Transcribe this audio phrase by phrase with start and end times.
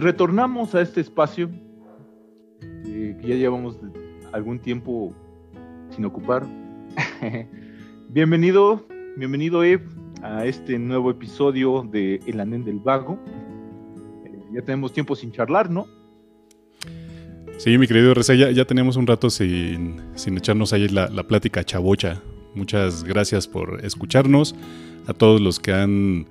[0.00, 1.50] retornamos a este espacio
[2.86, 3.78] eh, que ya llevamos
[4.32, 5.14] algún tiempo
[5.90, 6.44] sin ocupar.
[8.08, 8.86] bienvenido,
[9.16, 9.84] bienvenido Eve
[10.22, 13.18] a este nuevo episodio de El Andén del Vago.
[14.24, 15.86] Eh, ya tenemos tiempo sin charlar, ¿no?
[17.58, 21.22] Sí, mi querido Reza, ya, ya tenemos un rato sin, sin echarnos ahí la, la
[21.22, 22.20] plática chabocha.
[22.54, 24.54] Muchas gracias por escucharnos.
[25.06, 26.26] A todos los que han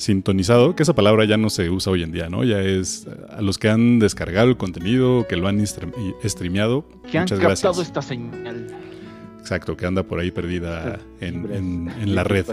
[0.00, 2.42] sintonizado, que esa palabra ya no se usa hoy en día, ¿no?
[2.42, 6.86] Ya es a los que han descargado el contenido, que lo han streameado.
[7.10, 8.66] Que han captado esta señal.
[9.38, 12.46] Exacto, que anda por ahí perdida en, la red.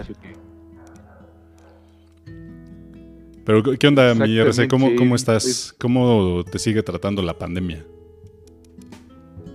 [3.46, 4.68] Pero, ¿qué onda, mi RC?
[4.68, 5.42] ¿Cómo, ¿Cómo estás?
[5.42, 7.82] Pues ¿Cómo te sigue tratando la pandemia?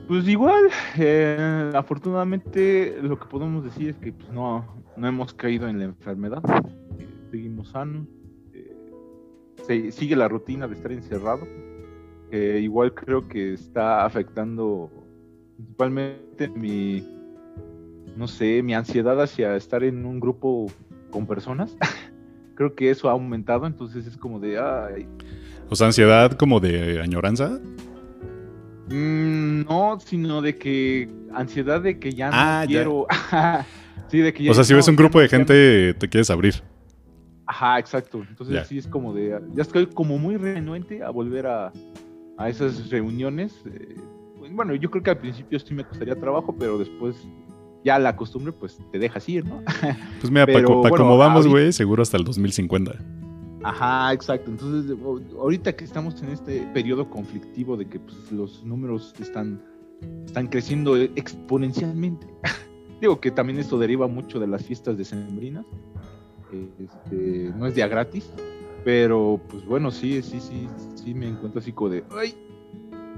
[0.08, 0.64] Pues igual,
[0.98, 4.66] eh, afortunadamente lo que podemos decir es que pues, no,
[4.98, 6.42] no hemos caído en la enfermedad
[7.34, 8.06] seguimos sanos,
[8.54, 11.48] eh, sigue la rutina de estar encerrado,
[12.30, 14.92] que igual creo que está afectando
[15.56, 17.04] principalmente mi,
[18.16, 20.68] no sé, mi ansiedad hacia estar en un grupo
[21.10, 21.76] con personas.
[22.56, 25.08] creo que eso ha aumentado, entonces es como de, ay.
[25.72, 27.60] O sea, ansiedad como de añoranza.
[28.90, 33.08] Mm, no, sino de que ansiedad de que ya no ah, quiero.
[34.10, 36.62] sí, de que ya o sea, si ves un grupo de gente, te quieres abrir.
[37.46, 38.24] Ajá, exacto.
[38.28, 41.72] Entonces sí es como de, ya estoy como muy renuente a volver a,
[42.48, 43.62] esas reuniones.
[43.66, 43.96] Eh,
[44.38, 47.16] pues, bueno, yo creo que al principio sí me costaría trabajo, pero después
[47.84, 49.62] ya la costumbre pues te dejas ir, ¿no?
[50.20, 52.94] Pues mira, para, como vamos, güey, seguro hasta el 2050.
[53.64, 54.52] Ajá, exacto.
[54.52, 54.98] Entonces,
[55.38, 59.62] ahorita que estamos en este periodo conflictivo de que pues, los números están,
[60.26, 62.28] están creciendo exponencialmente.
[63.02, 65.66] Digo que también esto deriva mucho de las fiestas decembrinas
[66.80, 68.30] este, no es día gratis,
[68.84, 72.36] pero pues bueno, sí, sí, sí, sí me encuentro así como de, ay,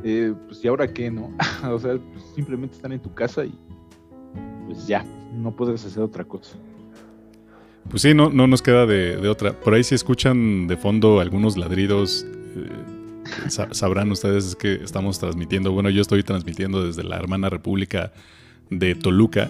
[0.04, 1.32] eh, pues y ahora qué, ¿no?
[1.70, 3.58] o sea, pues, simplemente están en tu casa y
[4.66, 6.58] pues ya, no puedes hacer otra cosa.
[7.90, 9.54] Pues sí, no, no nos queda de, otra.
[9.54, 12.26] Por ahí si escuchan de fondo algunos ladridos,
[12.56, 12.70] eh,
[13.72, 18.12] sabrán ustedes que estamos transmitiendo, bueno, yo estoy transmitiendo desde la hermana república
[18.70, 19.50] de Toluca.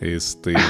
[0.00, 0.54] Este...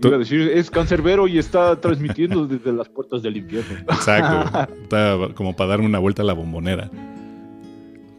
[0.00, 3.78] decir, es cancerbero y está transmitiendo desde las puertas del infierno.
[3.88, 4.72] Exacto.
[4.82, 6.90] Está como para darme una vuelta a la bombonera.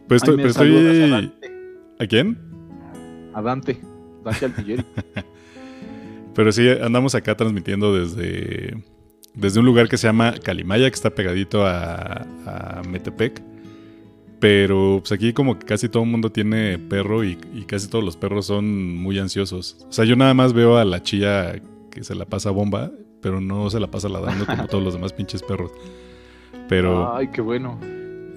[0.08, 0.42] Pues estoy.
[0.42, 1.32] estoy...
[1.98, 2.38] A, quién?
[3.34, 3.80] A Dante.
[4.24, 4.84] Dante Altilleri.
[6.34, 8.82] pero sí, andamos acá transmitiendo desde.
[9.32, 13.40] Desde un lugar que se llama Calimaya, que está pegadito a, a Metepec.
[14.40, 17.36] Pero pues aquí como que casi todo el mundo tiene perro y,
[17.66, 19.76] casi todos los perros son muy ansiosos.
[19.88, 21.60] O sea, yo nada más veo a la chía
[21.90, 22.90] que se la pasa bomba,
[23.20, 25.72] pero no se la pasa ladrando como todos los demás pinches perros.
[26.68, 27.14] Pero...
[27.14, 27.78] Ay, qué bueno.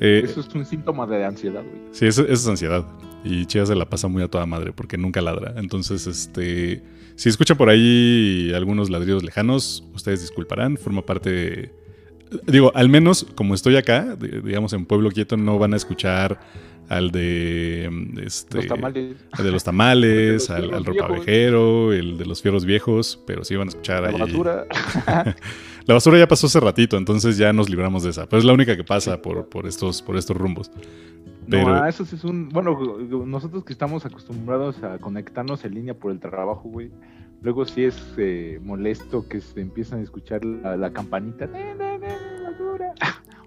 [0.01, 1.81] Eh, eso es un síntoma de ansiedad, güey.
[1.91, 2.85] Sí, eso, es ansiedad.
[3.23, 5.53] Y Chía se la pasa muy a toda madre porque nunca ladra.
[5.57, 6.83] Entonces, este...
[7.15, 10.77] Si escuchan por ahí algunos ladridos lejanos, ustedes disculparán.
[10.77, 11.71] Forma parte...
[12.47, 16.39] Digo, al menos como estoy acá, digamos en Pueblo Quieto, no van a escuchar
[16.89, 17.89] al de
[18.23, 23.43] este, los tamales, de los tamales al, al ropavejero, el de los fierros viejos, pero
[23.43, 24.65] sí van a escuchar la basura.
[25.85, 28.27] la basura ya pasó hace ratito, entonces ya nos libramos de esa.
[28.27, 30.71] Pero es la única que pasa por, por estos, por estos rumbos.
[31.49, 31.75] Pero...
[31.75, 32.49] No, eso sí es un.
[32.49, 32.77] Bueno,
[33.25, 36.89] nosotros que estamos acostumbrados a conectarnos en línea por el trabajo, güey.
[37.43, 41.49] Luego sí es eh, molesto que se empiezan a escuchar la, la campanita.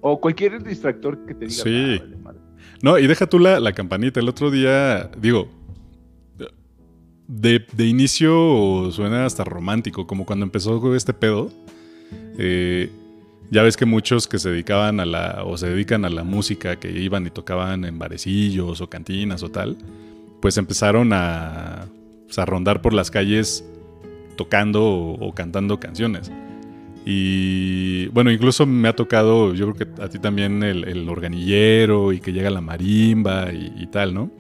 [0.03, 1.63] O cualquier distractor que te diga.
[1.65, 2.03] Sí.
[2.83, 4.21] no, y deja tú la, campanita.
[4.21, 5.49] El otro día, digo,
[7.27, 11.51] de, inicio suena hasta romántico, como cuando empezó este pedo.
[12.39, 12.91] Eh,
[13.51, 16.77] ya ves que muchos que se dedicaban a la, o se dedican a la música,
[16.77, 19.79] que iban y tocaban en barecillos o cantinas o tal,
[20.43, 21.87] pues empezaron a,
[22.27, 23.65] pues, a rondar por las calles
[24.37, 26.31] tocando o cantando canciones.
[27.05, 32.21] Y bueno, incluso me ha tocado, yo creo que a ti también, el, organillero y
[32.21, 34.31] que llega la marimba y, tal, ¿no?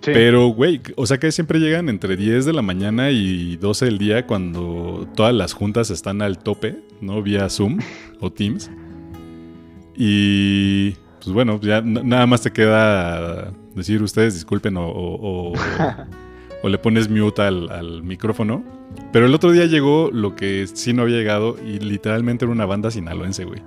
[0.00, 0.10] Sí.
[0.14, 3.98] Pero, güey, o sea que siempre llegan entre 10 de la mañana y 12 del
[3.98, 7.22] día cuando todas las juntas están al tope, ¿no?
[7.22, 7.78] Vía Zoom
[8.20, 8.70] o Teams.
[9.94, 10.92] Y
[11.22, 15.52] pues bueno, ya nada más te queda decir ustedes disculpen o, o
[16.68, 18.64] le pones mute al, micrófono.
[19.12, 22.66] Pero el otro día llegó lo que sí no había llegado y literalmente era una
[22.66, 23.62] banda sinaloense, güey.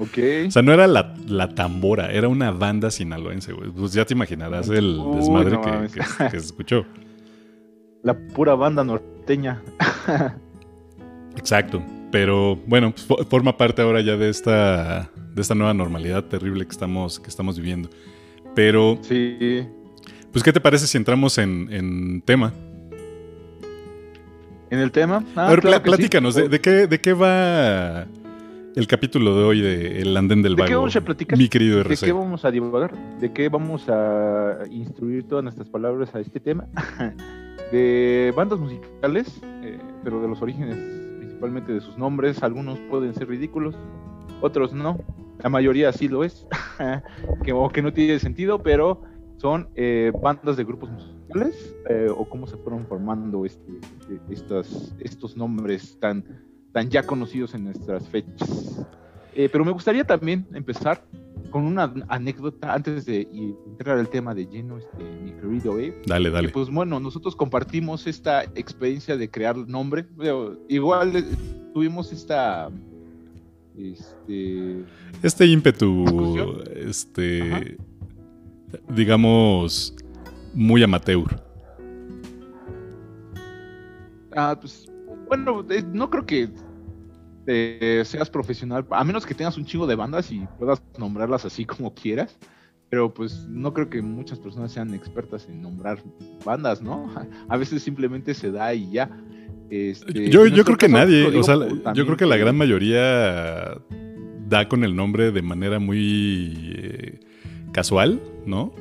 [0.00, 0.18] Ok.
[0.48, 3.70] O sea, no era la, tambora, era una banda sinaloense, güey.
[3.70, 5.58] Pues ya te imaginarás el desmadre
[5.92, 6.86] que, se escuchó.
[8.02, 9.62] La pura banda norteña.
[11.36, 11.82] Exacto.
[12.10, 16.72] pero bueno, pues, forma parte ahora ya de esta, de esta nueva normalidad terrible que
[16.72, 17.90] estamos, que estamos viviendo.
[18.54, 19.66] Pero, sí.
[20.32, 22.54] pues, ¿qué te parece si entramos en, tema?
[24.70, 25.24] ¿En el tema?
[25.34, 28.06] Ah, a ver, platícanos, ¿de, qué, ¿de qué va
[28.76, 30.62] el capítulo de hoy de El Andén del Vago?
[30.62, 31.36] ¿De qué vamos a platicar?
[31.36, 32.06] Mi querido RC.
[32.06, 32.94] ¿De qué vamos a divagar?
[33.18, 36.68] ¿De qué vamos a instruir todas nuestras palabras a este tema?
[37.72, 40.76] de bandas musicales, eh, pero de los orígenes
[41.18, 42.40] principalmente de sus nombres.
[42.44, 43.74] Algunos pueden ser ridículos,
[44.40, 45.00] otros no.
[45.42, 46.46] La mayoría sí lo es,
[47.44, 49.02] que, o que no tiene sentido, pero
[49.36, 51.19] son eh, bandas de grupos musicales
[51.88, 53.72] eh, o cómo se fueron formando este,
[54.30, 56.24] estas, estos nombres tan,
[56.72, 58.86] tan ya conocidos en nuestras fechas.
[59.34, 61.02] pero me gustaría también empezar
[61.50, 63.28] con una anécdota antes de
[63.66, 66.48] entrar al tema de lleno, este, mi querido Dale, dale.
[66.48, 70.06] pues bueno, nosotros compartimos esta experiencia de crear nombre.
[70.68, 71.24] Igual eh,
[71.74, 72.70] tuvimos esta.
[73.76, 74.84] Este.
[75.22, 76.62] Este ímpetu.
[76.74, 77.76] Este.
[78.88, 79.94] Digamos.
[80.54, 81.24] Muy amateur.
[84.34, 84.90] Ah, pues.
[85.28, 86.48] Bueno, eh, no creo que
[88.04, 91.94] seas profesional, a menos que tengas un chingo de bandas y puedas nombrarlas así como
[91.94, 92.36] quieras.
[92.90, 96.02] Pero pues no creo que muchas personas sean expertas en nombrar
[96.44, 97.08] bandas, ¿no?
[97.48, 99.08] A veces simplemente se da y ya.
[99.70, 101.54] Este, yo, yo creo que nadie, o sea,
[101.94, 103.80] yo creo que la gran mayoría
[104.48, 107.20] da con el nombre de manera muy eh,
[107.70, 108.74] casual, ¿no?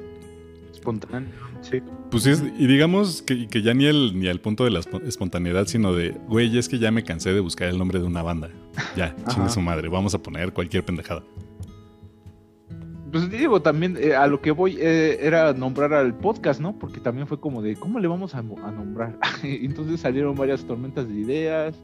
[0.73, 1.29] Espontánea,
[1.61, 1.81] sí.
[2.11, 5.67] Pues es, y digamos que, que, ya ni el, ni al punto de la espontaneidad,
[5.67, 8.49] sino de, güey, es que ya me cansé de buscar el nombre de una banda.
[8.95, 11.23] Ya, chingue su madre, vamos a poner cualquier pendejada.
[13.11, 16.77] Pues digo, también eh, a lo que voy eh, era nombrar al podcast, ¿no?
[16.77, 19.17] Porque también fue como de, ¿cómo le vamos a, nombrar?
[19.43, 21.75] Entonces salieron varias tormentas de ideas.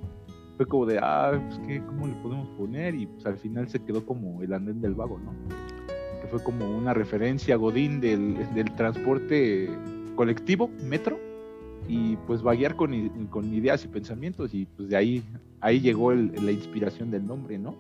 [0.57, 2.95] Fue como de, ah, pues ¿qué, ¿cómo le podemos poner?
[2.95, 5.33] Y pues al final se quedó como el andén del vago, ¿no?
[6.29, 9.69] Fue como una referencia Godín del, del transporte
[10.15, 11.19] colectivo, metro,
[11.87, 15.23] y pues vaguear con, con, ideas y pensamientos y pues de ahí,
[15.61, 17.75] ahí llegó la inspiración del nombre, ¿no?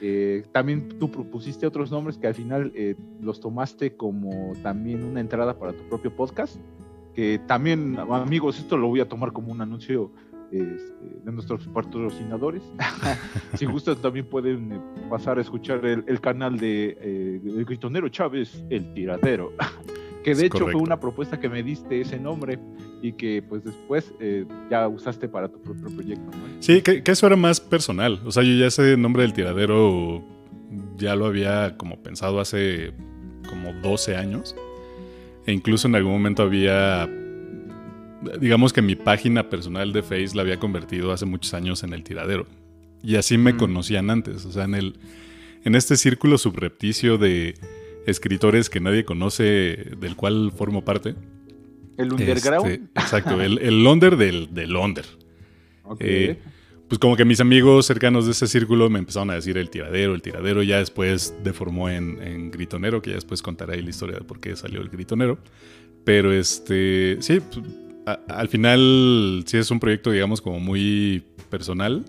[0.00, 5.20] Eh, también tú propusiste otros nombres que al final eh, los tomaste como también una
[5.20, 6.56] entrada para tu propio podcast,
[7.14, 10.10] que también amigos, esto lo voy a tomar como un anuncio
[10.52, 12.62] este, de nuestros patrocinadores.
[13.54, 16.96] si gustan también pueden eh, pasar a escuchar el, canal de
[17.44, 19.52] El Gritonero Chávez, El Tiradero.
[20.26, 22.58] Que de hecho fue una propuesta que me diste ese nombre
[23.00, 26.36] y que pues después eh, ya usaste para tu propio proyecto.
[26.58, 28.20] Sí, que, eso era más personal.
[28.24, 30.24] O sea, yo ya ese nombre del tiradero
[30.96, 32.92] ya lo había como pensado hace
[33.48, 34.56] como 12 años.
[35.46, 37.08] E incluso en algún momento había,
[38.40, 42.02] digamos que mi página personal de Face la había convertido hace muchos años en el
[42.02, 42.46] tiradero.
[43.02, 43.56] Y así me mm.
[43.56, 44.44] conocían antes.
[44.44, 44.98] O sea, en, el,
[45.64, 47.54] en este círculo subrepticio de
[48.06, 49.44] escritores que nadie conoce,
[49.98, 51.14] del cual formo parte.
[51.96, 52.66] El underground.
[52.66, 55.04] Este, exacto, el, el under del, del under.
[56.00, 56.38] Eh,
[56.88, 60.14] pues como que mis amigos cercanos de ese círculo me empezaron a decir el tiradero,
[60.14, 64.24] el tiradero, ya después deformó en, gritonero, que ya después contaré ahí la historia de
[64.24, 65.38] por qué salió el gritonero.
[66.04, 67.40] Pero este, sí,
[68.06, 72.04] al final sí es un proyecto, digamos, como muy personal.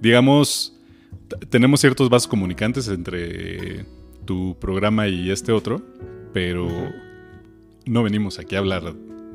[0.00, 0.78] Digamos,
[1.48, 3.86] tenemos ciertos vasos comunicantes entre
[4.24, 5.80] tu programa y este otro,
[6.32, 6.68] pero
[7.86, 8.94] no venimos aquí a hablar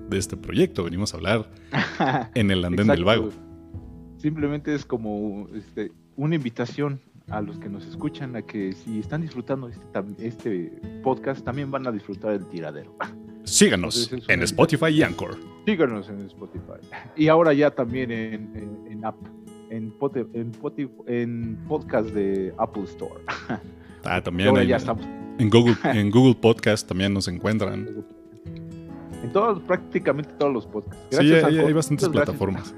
[0.10, 1.50] de este proyecto, venimos a hablar
[2.36, 3.30] en el andén del vago.
[4.18, 9.22] Simplemente es como este, una invitación a los que nos escuchan a que si están
[9.22, 12.98] disfrutando este, este podcast, también van a disfrutar del tiradero.
[13.50, 15.38] Síganos en Spotify y Anchor.
[15.66, 16.80] Síganos en Spotify.
[17.16, 19.16] Y ahora ya también en, en, app,
[19.70, 19.94] en,
[21.08, 23.22] en podcast de Apple Store.
[24.04, 24.56] Ah, también.
[25.40, 28.06] En Google, en Google Podcast también nos encuentran.
[29.24, 31.18] En todos, prácticamente todos los podcasts.
[31.18, 32.74] sí, hay, bastantes plataformas.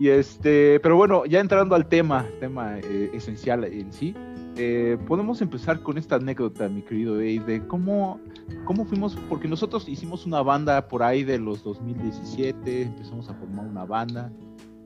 [0.00, 4.14] Y este, pero bueno, ya entrando al tema, tema eh, esencial en sí,
[4.56, 8.18] eh, podemos empezar con esta anécdota, mi querido Dave, de cómo,
[8.64, 13.66] cómo fuimos, porque nosotros hicimos una banda por ahí de los 2017, empezamos a formar
[13.66, 14.32] una banda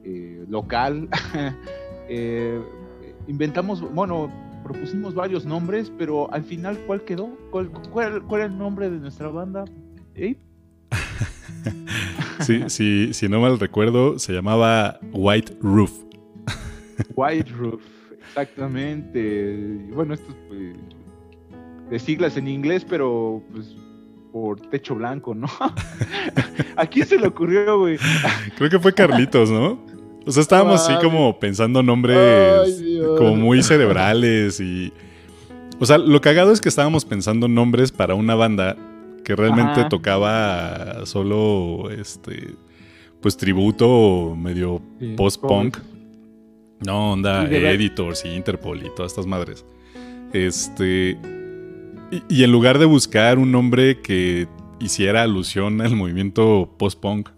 [0.03, 1.09] eh, local,
[3.29, 4.33] inventamos, bueno,
[4.65, 7.29] propusimos varios nombres, pero al final, ¿cuál quedó?
[7.53, 7.71] ¿Cuál,
[8.33, 9.65] era el nombre de nuestra banda?
[12.45, 15.93] sí, sí, si no mal recuerdo, se llamaba White Roof.
[17.15, 17.83] White Roof,
[18.29, 19.57] exactamente.
[19.93, 20.77] Bueno, esto es pues,
[21.91, 23.75] de siglas en inglés, pero pues
[24.33, 25.47] por techo blanco, ¿no?
[26.77, 27.99] ¿A quién se le ocurrió, güey?
[28.57, 29.79] Creo que fue Carlitos, ¿no?
[30.27, 32.83] O sea, estábamos así como pensando nombres
[33.17, 34.93] como muy cerebrales y...
[35.79, 38.77] O sea, lo cagado es que estábamos pensando nombres para una banda
[39.25, 42.55] que realmente tocaba solo, este,
[43.21, 44.83] pues tributo medio
[45.17, 45.79] post-punk.
[46.87, 49.65] No, onda, Editors y Interpol y todas estas madres.
[50.33, 51.19] Este...
[52.11, 54.47] Y, y en lugar de buscar un nombre que
[54.79, 57.31] hiciera alusión al movimiento post-punk,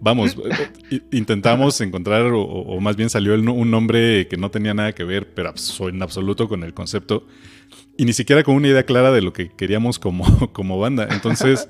[0.00, 0.36] vamos,
[0.90, 5.32] eh, intentamos encontrar, o, más bien salió un nombre que no tenía nada que ver,
[5.34, 7.26] pero en absoluto con el concepto,
[7.98, 10.24] y ni siquiera con una idea clara de lo que queríamos como,
[10.54, 11.08] como banda.
[11.10, 11.68] Entonces,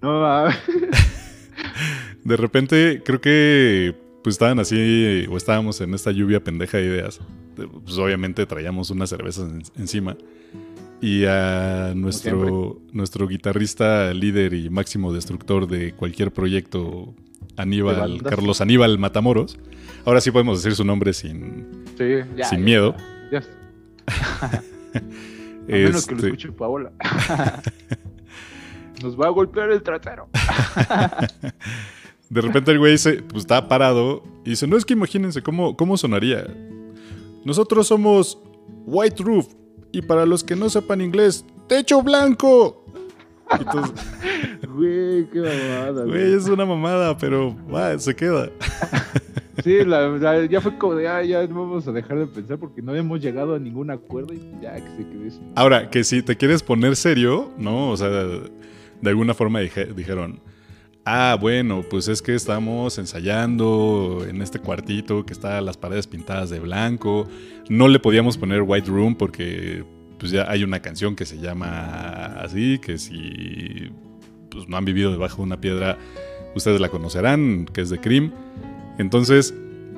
[2.24, 7.20] de repente creo que pues estaban así, o estábamos en esta lluvia pendeja de ideas.
[7.56, 10.16] Pues obviamente traíamos unas cervezas encima.
[11.02, 17.14] Y a nuestro, nuestro guitarrista líder y máximo destructor de cualquier proyecto
[17.56, 19.58] Aníbal, Carlos Aníbal Matamoros.
[20.06, 21.84] Ahora sí podemos decir su nombre sin,
[22.48, 22.96] sin miedo.
[23.30, 23.42] Ya,
[25.72, 26.92] a menos que lo este escuche Paola.
[29.02, 30.28] Nos va a golpear el trasero.
[32.30, 35.76] de repente el güey se, pues, está parado y dice, no es que imagínense cómo,
[35.76, 36.46] cómo sonaría.
[37.44, 38.38] Nosotros somos
[38.86, 39.48] White Roof
[39.92, 42.84] y para los que no sepan inglés, techo blanco.
[44.68, 46.04] güey, qué mamada.
[46.04, 48.50] Güey, es una mamada, pero va, se queda.
[49.62, 52.94] Sí, la, ya fue como de, ah, ya vamos a dejar de pensar porque no
[52.94, 56.62] hemos llegado a ningún acuerdo y ya que se quede Ahora, que si te quieres
[56.62, 57.90] poner serio, ¿no?
[57.90, 60.40] O sea, de alguna forma dijeron,
[61.04, 66.50] ah, bueno, pues es que estamos ensayando en este cuartito que está las paredes pintadas
[66.50, 67.28] de blanco.
[67.68, 69.84] No le podíamos poner White Room porque
[70.18, 73.90] pues ya hay una canción que se llama así, que si
[74.50, 75.98] pues, no han vivido debajo de una piedra,
[76.54, 78.32] ustedes la conocerán, que es de Cream.
[78.98, 79.54] Entonces,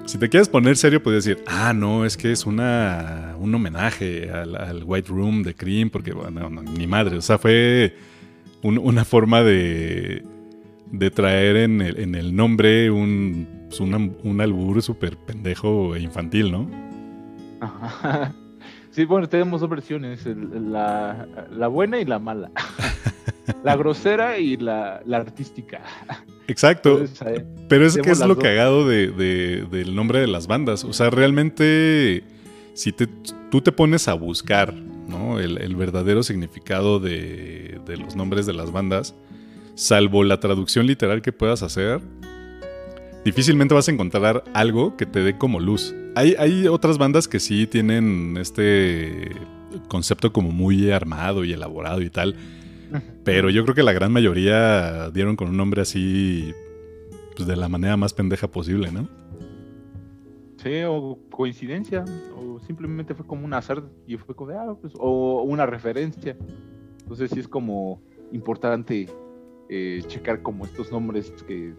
[0.06, 4.30] si te quieres poner serio, puedes decir, ah, no, es que es una, un homenaje
[4.30, 7.96] al, White Room de Cream, porque, bueno, ni madre, o sea, fue
[8.62, 10.24] una forma de,
[10.90, 16.52] de traer en el, en el nombre un, pues, un albur súper pendejo e infantil,
[16.52, 16.70] ¿no?
[17.60, 18.34] Ajá.
[18.96, 22.50] Sí, bueno, tenemos dos versiones, la, buena y la mala.
[23.62, 25.82] la grosera y la, artística.
[26.48, 27.04] Exacto.
[27.68, 30.84] Pero es que es lo cagado de, del nombre de las bandas.
[30.84, 32.24] O sea, realmente,
[32.74, 33.08] si te,
[33.50, 35.38] tú te pones a buscar ¿no?
[35.38, 39.14] el, verdadero significado de, de los nombres de las bandas,
[39.74, 42.00] salvo la traducción literal que puedas hacer,
[43.26, 45.94] difícilmente vas a encontrar algo que te dé como luz.
[46.14, 49.32] Hay, otras bandas que sí tienen este
[49.88, 52.36] concepto como muy armado y elaborado y tal.
[53.24, 56.52] Pero yo creo que la gran mayoría dieron con un nombre así
[57.34, 59.08] pues, de la manera más pendeja posible, ¿no?
[60.56, 62.04] Sí, o coincidencia,
[62.36, 66.36] o simplemente fue como un azar y fue como, ah, pues, o una referencia.
[67.00, 68.00] Entonces sí es como
[68.32, 69.08] importante
[69.68, 71.74] eh, checar como estos nombres que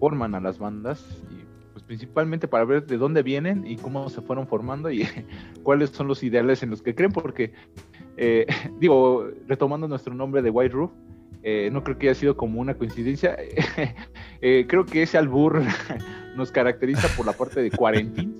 [0.00, 4.22] forman a las bandas y pues principalmente para ver de dónde vienen y cómo se
[4.22, 5.06] fueron formando y
[5.62, 7.52] cuáles son los ideales en los que creen, porque
[8.16, 8.46] eh,
[8.80, 10.90] digo, retomando nuestro nombre de White Roof,
[11.42, 13.36] eh, no creo que haya sido como una coincidencia.
[14.42, 15.62] Eh, creo que ese albur
[16.36, 18.36] nos caracteriza por la parte de cuarentín,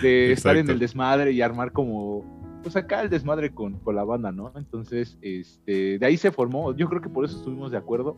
[0.00, 2.24] de estar en el desmadre y armar como,
[2.62, 4.50] pues acá el desmadre con, con, la banda, ¿no?
[4.56, 8.16] Entonces, este, de ahí se formó, yo creo que por eso estuvimos de acuerdo,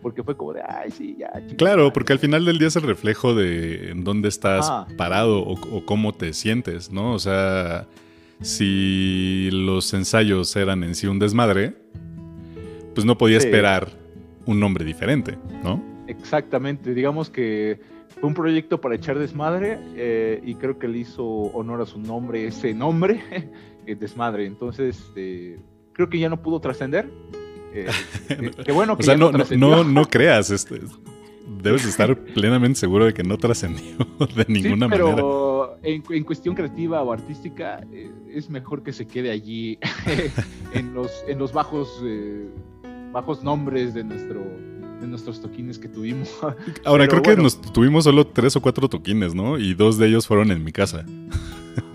[0.00, 1.30] porque fue como de, ay, sí, ya.
[1.56, 5.84] claro, porque al final del día es el reflejo de en dónde estás parado o,
[5.84, 7.12] cómo te sientes, ¿no?
[7.12, 7.88] O sea,
[8.42, 11.74] si los ensayos eran en sí un desmadre,
[12.94, 13.90] pues no podía esperar
[14.46, 15.82] un nombre diferente, ¿no?
[16.08, 17.80] Exactamente, digamos que
[18.20, 21.98] fue un proyecto para echar desmadre eh, y creo que le hizo honor a su
[21.98, 23.22] nombre, ese nombre,
[23.86, 24.46] desmadre.
[24.46, 25.58] Entonces, eh,
[25.92, 27.08] creo que ya no pudo trascender
[27.72, 27.86] eh,
[28.64, 30.80] que, bueno que o sea, no, no, no, creas, este,
[31.62, 33.96] debes estar plenamente seguro de que no trascendió
[34.36, 35.22] de ninguna pero manera.
[35.82, 39.78] En, en, cuestión creativa o artística, eh, es mejor que se quede allí
[40.74, 42.48] en, los, en los bajos, eh,
[43.12, 44.42] bajos nombres de nuestro
[45.02, 46.30] de nuestros toquines que tuvimos.
[46.84, 49.58] Ahora, creo que nos tuvimos solo tres o cuatro toquines, ¿no?
[49.58, 51.04] Y dos de ellos fueron en mi casa.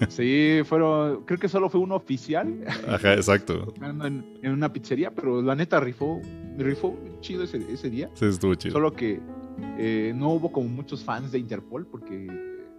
[0.10, 2.64] Sí, fueron, creo que solo fue uno oficial.
[2.88, 3.74] Ajá, exacto.
[3.82, 6.22] En, una pizzería, pero la neta rifó,
[6.58, 8.10] rifó chido ese, ese día.
[8.14, 8.74] Sí, estuvo chido.
[8.74, 9.20] Solo que
[9.78, 12.28] eh, no hubo como muchos fans de Interpol, porque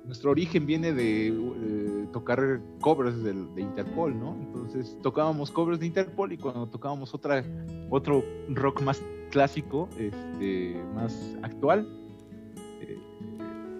[0.08, 4.34] nuestro origen viene de eh, tocar covers de, Interpol, ¿no?
[4.40, 7.44] Entonces tocábamos covers de Interpol y cuando tocábamos otra,
[7.90, 11.86] otro rock más clásico, este, más actual,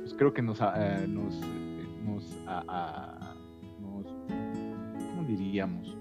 [0.01, 1.41] pues creo que nos, eh, nos,
[2.05, 2.37] nos,
[3.81, 4.07] nos,
[5.09, 5.97] ¿cómo diríamos?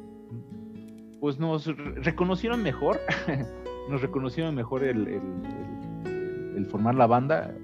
[1.22, 1.66] Pues nos
[2.04, 3.00] reconocieron mejor,
[3.90, 7.56] nos reconocieron mejor el, el, el formar la banda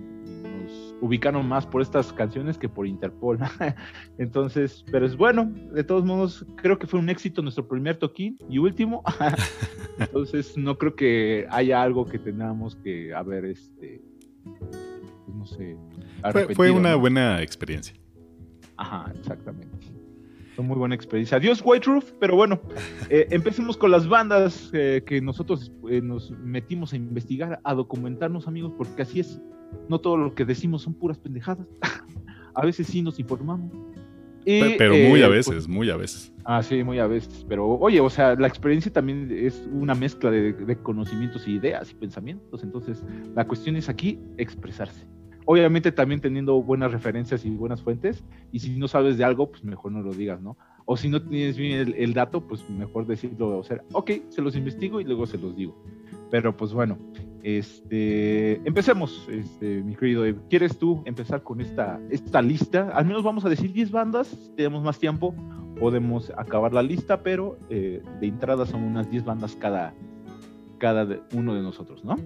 [1.04, 3.38] ubicaron más por estas canciones que por Interpol.
[4.18, 8.38] Entonces, pero es bueno, de todos modos, creo que fue un éxito nuestro primer toquín
[8.50, 9.04] y último.
[10.00, 14.02] Entonces, no creo que haya algo que tengamos que haber, este,
[14.46, 14.72] pues,
[15.28, 15.76] no sé.
[16.56, 17.94] Fue, una buena experiencia.
[18.78, 19.93] Ajá, exactamente.
[20.56, 21.38] Fue muy buena experiencia.
[21.38, 22.62] Adiós, White Roof, pero bueno,
[23.10, 28.48] eh, empecemos con las bandas eh, que nosotros eh, nos metimos a investigar, a documentarnos,
[28.48, 29.42] amigos, porque así es
[29.90, 31.68] no todo lo que decimos son puras pendejadas.
[32.54, 33.72] a veces sí nos informamos.
[34.46, 36.32] pero muy a veces, pues, muy a veces.
[36.46, 37.44] Ah, sí, muy a veces.
[37.50, 41.96] Pero oye, o sea, la experiencia también es una mezcla de, conocimientos y ideas y
[41.96, 42.62] pensamientos.
[42.62, 43.04] Entonces,
[43.36, 45.08] la cuestión es aquí expresarse.
[45.46, 48.24] Obviamente también teniendo buenas referencias y buenas fuentes.
[48.52, 50.58] Y si no sabes de algo, pues mejor no lo digas, ¿no?
[50.86, 54.56] O si no tienes bien el, dato, pues mejor decirlo, o sea, ok, se los
[54.56, 55.82] investigo y luego se los digo.
[56.30, 56.98] Pero pues bueno,
[57.42, 62.90] este, empecemos, este, mi querido ¿Quieres tú empezar con esta, esta lista?
[62.94, 65.34] Al menos vamos a decir 10 bandas, si tenemos más tiempo,
[65.80, 69.94] podemos acabar la lista, pero eh, de entrada son unas 10 bandas cada,
[70.80, 72.18] cada uno de nosotros, ¿no?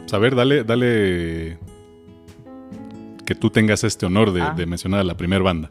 [0.00, 1.58] Pues a ver, dale, dale
[3.26, 4.54] que tú tengas este honor de, ah.
[4.56, 5.70] de mencionar a la primera banda.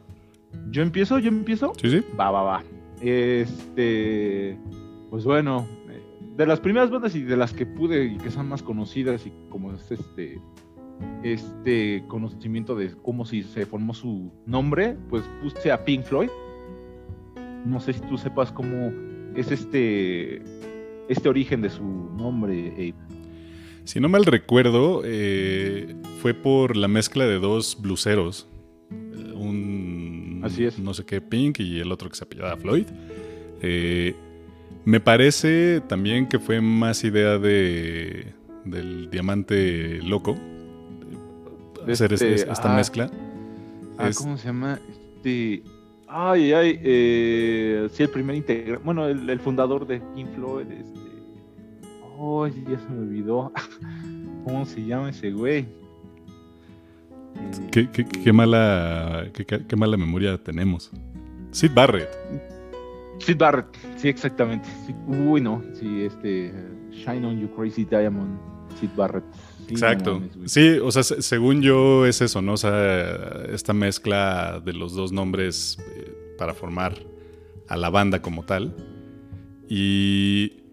[0.69, 1.17] ¿Yo empiezo?
[1.17, 1.73] ¿Yo empiezo?
[1.81, 2.03] Sí, sí.
[2.19, 2.63] Va, va, va.
[3.01, 4.57] Este,
[5.09, 5.67] pues bueno,
[6.35, 9.33] de las primeras bandas y de las que pude y que son más conocidas y
[9.49, 10.39] como es este
[11.23, 16.29] este conocimiento de cómo si se formó su nombre, pues puse a Pink Floyd.
[17.65, 18.91] No sé si tú sepas cómo
[19.35, 20.41] es este
[21.09, 23.14] este origen de su nombre, Abe.
[23.85, 28.47] Si no mal recuerdo, eh, fue por la mezcla de dos bluseros.
[29.35, 30.79] Un Así es.
[30.79, 32.87] no sé qué Pink y el otro que se apellidaba Floyd.
[33.61, 34.15] Eh,
[34.85, 38.33] me parece también que fue más idea de
[38.65, 40.35] del diamante loco.
[41.87, 43.11] hacer este, esta ah, mezcla.
[43.97, 44.79] Ah, ¿Cómo se llama?
[44.89, 45.63] Este.
[46.07, 48.83] Ay, ay, eh, sí, el primer integrante.
[48.83, 50.67] Bueno, el, fundador de King Floyd.
[50.71, 51.04] Este.
[52.17, 53.51] Ay, ya se me olvidó.
[54.43, 55.65] ¿Cómo se llama ese güey?
[57.71, 60.91] ¿Qué, qué, qué mala, qué, qué, mala memoria tenemos.
[61.51, 62.09] Sid Barrett.
[63.19, 64.67] Sid Barrett, sí, exactamente.
[65.07, 66.53] uy, no, sí, este.
[66.91, 68.39] Shine on You Crazy Diamond,
[68.79, 69.25] Sid Barrett.
[69.67, 70.21] Exacto.
[70.45, 72.53] sí, o sea, según yo es eso, ¿no?
[72.53, 76.95] O sea, esta mezcla de los dos nombres eh, para formar
[77.67, 78.75] a la banda como tal.
[79.67, 80.64] Y,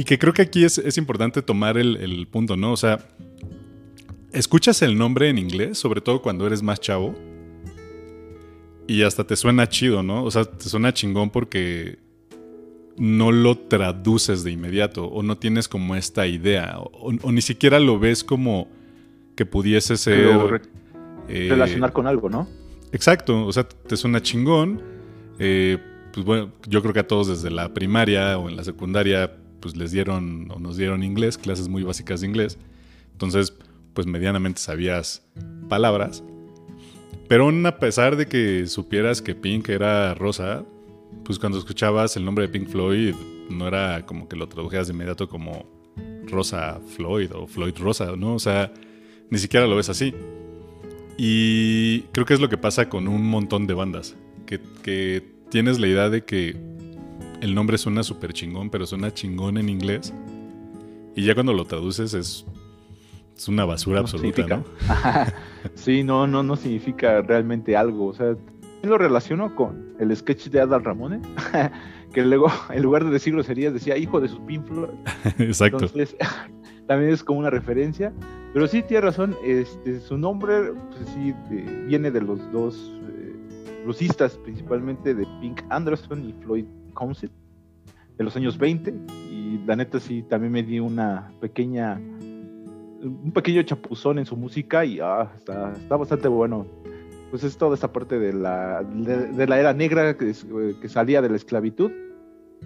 [0.00, 2.72] y, que creo que aquí es, importante tomar el, el, punto, ¿no?
[2.72, 2.98] O sea,
[4.32, 7.14] escuchas el nombre en inglés, sobre todo cuando eres más chavo,
[8.86, 10.24] y hasta te suena chido, ¿no?
[10.24, 11.98] O sea, te suena chingón porque
[12.96, 17.98] no lo traduces de inmediato o no tienes como esta idea o, ni siquiera lo
[17.98, 18.68] ves como
[19.36, 20.60] que pudiese ser...
[21.28, 22.48] Eh, relacionar con algo, ¿no?
[22.92, 24.82] Exacto, o sea, te suena chingón.
[25.38, 25.78] Eh,
[26.12, 29.76] pues bueno, yo creo que a todos desde la primaria o en la secundaria pues
[29.76, 32.58] les dieron o nos dieron inglés, clases muy básicas de inglés.
[33.12, 33.54] Entonces,
[33.94, 35.22] pues medianamente sabías
[35.68, 36.22] palabras.
[37.28, 40.64] Pero aún a pesar de que supieras que Pink era rosa,
[41.24, 43.14] pues cuando escuchabas el nombre de Pink Floyd,
[43.50, 45.66] no era como que lo tradujeras de inmediato como
[46.26, 48.34] Rosa Floyd o Floyd Rosa, ¿no?
[48.34, 48.72] O sea,
[49.30, 50.14] ni siquiera lo ves así.
[51.16, 55.88] Y creo que es lo que pasa con un montón de bandas, que, tienes la
[55.88, 56.56] idea de que
[57.40, 60.12] el nombre suena súper chingón, pero suena chingón en inglés.
[61.16, 62.46] Y ya cuando lo traduces es
[63.40, 64.64] es una basura absoluta, ¿no?
[65.74, 68.08] sí, no, no, no significa realmente algo.
[68.08, 68.36] O sea,
[68.82, 71.22] lo relaciono con el sketch de Adal Ramone,
[72.12, 74.92] que luego, en lugar de decir groserías, decía hijo de su pinflor.
[75.38, 75.78] Exacto.
[75.78, 76.14] Entonces,
[76.86, 78.12] también es como una referencia.
[78.52, 81.32] Pero sí, tiene razón, este, su nombre pues, sí,
[81.86, 86.66] viene de los dos eh, principalmente de Pink Anderson y Floyd
[87.00, 87.30] Council,
[88.18, 88.94] de los años 20.
[89.30, 91.98] Y la neta sí, también me di una pequeña
[93.02, 96.66] un pequeño chapuzón en su música y ah, está, bastante bueno.
[97.30, 100.34] Pues es toda esta parte de la, de, la era negra que,
[100.80, 101.92] que, salía de la esclavitud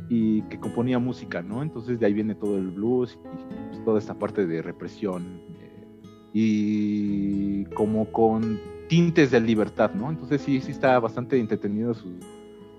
[0.09, 1.63] y que componía música, ¿no?
[1.63, 5.87] Entonces de ahí viene todo el blues y pues, toda esta parte de represión eh,
[6.33, 10.09] y como con tintes de libertad, ¿no?
[10.11, 12.19] Entonces sí, sí está bastante entretenido su,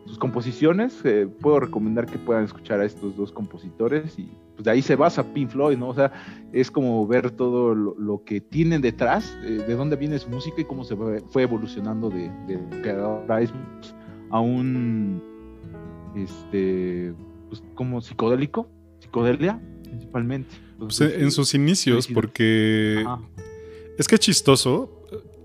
[0.05, 0.99] sus composiciones.
[1.03, 4.95] Eh, puedo recomendar que puedan escuchar a estos dos compositores y pues de ahí se
[4.95, 5.89] basa Pink Floyd, ¿no?
[5.89, 6.11] O sea,
[6.53, 10.65] es como ver todo lo, que tienen detrás, eh, de dónde viene su música y
[10.65, 13.51] cómo se fue evolucionando de, de que ahora es
[14.29, 15.21] a un,
[16.15, 17.13] este,
[17.49, 20.55] pues como psicodélico, psicodelia principalmente.
[20.77, 23.05] Pues, en sus inicios, porque
[23.97, 24.91] es que chistoso.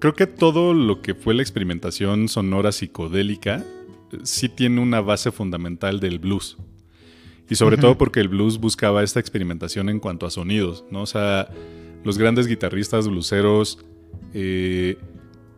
[0.01, 3.63] Creo que todo lo que fue la experimentación sonora psicodélica
[4.23, 6.57] sí tiene una base fundamental del blues.
[7.49, 11.03] Y sobre todo porque el blues buscaba esta experimentación en cuanto a sonidos, ¿no?
[11.03, 11.49] O sea,
[12.05, 13.85] los grandes guitarristas blueseros,
[14.35, 14.97] eh,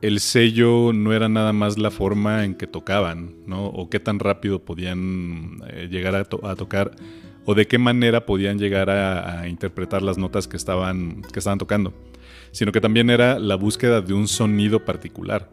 [0.00, 3.66] el sello no era nada más la forma en que tocaban, ¿no?
[3.66, 6.92] O qué tan rápido podían eh, llegar a, tocar,
[7.44, 11.92] o de qué manera podían llegar a, interpretar las notas que estaban, que estaban tocando,
[12.50, 15.50] sino que también era la búsqueda de un sonido particular.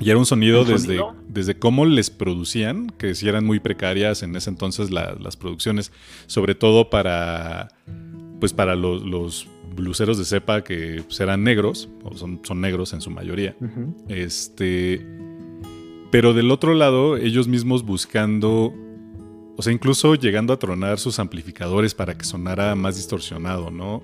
[0.00, 4.34] Y era un sonido desde, desde cómo les producían, que si eran muy precarias en
[4.34, 5.92] ese entonces las producciones,
[6.26, 7.68] sobre todo para,
[8.40, 12.92] pues para los, los bluseros de cepa que pues, eran negros, o son, son negros
[12.92, 13.56] en su mayoría.
[14.08, 15.06] Este.
[16.10, 18.74] Pero del otro lado, ellos mismos buscando.
[19.56, 24.02] O sea, incluso llegando a tronar sus amplificadores para que sonara más distorsionado, ¿no?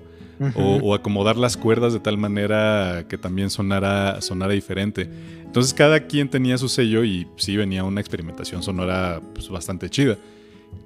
[0.55, 5.09] O, acomodar las cuerdas de tal manera que también sonara, sonara diferente.
[5.43, 10.17] Entonces cada quien tenía su sello y sí venía una experimentación sonora pues, bastante chida.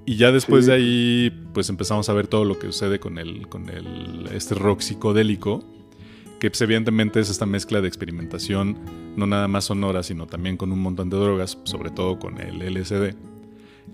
[0.06, 3.48] Y ya después de ahí, pues empezamos a ver todo lo que sucede con el,
[3.48, 5.62] con el, este rock psicodélico,
[6.40, 8.78] que pues, evidentemente es esta mezcla de experimentación,
[9.16, 12.60] no nada más sonora, sino también con un montón de drogas, sobre todo con el
[12.60, 13.14] LSD.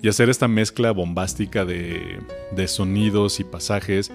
[0.02, 2.20] Y hacer esta mezcla bombástica de,
[2.52, 4.10] de sonidos y pasajes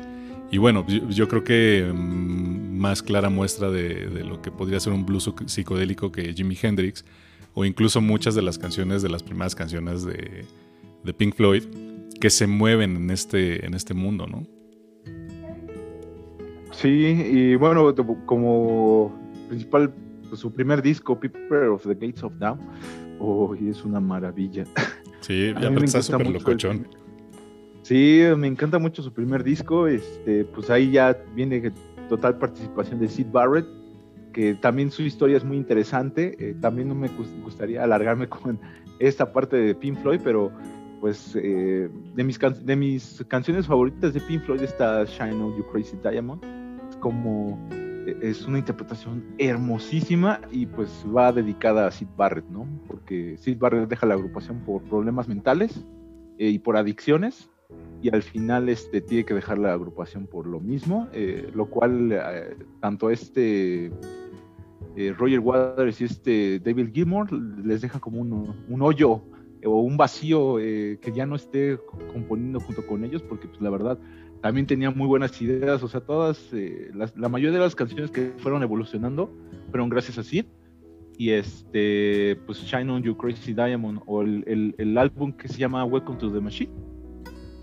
[0.55, 5.05] y bueno, yo, creo que mm, más clara muestra de, lo que podría ser un
[5.05, 7.03] blues psicodélico que Jimi Hendrix,
[7.53, 10.45] o incluso muchas de las canciones de las primeras canciones de,
[11.17, 11.63] Pink Floyd,
[12.21, 14.47] que se mueven en este, en este mundo, ¿no?
[16.71, 17.93] Sí, y bueno,
[18.25, 19.13] como
[19.49, 19.93] principal,
[20.29, 22.61] pues, su primer disco, People of the Gates of Dawn,
[23.19, 24.63] oh, es una maravilla.
[25.19, 26.87] Sí, ya está súper locochón.
[27.85, 29.85] Sí, me encanta mucho su primer disco.
[29.85, 31.71] Este, pues ahí ya viene
[32.09, 33.67] total participación de Sid Barrett,
[34.33, 36.35] que también su historia es muy interesante.
[36.39, 37.09] Eh, también no me
[37.43, 38.59] gustaría alargarme con
[38.97, 40.51] esta parte de Pink Floyd, pero
[40.99, 45.63] pues eh, de, mis de mis canciones favoritas de Pink Floyd está Shine On You
[45.71, 46.43] Crazy Diamond.
[46.89, 47.59] Es como
[48.07, 52.67] e, es una interpretación hermosísima y pues va dedicada a Sid Barrett, ¿no?
[52.87, 55.85] Porque Sid Barrett deja la agrupación por problemas mentales
[56.39, 57.47] eh, y por adicciones
[58.05, 62.11] y al final este, tiene que dejar la agrupación por lo mismo, eh, lo cual
[62.11, 63.87] eh, tanto este
[64.95, 69.23] eh, Roger Waters y este David Gilmour les deja como un, un hoyo
[69.65, 71.79] o un vacío que ya no esté
[72.13, 73.97] componiendo junto con ellos, porque pues la verdad
[74.39, 76.51] también tenía muy buenas ideas, o sea, todas,
[76.93, 79.33] la mayoría de las canciones que fueron evolucionando
[79.71, 80.45] fueron gracias a Sid
[81.17, 85.83] y este, pues Shine on You Crazy Diamond o el, el álbum que se llama
[85.83, 86.94] Welcome to the Machine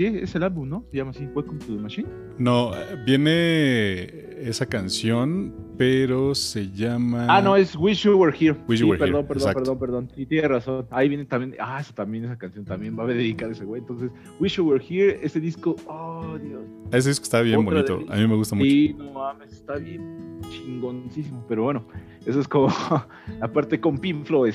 [0.03, 0.85] Sí, es el álbum, ¿no?
[0.91, 2.09] Se llama así, Welcome to the Machine.
[2.37, 2.73] No,
[3.07, 4.03] viene
[4.49, 7.29] esa canción, pero se llama.
[7.29, 8.59] Ah, no, es Wish You Were Here.
[8.67, 9.29] Wish You Were perdón, Here.
[9.29, 10.89] Perdón, perdón, perdón, Y tiene razón.
[10.91, 11.55] Ahí viene también.
[11.61, 13.81] Ah, esa también, esa canción también va a dedicar ese güey.
[13.81, 14.11] Entonces,
[14.41, 15.77] Wish You Were Here, ese disco.
[15.87, 16.63] Oh, Dios.
[16.91, 18.01] Ese disco está bien bonito.
[18.09, 18.69] A mí me gusta mucho.
[18.69, 21.45] Sí, no mames, está bien chingoncísimo.
[21.49, 21.87] Pero bueno,
[22.27, 22.67] eso es como
[23.39, 24.55] la parte con Pink Floyd.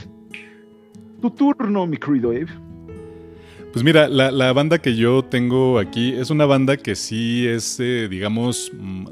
[1.21, 2.33] Tu turno, mi querido.
[3.73, 8.08] Pues mira, la, banda que yo tengo aquí es una banda que sí es, eh,
[8.10, 9.08] digamos, mm,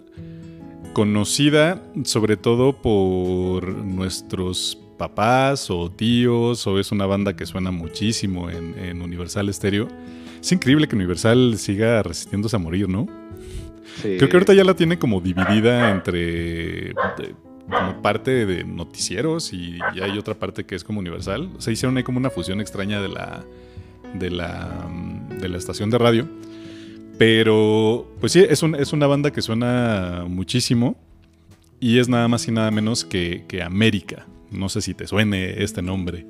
[0.94, 8.50] conocida sobre todo por nuestros papás o tíos, o es una banda que suena muchísimo
[8.50, 9.88] en, Universal Stereo.
[10.40, 13.08] Es increíble que Universal siga resistiéndose a morir, ¿no?
[14.02, 16.94] Creo que ahorita ya la tiene como dividida entre
[17.70, 21.50] como parte de noticieros y, y hay otra parte que es como Universal.
[21.58, 23.44] O sea, hicieron ahí como una fusión extraña de la
[24.14, 24.88] de la,
[25.40, 26.28] de la estación de radio.
[27.18, 30.98] Pero, pues sí, es, es una banda que suena muchísimo
[31.80, 34.26] y es nada más y nada menos que, que América.
[34.52, 36.26] No sé si te suene este nombre.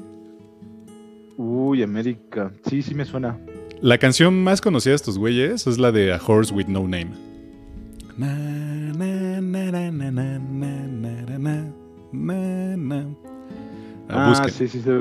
[1.37, 2.51] Uy, América.
[2.69, 3.37] Sí, sí me suena.
[3.81, 7.11] La canción más conocida de estos güeyes es la de A Horse with No Name.
[14.07, 14.91] Ah, sí, sí, sí.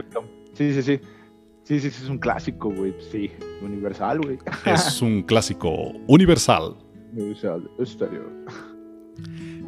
[0.54, 1.00] Sí, sí,
[1.64, 1.80] sí.
[1.80, 2.94] Sí, sí, es un clásico, güey.
[3.10, 3.30] Sí,
[3.62, 4.38] universal, güey.
[4.64, 6.76] Es un clásico universal.
[7.12, 8.30] Universal, exterior.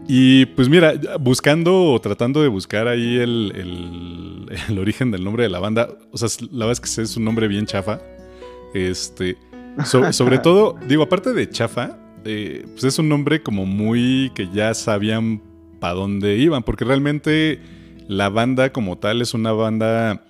[0.08, 5.48] Y pues mira, buscando o tratando de buscar ahí el, el, origen del nombre de
[5.48, 8.00] la banda, o sea, la verdad es que es un nombre bien chafa.
[8.72, 9.36] Este,
[9.84, 14.74] sobre todo, digo, aparte de chafa, eh, pues es un nombre como muy que ya
[14.74, 15.42] sabían
[15.80, 17.60] para dónde iban, porque realmente
[18.06, 20.25] la banda como tal es una banda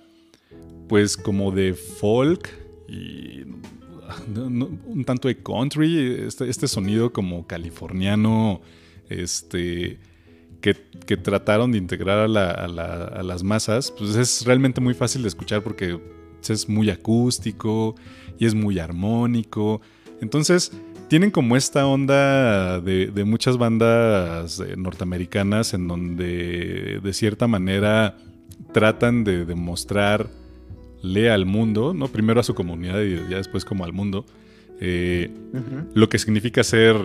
[0.87, 2.49] pues como de folk
[2.87, 3.43] y
[4.35, 8.61] un tanto de country, este, este sonido como californiano,
[9.09, 9.99] este,
[10.61, 10.73] que,
[11.17, 15.99] trataron de integrar a, las masas, pues es realmente muy fácil de escuchar porque
[16.47, 17.95] es muy acústico
[18.37, 19.81] y es muy armónico.
[20.21, 20.71] Entonces,
[21.07, 28.17] tienen como esta onda de, muchas bandas eh, norteamericanas en donde de cierta manera
[28.73, 30.29] tratan de demostrar
[31.01, 32.07] lea al mundo, ¿no?
[32.07, 34.25] Primero a su comunidad y ya después como al mundo,
[34.79, 35.31] eh,
[35.93, 36.97] lo que significa ser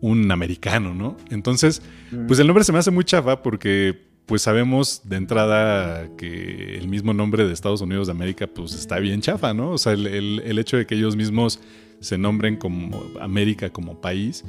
[0.00, 1.16] un americano, ¿no?
[1.30, 1.82] Entonces,
[2.26, 6.88] pues el nombre se me hace muy chafa porque pues sabemos de entrada que el
[6.88, 9.70] mismo nombre de Estados Unidos de América pues está bien chafa, ¿no?
[9.70, 11.60] O sea, el, hecho de que ellos mismos
[12.00, 14.44] se nombren como América como país,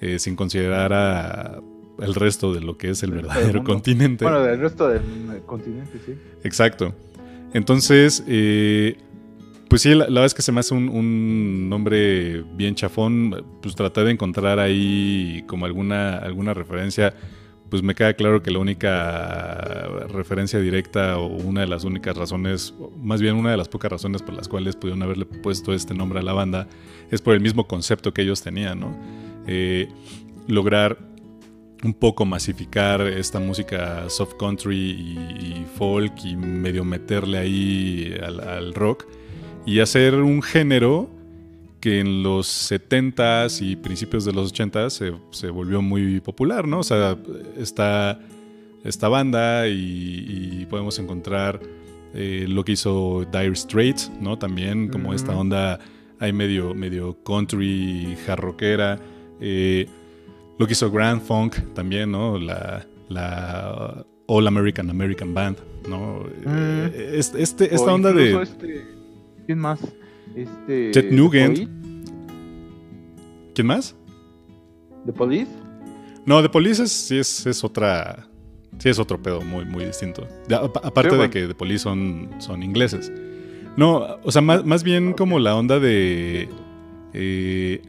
[0.00, 1.60] eh, sin considerar a
[2.00, 4.24] el resto de lo que es el verdadero continente.
[4.24, 5.02] Bueno, del resto del
[5.46, 6.14] continente, sí.
[6.44, 6.94] Exacto.
[7.54, 8.98] Entonces, eh,
[9.68, 13.44] pues sí, la, verdad es que se me hace un, nombre bien chafón.
[13.62, 17.14] Pues traté de encontrar ahí como alguna, alguna referencia.
[17.68, 22.74] Pues me queda claro que la única referencia directa o una de las únicas razones,
[22.96, 26.20] más bien una de las pocas razones por las cuales pudieron haberle puesto este nombre
[26.20, 26.66] a la banda,
[27.10, 28.96] es por el mismo concepto que ellos tenían, ¿no?
[29.46, 29.86] Eh,
[30.46, 30.96] lograr
[31.84, 39.06] un poco masificar esta música soft country y, folk y medio meterle ahí al, rock
[39.64, 41.08] y hacer un género
[41.80, 46.80] que en los 70s y principios de los 80s se, volvió muy popular, ¿no?
[46.80, 47.16] O sea,
[47.56, 48.18] está
[48.84, 51.60] esta banda y, podemos encontrar
[52.14, 54.38] eh, lo que hizo Dire Straits, ¿no?
[54.38, 55.78] También como esta onda
[56.18, 58.98] hay medio, medio country, jarroquera.
[59.40, 59.86] Eh,
[60.58, 62.38] lo que hizo Grand Funk también, ¿no?
[62.38, 66.24] La, la All American American Band, ¿no?
[66.44, 66.90] Mm.
[66.94, 68.42] Este, este, esta onda de.
[68.42, 68.86] Este,
[69.46, 69.80] ¿Quién más?
[70.34, 71.68] Este, Jet Nugent.
[73.54, 73.96] ¿Quién más?
[75.06, 75.50] ¿The Police?
[76.26, 78.28] No, The Police es, sí es, es otra.
[78.78, 80.28] Sí, es otro pedo muy, muy distinto.
[80.82, 83.10] aparte de que The Police son, son ingleses.
[83.76, 86.48] No, o sea, más, más bien como la onda de.
[87.14, 87.80] Eh,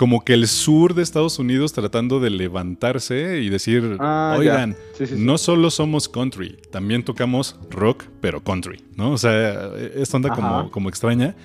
[0.00, 4.74] como que el sur de Estados Unidos tratando de levantarse y decir, ah, oigan,
[5.14, 9.12] no solo somos country, también tocamos rock, pero country, ¿no?
[9.12, 11.36] O sea, esta onda como, como, extraña,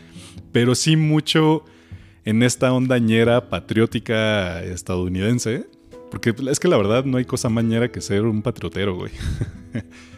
[0.53, 1.65] pero sí mucho
[2.23, 5.67] en esta ondañera patriótica estadounidense,
[6.09, 9.11] porque es que la verdad no hay cosa mañera que ser un patriotero, güey.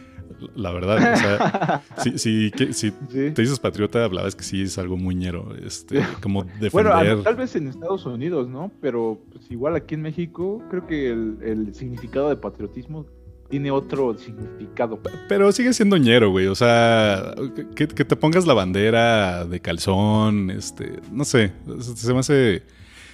[0.54, 0.96] la verdad.
[0.96, 1.82] O sea,
[2.16, 5.54] si, te dices patriota, hablabas que sí es algo muy ñero.
[5.64, 6.70] Este, como defender.
[6.92, 8.70] Bueno, tal vez en Estados Unidos, ¿no?
[8.80, 13.06] Pero pues, igual aquí en México, creo que el, significado de patriotismo
[13.48, 15.00] tiene otro significado.
[15.28, 16.46] Pero sigue siendo ñero, güey.
[16.46, 17.34] O sea,
[17.74, 22.62] que, te pongas la bandera de calzón, este, no sé, se me hace...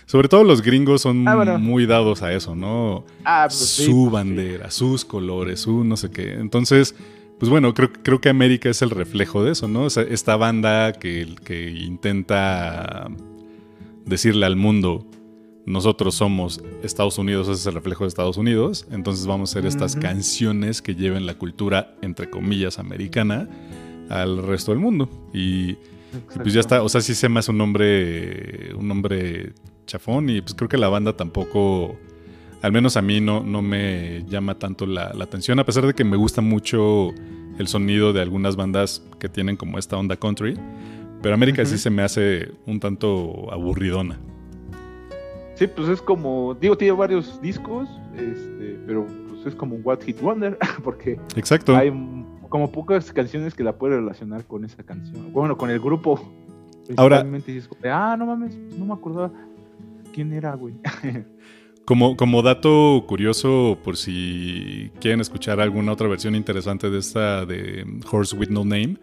[0.06, 3.06] Sobre todo los gringos son ah, muy dados a eso, ¿no?
[3.24, 6.34] Ah, pues su pues bandera, sus colores, su no sé qué.
[6.34, 6.94] Entonces,
[7.38, 9.86] pues bueno, creo, creo que América es el reflejo de eso, ¿no?
[9.86, 13.08] esta banda que, que intenta
[14.04, 15.06] decirle al mundo,
[15.66, 19.66] nosotros somos Estados Unidos, ese es el reflejo de Estados Unidos, entonces vamos a hacer
[19.66, 23.48] estas canciones que lleven la cultura, entre comillas, americana
[24.10, 25.08] al resto del mundo.
[25.32, 25.76] Y,
[26.36, 29.52] pues ya está, o sea, sí se me hace un nombre, un nombre
[29.86, 31.96] chafón y pues creo que la banda tampoco
[32.64, 36.02] al menos a mí no, no me llama tanto la, atención, a pesar de que
[36.02, 37.10] me gusta mucho
[37.58, 40.58] el sonido de algunas bandas que tienen como esta onda country.
[41.20, 44.18] Pero América sí se me hace un tanto aburridona.
[45.56, 50.00] Sí, pues es como, digo, tiene varios discos, este, pero pues es como un What
[50.00, 51.76] Hit Wonder, porque Exacto.
[51.76, 51.90] hay
[52.48, 55.34] como pocas canciones que la puede relacionar con esa canción.
[55.34, 56.18] Bueno, con el grupo.
[56.96, 57.26] Ahora,
[57.90, 59.30] ah, no mames, no me acordaba
[60.14, 60.74] quién era, güey.
[61.84, 67.84] Como, como dato curioso, por si quieren escuchar alguna otra versión interesante de esta de
[68.10, 68.96] Horse with No Name,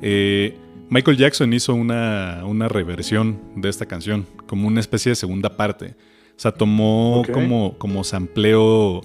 [0.00, 0.56] eh,
[0.90, 5.96] Michael Jackson hizo una, una, reversión de esta canción, como una especie de segunda parte.
[6.36, 9.00] O sea, tomó como, como sampleo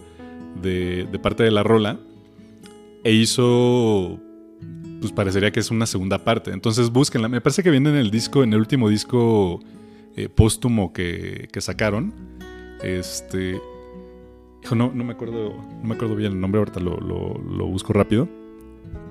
[0.61, 1.99] de, de, parte de la rola
[3.03, 4.19] e hizo,
[4.99, 6.51] pues parecería que es una segunda parte.
[6.51, 7.27] Entonces búsquenla.
[7.27, 9.61] Me parece que viene en el disco, en el último disco
[10.15, 12.13] eh, póstumo que, que sacaron
[12.83, 13.61] este.
[14.63, 15.53] Hijo, no, no me acuerdo.
[15.53, 18.27] No me acuerdo bien el nombre, ahorita lo, lo, lo busco rápido.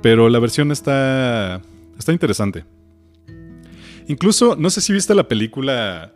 [0.03, 1.61] Pero la versión está.
[1.99, 2.65] Está interesante.
[4.07, 6.13] Incluso, no sé si viste la película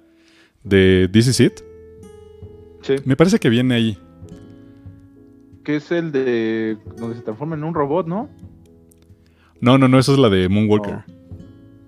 [0.64, 1.60] de This Is It.
[2.82, 2.96] Sí.
[3.04, 3.98] Me parece que viene ahí.
[5.64, 8.28] Que es el de donde se transforma en un robot, ¿no?
[9.60, 10.94] No, no, no, esa es la de Moonwalker.
[10.94, 11.02] Oh.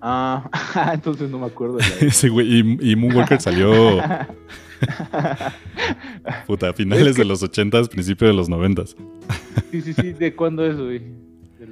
[0.01, 0.49] Ah,
[0.93, 1.77] entonces no me acuerdo.
[1.77, 2.11] De la...
[2.11, 3.71] sí, güey, y, y, Moonwalker salió.
[6.47, 8.95] Puta, finales Es que- de los 80s, principios de los 90s.
[9.71, 10.13] sí, sí, sí.
[10.13, 11.01] ¿De cuándo es, güey?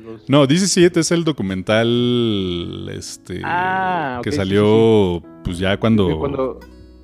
[0.04, 6.18] Los- No, 17 es el documental este Ah, ok, que sí, salió pues ya cuando,
[6.18, 6.60] cuando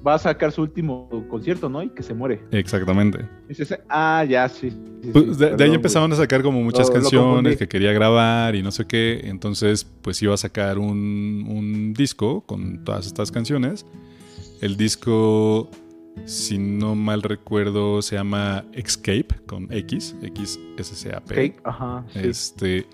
[0.05, 1.83] va a sacar su último concierto, ¿no?
[1.83, 2.41] Y que se muere.
[2.51, 3.19] exactamente.
[3.49, 4.71] Ese- Ah, ya, sí.
[5.13, 8.71] Pues, de, ahí empezaron a sacar como muchas Lo- canciones que quería grabar y no
[8.71, 9.21] sé qué.
[9.25, 13.85] Entonces, pues iba a sacar un, un disco con todas estas canciones.
[14.61, 15.69] El disco,
[16.25, 21.55] si no mal recuerdo, se llama Escape con X, X S C A P.
[21.63, 22.05] ajá.
[22.13, 22.19] sí.
[22.19, 22.85] Este.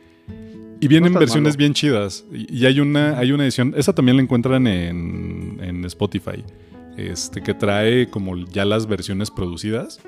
[0.82, 1.58] Y vienen versiones malo.
[1.58, 2.26] bien chidas.
[2.32, 3.74] Y, y hay una, hay una edición.
[3.78, 6.44] Esa también la encuentran en, en Spotify.
[6.98, 10.02] Este, que trae como ya las versiones producidas.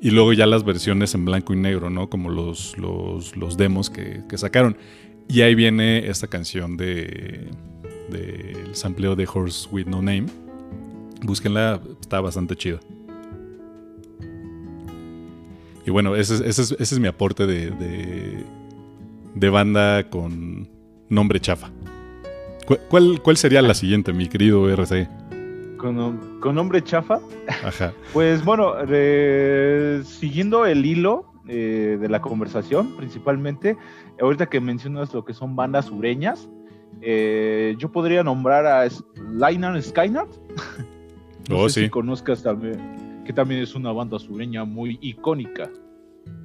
[0.00, 2.08] Y luego ya las versiones en blanco y negro, ¿no?
[2.08, 4.76] Como los, los, los demos que, que sacaron.
[5.28, 7.48] Y ahí viene esta canción de.
[8.10, 10.26] del sampleo de Horse with No Name.
[11.22, 12.78] Búsquenla, está bastante chida.
[15.86, 18.44] Y bueno, ese, es- ese es, ese es mi aporte de, de,
[19.34, 20.68] de banda con
[21.08, 21.70] nombre chafa.
[22.90, 25.08] ¿Cuál, sería la siguiente, mi querido RC?
[25.78, 27.18] Con, nom- con nombre chafa.
[27.64, 27.92] Ajá.
[28.12, 28.74] Pues bueno,
[30.04, 33.76] siguiendo el hilo eh, de la conversación, principalmente,
[34.20, 36.50] ahorita que mencionas lo que son bandas sureñas,
[37.00, 39.02] eh, yo podría nombrar a S-
[39.32, 40.28] Liner Skynyrd.
[41.48, 41.84] No Oh, sé sí.
[41.86, 45.70] si conozcas también, que también es una banda sureña muy icónica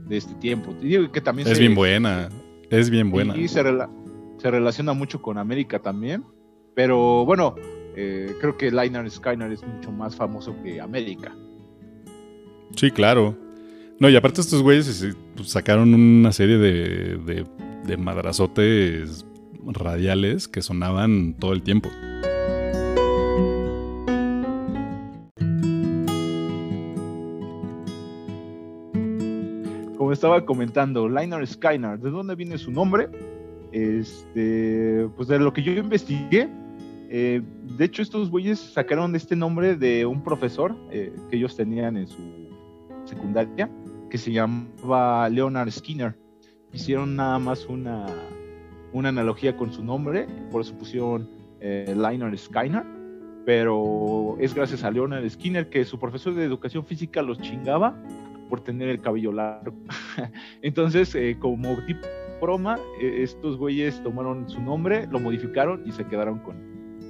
[0.07, 0.73] de este tiempo.
[0.81, 2.29] Digo que también Es se- bien buena.
[2.69, 3.35] Es bien buena.
[3.37, 3.89] Y se, rela-
[4.37, 6.23] se relaciona mucho con América también.
[6.75, 7.55] Pero bueno,
[7.95, 11.35] eh, creo que Liner Skyner es mucho más famoso que América.
[12.75, 13.37] Sí, claro.
[13.99, 15.05] No, y aparte estos güeyes
[15.43, 17.45] sacaron una serie de, de,
[17.85, 19.25] de madrazotes
[19.65, 21.89] radiales que sonaban todo el tiempo.
[30.13, 33.10] Estaba comentando, Liner Skyner, ¿de dónde viene su nombre?
[33.71, 36.49] Este, pues de lo que yo investigué,
[37.10, 37.41] eh,
[37.78, 42.08] de hecho estos güeyes sacaron este nombre de un profesor eh, que ellos tenían en
[42.08, 42.49] su
[43.06, 43.69] secundaria,
[44.10, 46.15] que se llamaba Leonard Skinner.
[46.71, 48.06] Hicieron nada más una,
[48.93, 52.84] una analogía con su nombre, por eso pusieron eh, Liner Skyner,
[53.45, 57.95] pero es gracias a Leonard Skinner que su profesor de educación física los chingaba
[58.49, 59.75] por tener el cabello largo.
[60.62, 62.08] Entonces, eh, como tipo
[62.41, 66.56] broma, eh, estos güeyes tomaron su nombre, lo modificaron y se quedaron con,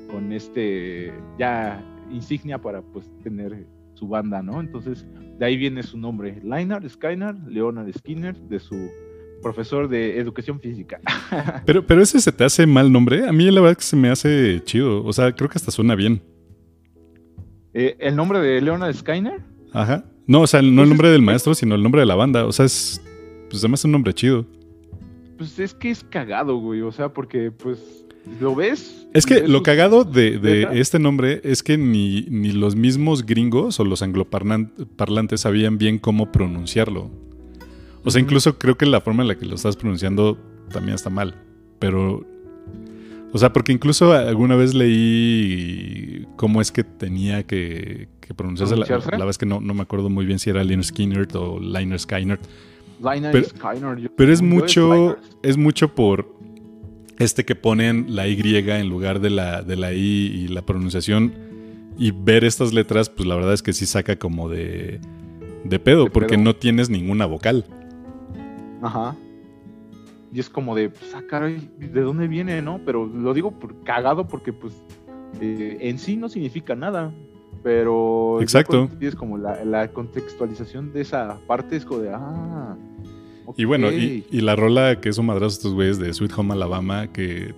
[0.09, 4.59] con este ya insignia para pues tener su banda, ¿no?
[4.59, 5.05] Entonces,
[5.39, 8.75] de ahí viene su nombre, Liner Skyner, Leonard Skinner, de su
[9.41, 10.99] profesor de educación física.
[11.65, 13.27] Pero, pero ese se te hace mal nombre.
[13.27, 15.03] A mí la verdad que se me hace chido.
[15.03, 16.21] O sea, creo que hasta suena bien.
[17.73, 19.41] Eh, ¿El nombre de Leonard Skyner?
[19.73, 20.05] Ajá.
[20.27, 22.15] No, o sea, no el Pues es- nombre del maestro, sino el nombre de la
[22.15, 22.45] banda.
[22.45, 23.01] O sea, es.
[23.49, 24.45] Pues me hace un nombre chido.
[25.37, 28.05] Pues es que es cagado, güey, o sea, porque pues
[28.39, 29.05] lo ves.
[29.13, 32.75] Es que ves lo sus- cagado de, de este nombre es que ni, ni los
[32.75, 37.11] mismos gringos o los angloparlantes sabían bien cómo pronunciarlo.
[38.05, 40.37] O sea, incluso creo que la forma en la que lo estás pronunciando
[40.71, 41.35] también está mal.
[41.79, 42.25] Pero.
[43.33, 48.75] O sea, porque incluso alguna vez leí cómo es que tenía que, que pronunciarse.
[48.77, 51.59] La, la vez que no, no me acuerdo muy bien si era Liner Skinner o
[51.59, 52.39] Liner Skyner.
[53.01, 56.31] Liner pero- Skyner, yo- Pero es mucho, es mucho por
[57.19, 61.33] este que ponen la Y en lugar de la, de la I y la pronunciación.
[61.97, 64.99] Y ver estas letras, pues la verdad es que sí saca como de,
[65.63, 66.43] de pedo, De porque pedo.
[66.43, 67.65] no tienes ninguna vocal.
[68.81, 69.15] Ajá.
[70.33, 72.81] Y es como de, pues, ah, caray, ¿de dónde viene, no?
[72.85, 74.73] Pero lo digo por cagado porque, pues,
[75.39, 77.13] eh, en sí no significa nada.
[77.61, 78.39] Pero.
[78.41, 78.71] Exacto.
[78.71, 82.75] cuando tienes como la, la contextualización de esa parte, es como de, ah.
[83.57, 86.53] Y bueno, y, y la rola que es un madrazo estos güeyes de Sweet Home
[86.53, 87.53] Alabama, que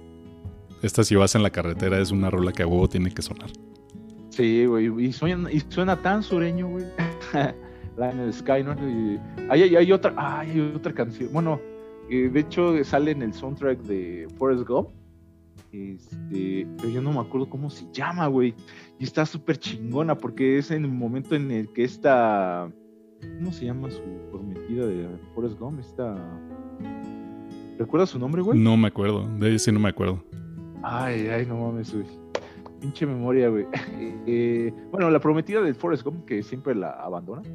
[0.82, 3.50] esta si vas en la carretera es una rola que a huevo tiene que sonar.
[4.30, 6.86] Sí, güey, y suena, y suena tan sureño, güey.
[7.98, 8.78] Lionel Skyner.
[8.80, 9.20] Y
[9.50, 11.30] hay, hay, hay otra, ay, hay otra canción.
[11.32, 11.62] Bueno,
[12.10, 14.90] eh, de hecho sale en el soundtrack de Forrest Gump.
[15.72, 18.54] Este, pero yo no me acuerdo cómo se llama, güey.
[19.00, 22.72] Y está súper chingona porque es en el momento en el que esta
[23.22, 24.02] ¿Cómo se llama su
[24.32, 25.80] prometida de Forrest Gump?
[25.80, 26.16] Esta.
[27.78, 28.58] ¿Recuerdas su nombre, güey?
[28.58, 30.24] No me acuerdo, de ella sí no me acuerdo.
[30.82, 32.06] Ay, ay, no mames, güey.
[32.80, 33.66] Pinche memoria, güey.
[34.28, 37.42] Eh, bueno, la prometida de Forrest Gump, que siempre la abandona.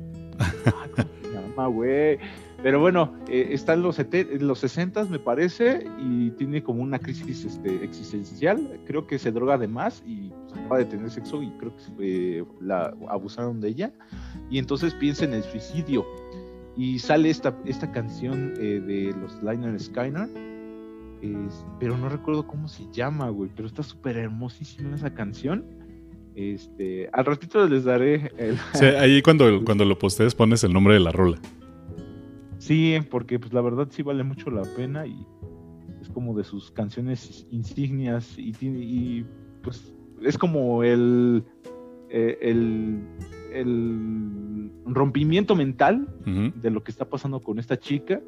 [0.67, 2.19] Ah, ¿Cómo se llama, güey?
[2.63, 6.99] Pero bueno, eh, está en los, en los 60 me parece, y tiene como una
[6.99, 8.81] crisis este, existencial.
[8.87, 12.45] Creo que se droga de más y pues, acaba de tener sexo y creo que
[12.61, 13.93] la abusaron de ella.
[14.51, 16.05] Y entonces piensa en el suicidio.
[16.77, 20.29] Y sale esta, esta canción eh, de los Liner Skyner.
[21.79, 23.51] pero no recuerdo cómo se llama, güey.
[23.57, 25.65] Pero está súper hermosísima esa canción.
[26.35, 28.59] Este, al ratito les daré el...
[28.99, 31.39] Ahí cuando, cuando lo postees pones el nombre de la rola.
[32.71, 35.27] Sí, porque pues la verdad sí vale mucho la pena y
[36.01, 39.27] es como de sus canciones insignias y, y
[39.61, 39.93] pues
[40.23, 41.43] es como el,
[42.11, 43.03] eh, el,
[43.53, 48.21] el, rompimiento mental de lo que está pasando con esta chica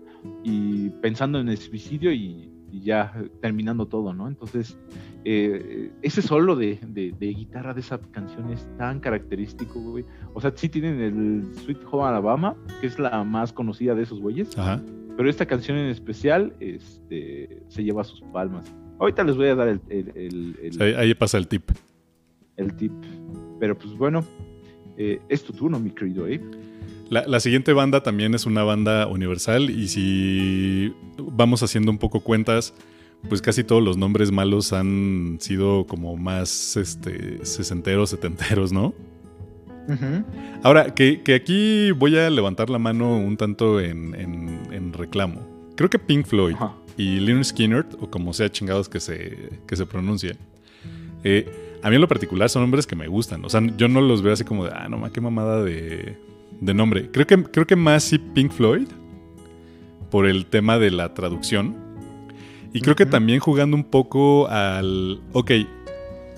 [0.42, 4.26] y pensando en el suicidio y y ya terminando todo, ¿no?
[4.26, 4.78] Entonces,
[5.24, 6.78] eh, ese solo de,
[7.20, 10.04] guitarra de esa canción es tan característico, güey.
[10.34, 14.20] O sea, sí tienen el Sweet Home Alabama, que es la más conocida de esos
[14.20, 14.56] güeyes.
[14.58, 14.80] Ajá.
[15.16, 18.72] Pero esta canción en especial este, se lleva sus palmas.
[18.98, 20.96] Ahorita les voy a dar el...
[20.96, 21.70] ahí pasa el tip.
[22.56, 22.92] El tip.
[23.58, 24.24] Pero pues bueno,
[24.96, 26.40] eh, es tu turno, mi querido Abe.
[27.10, 32.72] La, siguiente banda también es una banda universal y si vamos haciendo un poco cuentas,
[33.28, 38.94] pues casi todos los nombres malos han sido como más este, sesenteros, setenteros, ¿no?
[40.62, 45.40] Ahora, que, aquí voy a levantar la mano un tanto en, reclamo.
[45.76, 46.54] Creo que Pink Floyd
[46.96, 50.36] y Leonard Skinner, o como sea chingados que se, que se pronuncien,
[51.24, 53.44] eh, a mí en lo particular son nombres que me gustan.
[53.44, 56.16] O sea, yo no los veo así como de, ah, no, ma, qué mamada de,
[56.60, 57.10] de nombre.
[57.10, 58.86] Creo que, creo que más sí Pink Floyd,
[60.10, 61.74] por el tema de la traducción.
[62.72, 65.50] Y creo que también jugando un poco al, ok,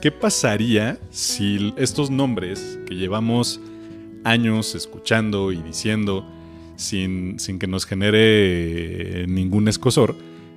[0.00, 3.60] ¿qué pasaría si estos nombres que llevamos
[4.24, 6.26] años escuchando y diciendo
[6.76, 10.16] sin, sin que nos genere ningún escosor,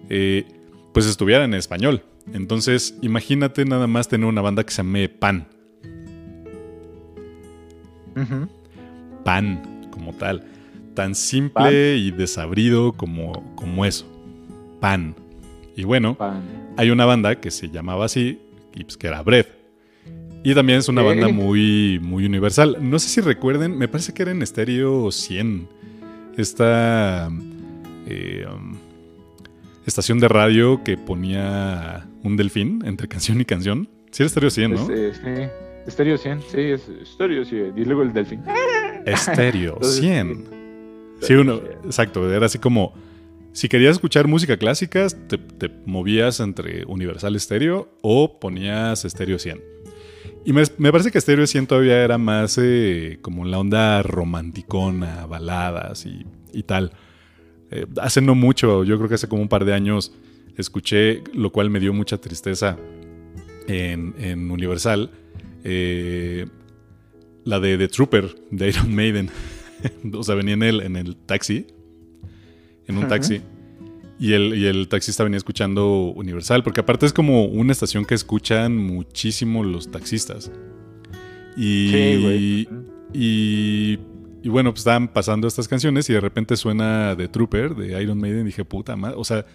[0.10, 0.46] eh,
[0.94, 2.04] pues estuvieran en español?
[2.34, 5.48] Entonces, imagínate nada más tener una banda que se llame Pan
[9.24, 10.44] pan como tal.
[10.94, 14.06] Tan simple y desabrido como, como eso.
[14.80, 15.16] Pan.
[15.78, 16.18] Y bueno,
[16.76, 18.42] hay una banda que se llamaba así,
[18.74, 19.46] pues, que era Bread.
[20.44, 22.78] Y también es una banda muy, muy universal.
[22.82, 25.70] No sé si recuerden, me parece que era en estéreo 100.
[26.36, 27.30] Esta
[28.08, 28.76] eh, um,
[29.86, 33.88] estación de radio que ponía un delfín entre canción y canción.
[34.10, 34.88] Sí, era estéreo 100, ¿no?
[34.88, 35.48] Sí, sí.
[35.86, 37.78] Estéreo 100, sí, es estéreo 100.
[37.78, 38.42] Y luego el delfín.
[39.06, 40.58] Estéreo 100.
[41.22, 42.94] Sí, uno, exacto, era así como,
[43.58, 49.64] si querías escuchar música clásica, te, movías entre Universal Estéreo o ponías Estéreo 100.
[50.46, 56.06] Y me, parece que Estéreo 100 todavía era más eh, como la onda romanticona, baladas
[56.06, 56.92] y, tal.
[57.72, 60.14] Eh, hace no mucho, yo creo que hace como un par de años,
[60.56, 62.78] escuché, lo cual me dio mucha tristeza
[63.68, 65.10] en, en Universal.
[65.64, 66.46] Eh,
[67.44, 69.32] la de The Trooper de Iron Maiden.
[70.14, 71.66] o sea, venía en el, en el taxi,
[72.88, 73.42] en un taxi.
[74.20, 78.16] Y el, y el, taxista venía escuchando Universal, porque aparte es como una estación que
[78.16, 80.52] escuchan muchísimo los taxistas.
[81.56, 82.68] Y, sí,
[83.14, 84.00] y,
[84.44, 88.20] y, bueno, pues estaban pasando estas canciones y de repente suena The Trooper de Iron
[88.20, 88.42] Maiden.
[88.42, 89.46] Y dije, puta madre, o sea,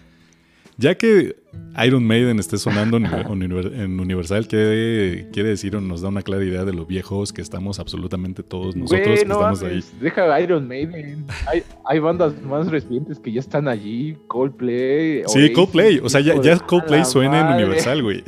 [0.77, 1.35] ya que
[1.83, 6.65] Iron Maiden esté sonando en Universal, ¿qué quiere decir o nos da una clara idea
[6.65, 9.83] de lo viejos que estamos absolutamente todos nosotros que estamos ahí?
[9.99, 11.25] Deja Iron Maiden.
[11.85, 15.23] Hay, bandas más recientes que ya están allí, Coldplay.
[15.27, 15.99] Sí, Coldplay.
[15.99, 18.23] O sea, ya, Coldplay suena en Universal, güey.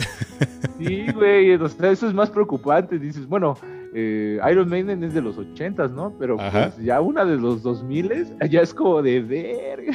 [0.79, 1.53] Sí, güey.
[1.53, 2.99] O sea, eso es más preocupante.
[2.99, 3.57] Dices, bueno,
[3.97, 6.13] eh, Iron Maiden es de los 80, ¿no?
[6.19, 9.85] Pero pues, ya una de los 2000 ya es como de ver,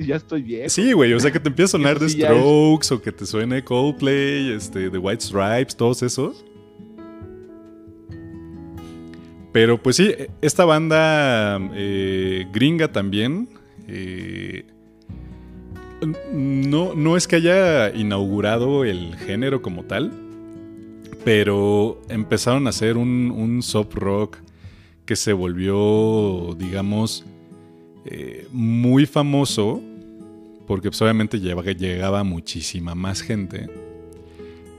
[0.00, 0.70] ya estoy bien.
[0.70, 3.62] Sí, güey, o sea que te empieza a sonar The Strokes o que te suene
[3.62, 6.42] Coldplay, este, The White Stripes, todos esos.
[9.52, 13.48] Pero pues sí, esta banda eh, gringa también.
[13.88, 14.64] Eh,
[16.32, 20.19] no, no es que haya inaugurado el género como tal
[21.24, 24.38] pero empezaron a hacer un, un soft rock
[25.04, 27.24] que se volvió, digamos,
[28.04, 29.82] eh, muy famoso,
[30.66, 33.68] porque pues, obviamente llegaba muchísima más gente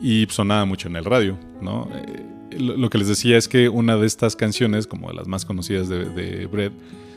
[0.02, 1.88] y sonaba mucho en el radio, ¿no?
[1.94, 5.88] Eh, lo, que les decía es que una de estas canciones, como las más conocidas
[5.88, 6.72] de, de Bread,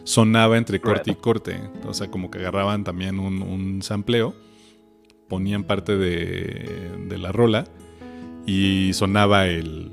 [0.05, 1.61] sonaba entre corte y corte.
[1.87, 4.35] O sea, como que agarraban también un, un sampleo,
[5.29, 7.65] ponían parte de, de, la rola
[8.47, 9.91] y sonaba el,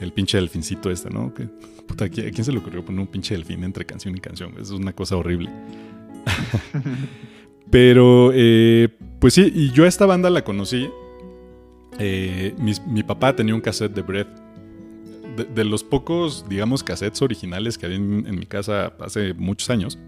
[0.00, 1.32] el pinche delfincito este, ¿no?
[1.34, 1.48] Que,
[1.86, 4.54] puta, ¿a quién se le ocurrió poner un pinche delfín entre canción y canción?
[4.60, 5.50] Es una cosa horrible.
[7.70, 8.88] Pero, eh,
[9.20, 10.88] pues sí, y yo a esta banda la conocí.
[11.98, 14.40] Eh, mi, papá tenía un cassette de Breath.
[15.54, 19.98] De, los pocos, digamos, cassettes originales que había en, mi casa hace muchos años.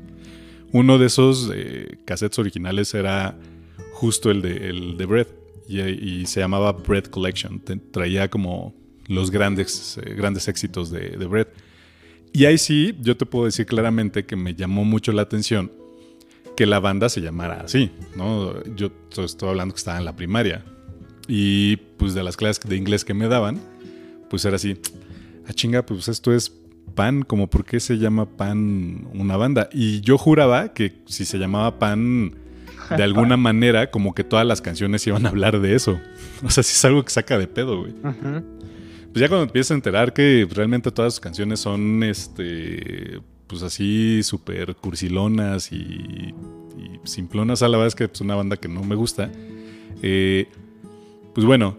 [0.72, 3.38] Uno de esos eh, cassettes originales era
[3.92, 5.41] justo el de, el de Breath.
[5.68, 7.62] Y, se llamaba Breath Collection.
[7.90, 8.74] traía como
[9.06, 11.48] los grandes, grandes éxitos de, de Breath.
[12.32, 15.70] Y ahí sí, yo te puedo decir claramente que me llamó mucho la atención
[16.56, 18.62] que la banda se llamara así, ¿no?
[18.74, 20.64] Yo estoy hablando que estaba en la primaria
[21.28, 23.60] y pues de las clases de inglés que me daban,
[24.28, 24.72] pues era así,
[25.46, 26.52] a ah, chinga, pues esto es
[26.94, 29.68] pan, como por qué se llama pan una banda.
[29.72, 32.34] Y yo juraba que si se llamaba pan
[32.96, 36.00] de alguna manera, como que todas las canciones iban a hablar de eso.
[36.44, 37.92] O sea, si es algo que saca de pedo, güey.
[37.92, 44.22] Pues ya cuando empiezas a enterar que realmente todas sus canciones son este pues así
[44.22, 46.34] súper cursilonas y,
[47.04, 49.30] simplonas a la vez que es una banda que no me gusta.
[50.02, 50.46] Eh,
[51.34, 51.76] pues bueno,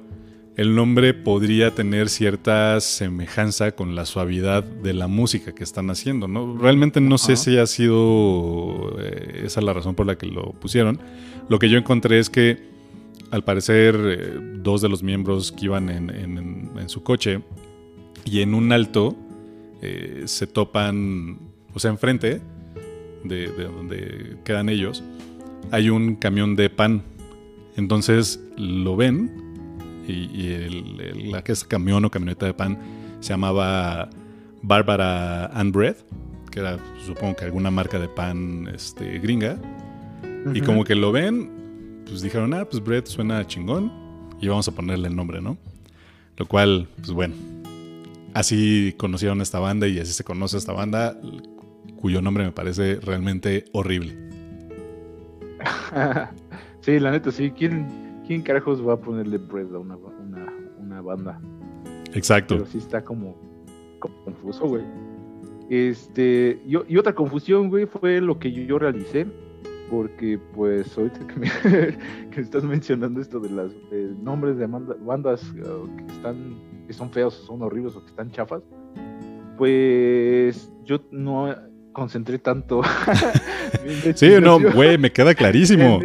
[0.56, 6.28] el nombre podría tener cierta semejanza con la suavidad de la música que están haciendo,
[6.28, 6.58] ¿no?
[6.58, 10.99] Realmente no sé si ha sido eh, esa la razón por la que lo pusieron.
[11.49, 12.72] Lo que yo encontré es que
[13.32, 17.41] al parecer eh, dos de los miembros que iban en, su coche
[18.26, 19.16] y en un alto
[20.26, 21.39] se topan
[21.74, 22.41] o sea, enfrente
[23.24, 25.04] de, donde quedan ellos,
[25.72, 27.04] hay un camión de pan.
[27.76, 29.43] Entonces lo ven
[30.08, 32.78] y, el, la que es camión o camioneta de pan
[33.20, 34.10] se llamaba
[34.62, 35.95] Bárbara and Bread,
[36.51, 39.58] que era supongo que alguna marca de pan este, gringa.
[40.54, 43.91] Y como que lo ven, pues dijeron, ah, pues Bread suena chingón
[44.41, 45.58] y vamos a ponerle el nombre, ¿no?
[46.36, 47.34] Lo cual, pues bueno,
[48.34, 51.18] así conocieron esta banda y así se conoce esta banda
[51.95, 54.18] cuyo nombre me parece realmente horrible.
[56.82, 57.51] sí, la neta, sí.
[57.51, 57.88] ¿Quién,
[58.26, 61.42] quién carajos va a ponerle Bread a una, una, una banda?
[62.14, 62.56] Exacto.
[62.56, 63.36] Pero sí está como,
[64.00, 64.84] confuso, güey.
[65.70, 69.28] Este, yo, y otra confusión, güey, fue lo que yo, realicé.
[69.90, 71.50] Porque, pues, ahorita que, me,
[72.32, 73.74] que estás mencionando esto de los
[74.24, 76.56] nombres de bandas uh, que están,
[76.88, 78.64] que son feos, son horribles o que están chafas,
[79.58, 81.54] pues yo no
[81.92, 82.82] concentré tanto.
[84.16, 86.00] sí, no, güey, me queda clarísimo.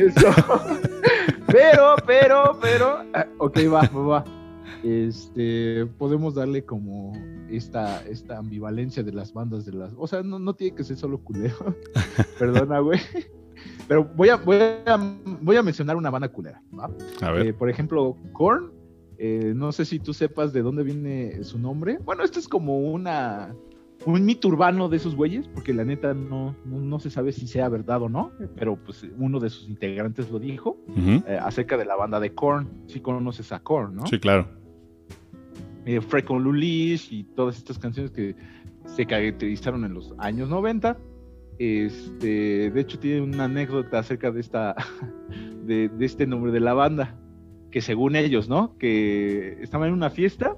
[1.49, 4.25] Pero, pero, pero, ah, ok, va, va,
[4.85, 7.13] Este, podemos darle como
[7.51, 9.93] esta, esta ambivalencia de las bandas de las.
[9.97, 11.75] O sea, no, no tiene que ser solo culero.
[12.39, 13.01] Perdona, güey.
[13.89, 14.97] Pero voy a, voy a,
[15.41, 16.63] voy a mencionar una banda culera.
[17.21, 17.47] A ver.
[17.47, 18.73] Eh, por ejemplo, Korn.
[19.21, 21.99] Eh, no sé si tú sepas de dónde viene su nombre.
[22.05, 23.53] Bueno, esto es como una
[24.15, 27.69] un mito urbano de esos güeyes, porque la neta no, no, se sabe si sea
[27.69, 31.95] verdad o no, pero pues uno de sus integrantes lo dijo eh, acerca de la
[31.95, 32.69] banda de Korn.
[32.87, 34.07] Si conoces a Korn, ¿no?
[34.07, 34.49] Sí, claro.
[35.85, 38.35] Eh, Freckle Lulis y todas estas canciones que
[38.87, 40.97] se caracterizaron en los años 90.
[41.59, 44.75] Este, de hecho, tiene una anécdota acerca de esta
[45.67, 47.15] de, de este nombre de la banda,
[47.71, 48.79] que según ellos, ¿no?
[48.79, 50.57] Que estaban en una fiesta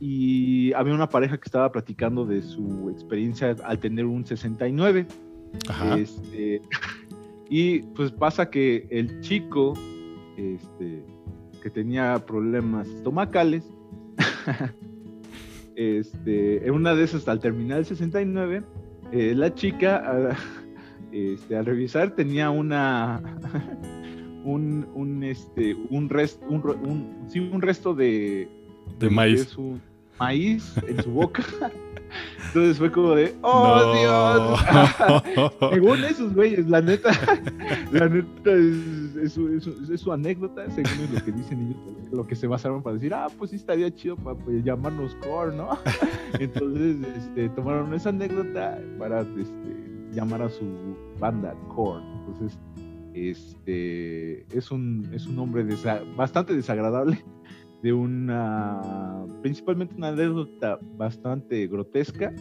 [0.00, 5.06] y había una pareja que estaba platicando de su experiencia al tener un 69.
[5.68, 5.98] Ajá.
[5.98, 6.62] Este,
[7.50, 9.74] y pues pasa que el chico
[10.36, 11.04] este,
[11.62, 13.70] que tenía problemas estomacales,
[15.76, 18.62] este, en una de esas al terminar el 69,
[19.12, 20.34] eh, la chica
[21.12, 23.20] este, al revisar tenía una
[24.44, 28.48] un, un, este, un, rest, un, sí, un resto de,
[28.98, 29.54] de, maíz
[30.20, 31.42] maíz en su boca.
[32.48, 35.52] Entonces fue como de, ¡oh, Dios!
[35.72, 37.10] según esos güeyes, la neta,
[37.92, 39.32] la neta es,
[40.00, 43.50] su anécdota, según lo que dicen ellos, lo que se basaron para decir, ah, pues
[43.50, 45.78] sí estaría chido para pues, llamarnos Core, ¿no?
[46.40, 50.64] Entonces este, tomaron esa anécdota para este, llamar a su
[51.20, 52.04] banda Core.
[52.26, 52.58] Entonces,
[53.14, 55.64] este, es un, es un nombre
[56.16, 57.22] bastante desagradable
[57.82, 62.32] de una, principalmente una anécdota bastante grotesca.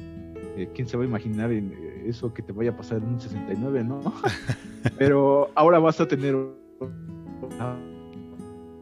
[0.58, 3.06] Eh, ¿Quién se va a imaginar en eh, eso que te vaya a pasar en
[3.06, 4.02] un 69, no?
[4.98, 6.36] Pero ahora vas a tener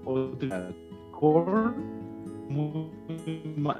[0.05, 1.75] otra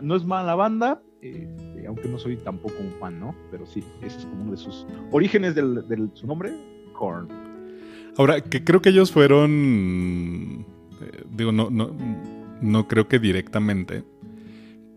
[0.01, 3.36] no es mala banda, eh, aunque no soy tampoco un fan, ¿no?
[3.51, 6.53] Pero sí, ese es como uno de sus orígenes de su nombre,
[6.93, 7.28] Korn.
[8.17, 10.65] Ahora, que creo que ellos fueron,
[11.01, 11.91] eh, digo, no, no,
[12.62, 14.03] no creo que directamente,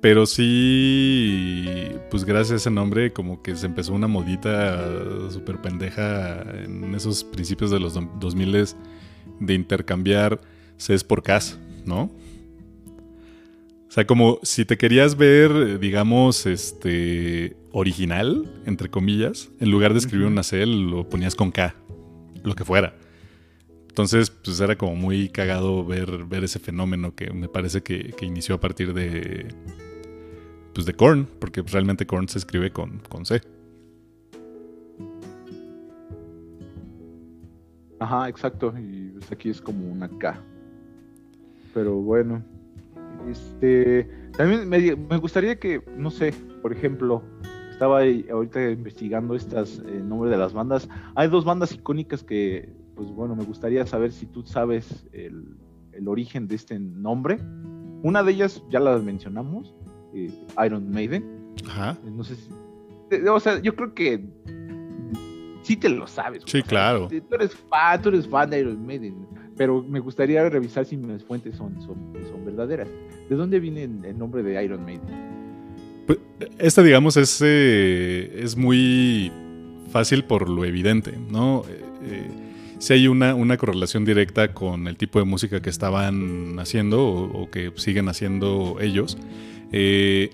[0.01, 6.41] pero sí, pues gracias a ese nombre, como que se empezó una modita súper pendeja
[6.65, 8.67] en esos principios de los 2000
[9.41, 10.41] de intercambiar
[10.79, 12.11] Cs por Ks, ¿no?
[13.89, 19.99] O sea, como si te querías ver, digamos, este original, entre comillas, en lugar de
[19.99, 21.75] escribir una C, lo ponías con K,
[22.43, 22.97] lo que fuera.
[23.91, 28.55] Entonces, pues era como muy cagado ver, ver ese fenómeno que me parece que, inició
[28.55, 29.49] a partir de.
[30.73, 33.41] Pues de Korn, porque realmente Korn se escribe con, con C.
[37.99, 38.73] Ajá, exacto.
[38.79, 40.41] Y pues aquí es como una K.
[41.75, 42.45] Pero bueno.
[43.29, 46.33] Este, también me, gustaría que, no sé,
[46.63, 47.25] por ejemplo,
[47.73, 50.89] estaba ahorita investigando estas eh, nombres de las bandas.
[51.17, 55.57] Hay dos bandas icónicas que, pues bueno, me gustaría saber si tú sabes el,
[56.07, 57.39] origen de este nombre.
[58.03, 59.75] Una de ellas ya la mencionamos,
[60.13, 60.31] eh,
[60.67, 61.25] Iron Maiden.
[61.67, 61.97] Ajá.
[62.05, 62.51] Eh, no sé si.
[63.27, 64.23] O sea, yo creo que
[65.63, 66.43] sí te lo sabes.
[66.45, 67.09] Sí, claro.
[67.09, 69.27] Tú eres fan, tú eres fan de Iron Maiden
[69.57, 71.97] pero me gustaría revisar si mis fuentes son, son,
[72.31, 72.89] son verdaderas.
[73.29, 75.03] ¿De dónde viene el nombre de Iron Maiden?
[76.07, 76.19] Pues,
[76.59, 79.31] esta, digamos, es, eh, es muy
[79.91, 81.65] fácil por lo evidente, ¿no?
[82.03, 82.50] Eh,
[82.81, 87.07] eh, si hay una, una, correlación directa con el tipo de música que estaban haciendo
[87.07, 89.19] o, que siguen haciendo ellos.
[89.73, 90.31] el,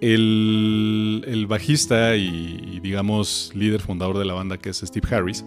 [0.00, 5.44] el, bajista y, digamos, líder fundador de la banda, que es Steve Harris,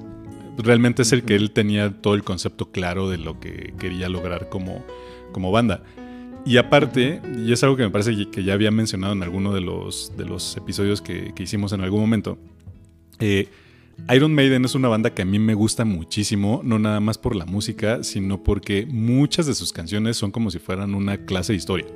[0.57, 4.49] realmente es el que él tenía todo el concepto claro de lo que quería lograr
[4.49, 4.85] como,
[5.31, 5.83] como banda.
[6.45, 9.61] Y aparte, y es algo que me parece que ya había mencionado en alguno de
[9.61, 12.37] los, de los episodios que, hicimos en algún momento,
[13.19, 13.49] eh,
[14.13, 17.35] Iron Maiden es una banda que a mí me gusta muchísimo, no nada más por
[17.35, 21.57] la música, sino porque muchas de sus canciones son como si fueran una clase de
[21.57, 21.87] historia.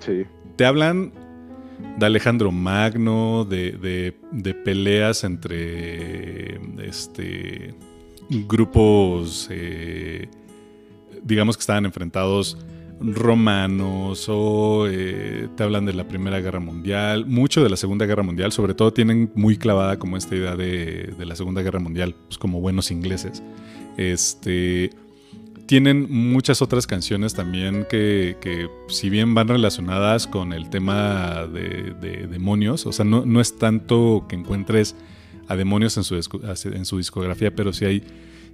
[0.00, 0.24] Sí.
[0.56, 1.12] Te hablan
[1.98, 4.14] de Alejandro Magno, de,
[4.64, 7.74] peleas entre este,
[8.28, 10.28] grupos, eh,
[11.22, 12.58] digamos que estaban enfrentados
[13.00, 18.22] romanos o eh, te hablan de la Primera Guerra Mundial, mucho de la Segunda Guerra
[18.22, 22.14] Mundial, sobre todo tienen muy clavada como esta idea de, de la Segunda Guerra Mundial,
[22.26, 23.42] pues como buenos ingleses.
[23.96, 24.90] Este,
[25.68, 32.86] tienen muchas otras canciones también que, si bien van relacionadas con el tema de, demonios,
[32.86, 34.96] o sea, no, no, es tanto que encuentres
[35.46, 38.02] a demonios en su, en su discografía, pero sí hay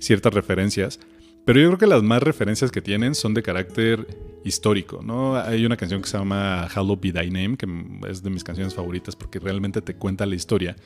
[0.01, 0.99] ciertas referencias.
[1.45, 4.07] Pero yo creo que las más referencias que tienen son de carácter
[4.45, 5.36] histórico, ¿no?
[5.36, 7.66] Hay una canción que se llama Hallowed Be Thy Name, que
[8.09, 10.76] es de mis canciones favoritas porque realmente te cuenta la historia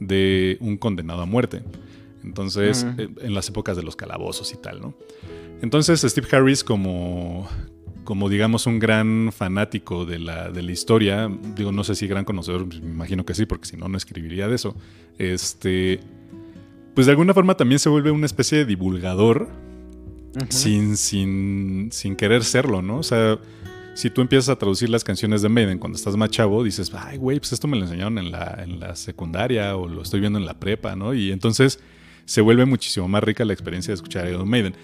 [0.00, 1.62] de un condenado a muerte.
[2.24, 4.94] Entonces, en las épocas de los calabozos y tal, ¿no?
[5.60, 7.48] Entonces Steve Harris como,
[8.04, 12.24] como digamos un gran fanático de la, de la historia, digo, no sé si gran
[12.24, 14.76] conocedor, me imagino que sí, porque si no, no escribiría de eso,
[15.18, 16.00] este,
[16.94, 19.48] pues de alguna forma también se vuelve una especie de divulgador
[20.48, 22.98] sin, sin, sin querer serlo, ¿no?
[22.98, 23.38] O sea,
[23.94, 27.18] si tú empiezas a traducir las canciones de Maiden cuando estás más chavo, dices, ay,
[27.18, 30.38] güey, pues esto me lo enseñaron en la, en la secundaria o lo estoy viendo
[30.38, 31.14] en la prepa, ¿no?
[31.14, 31.78] Y entonces
[32.24, 34.74] se vuelve muchísimo más rica la experiencia de escuchar Iron Maiden.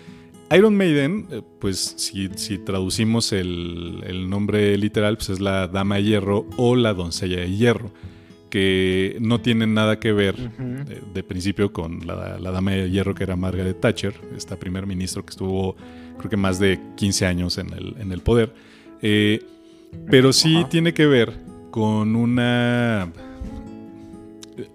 [0.51, 6.46] Iron Maiden, eh, pues si, traducimos el, nombre literal, pues es la Dama de Hierro
[6.57, 7.90] o la Doncella de Hierro,
[8.51, 10.36] que no tienen nada que ver
[11.14, 15.30] de, principio con la, Dama de Hierro que era Margaret Thatcher, esta primer ministro que
[15.30, 15.76] estuvo
[16.18, 18.55] creo que más de 15 años en el, en el poder,
[19.03, 19.44] eh,
[20.11, 21.32] pero sí tiene que ver
[21.70, 23.12] con una...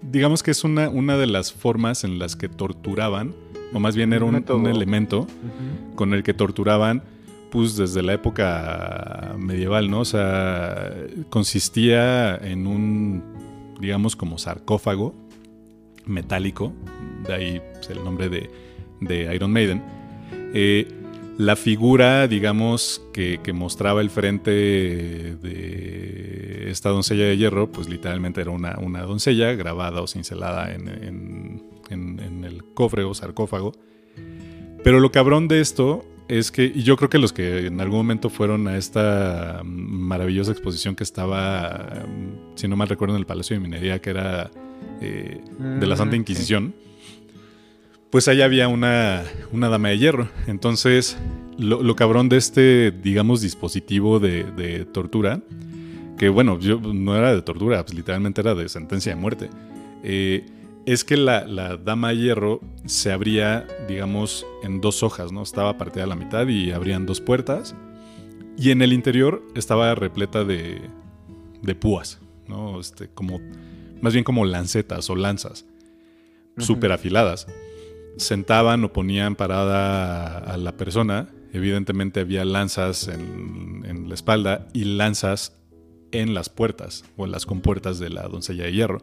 [0.00, 3.34] Digamos que es una, una de las formas en las que torturaban
[3.74, 5.26] o más bien era un, elemento
[5.96, 7.02] con el que torturaban
[7.50, 10.00] pues desde la época medieval, ¿no?
[10.00, 10.92] O sea,
[11.28, 13.22] consistía en un,
[13.84, 15.14] digamos, como sarcófago
[16.06, 16.72] metálico,
[17.26, 18.50] de ahí el nombre de,
[19.34, 19.82] Iron Maiden.
[20.54, 20.88] Eh,
[21.36, 28.50] la figura, digamos, que, mostraba el frente de esta doncella de hierro, pues literalmente era
[28.50, 33.72] una, una doncella grabada o cincelada en, en, el cofre o sarcófago.
[34.82, 37.98] Pero lo cabrón de esto es que, y yo creo que los que en algún
[37.98, 42.04] momento fueron a esta maravillosa exposición que estaba,
[42.54, 44.50] si no mal recuerdo, en el Palacio de Minería, que era
[45.00, 46.74] eh, de la Santa Inquisición,
[48.10, 50.28] pues ahí había una, una dama de hierro.
[50.46, 51.18] Entonces,
[51.58, 55.40] lo, cabrón de este, digamos, dispositivo de, tortura,
[56.16, 59.50] que bueno, yo, no era de tortura, pues, literalmente era de sentencia de muerte,
[60.02, 60.46] eh,
[60.86, 65.42] es que la, la, dama de hierro se abría, digamos, en dos hojas, ¿no?
[65.42, 67.74] Estaba partida a la mitad y abrían dos puertas.
[68.58, 70.80] Y en el interior estaba repleta de,
[71.62, 72.78] de púas, ¿no?
[72.78, 73.40] Este, como,
[74.00, 75.64] más bien como lancetas o lanzas,
[76.58, 77.46] súper afiladas.
[78.16, 81.30] Sentaban o ponían parada a la persona.
[81.52, 85.56] Evidentemente había lanzas en, en la espalda y lanzas
[86.12, 89.02] en las puertas o en las compuertas de la doncella de hierro.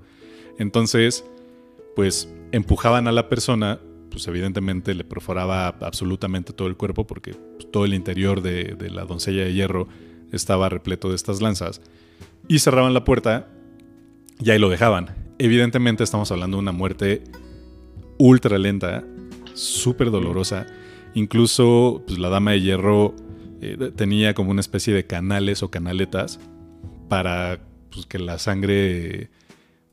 [0.58, 1.26] Entonces,
[1.96, 3.80] pues empujaban a la persona,
[4.10, 9.06] pues evidentemente le perforaba absolutamente todo el cuerpo porque pues, todo el interior de, la
[9.06, 9.88] doncella de hierro
[10.32, 11.82] estaba repleto de estas lanzas.
[12.48, 13.48] Y cerraban la puerta
[14.40, 15.16] y ahí lo dejaban.
[15.38, 17.24] Evidentemente estamos hablando de una muerte
[18.18, 19.04] ultra lenta,
[19.54, 20.68] súper dolorosa.
[21.14, 23.16] Incluso pues, la dama de hierro
[23.62, 26.40] eh, tenía como una especie de canales o canaletas
[27.10, 27.60] para
[27.92, 29.30] pues, que la sangre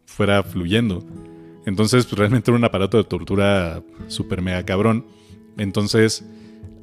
[0.06, 1.04] fuera fluyendo.
[1.66, 5.06] Entonces, pues, realmente era un aparato de tortura súper mega cabrón.
[5.56, 6.24] Entonces,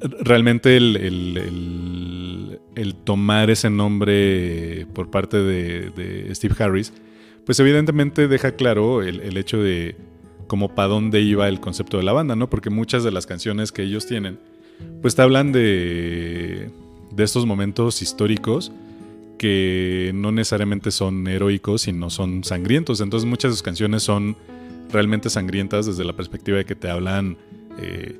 [0.00, 2.58] realmente el,
[3.04, 6.92] tomar ese nombre por parte de, Steve Harris,
[7.44, 9.96] pues evidentemente deja claro el, hecho de
[10.46, 12.48] como para dónde iba el concepto de la banda, ¿no?
[12.50, 14.38] Porque muchas de las canciones que ellos tienen,
[15.02, 16.70] pues te hablan de,
[17.10, 18.72] de estos momentos históricos
[19.38, 23.00] que no necesariamente son heroicos, sino son sangrientos.
[23.00, 24.36] Entonces muchas de sus canciones son
[24.90, 27.36] realmente sangrientas desde la perspectiva de que te hablan
[27.78, 28.18] eh,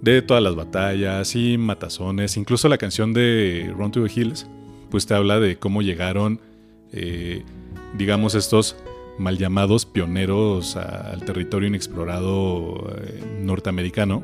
[0.00, 2.36] de todas las batallas y matazones.
[2.36, 4.46] Incluso la canción de Run to the Hills,
[4.90, 6.40] pues te habla de cómo llegaron,
[6.92, 7.42] eh,
[7.96, 8.76] digamos, estos
[9.18, 14.22] mal llamados pioneros al territorio inexplorado eh, norteamericano.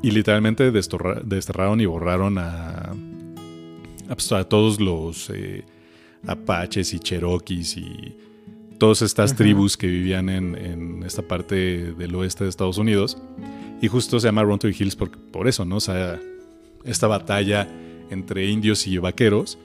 [0.00, 2.94] Y literalmente desterraron y borraron a,
[4.06, 5.28] pues, a, todos los
[6.24, 8.16] apaches y cherokees y
[8.78, 13.18] todas estas tribus que vivían en, esta parte del oeste de Estados Unidos.
[13.80, 15.76] Y justo se llama Run to the Hills por, por eso, ¿no?
[15.76, 16.18] O sea,
[16.84, 17.68] esta batalla
[18.10, 19.58] entre indios y vaqueros,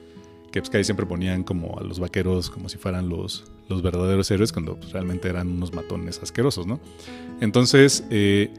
[0.52, 4.30] que pues ahí siempre ponían como a los vaqueros como si fueran los, los verdaderos
[4.30, 6.80] héroes, cuando pues, realmente eran unos matones asquerosos, ¿no?
[7.40, 8.50] Entonces, eh,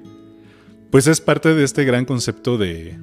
[0.92, 2.98] pues es parte de este gran concepto de,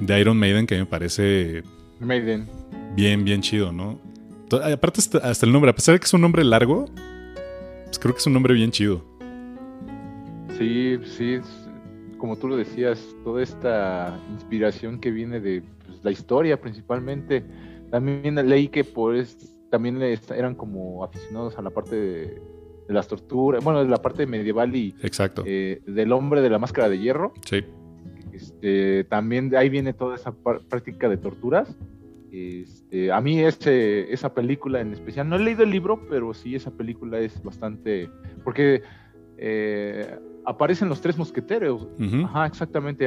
[0.00, 1.62] de Iron Maiden que me parece...
[2.00, 2.48] Maiden.
[2.94, 4.00] Bien, bien chido, ¿no?
[4.60, 6.86] Aparte, hasta, el nombre, a pesar de que es un nombre largo,
[7.84, 9.04] pues creo que es un nombre bien chido.
[10.58, 11.40] Sí, sí,
[12.18, 17.44] como tú lo decías, toda esta inspiración que viene de pues, la historia principalmente.
[17.90, 19.14] También leí que por
[19.70, 22.42] también eran como aficionados a la parte de,
[22.88, 25.44] las torturas, bueno, de la parte medieval y Exacto.
[25.46, 27.32] Eh, del hombre de la máscara de hierro.
[27.44, 27.64] Sí.
[28.32, 31.74] Este, también de ahí viene toda esa práctica de torturas.
[32.32, 36.54] Este, a mí ese, esa película en especial, no he leído el libro, pero sí
[36.54, 38.08] esa película es bastante,
[38.42, 38.82] porque
[39.36, 41.86] eh, aparecen los tres mosqueteros,
[42.24, 43.06] ajá, exactamente,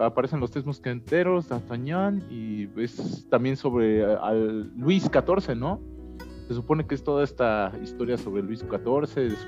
[0.00, 5.82] aparecen los tres mosqueteros, D'Artagnan y es también sobre al Luis XIV, ¿no?
[6.46, 9.46] Se supone que es toda esta historia sobre Luis XIV, de su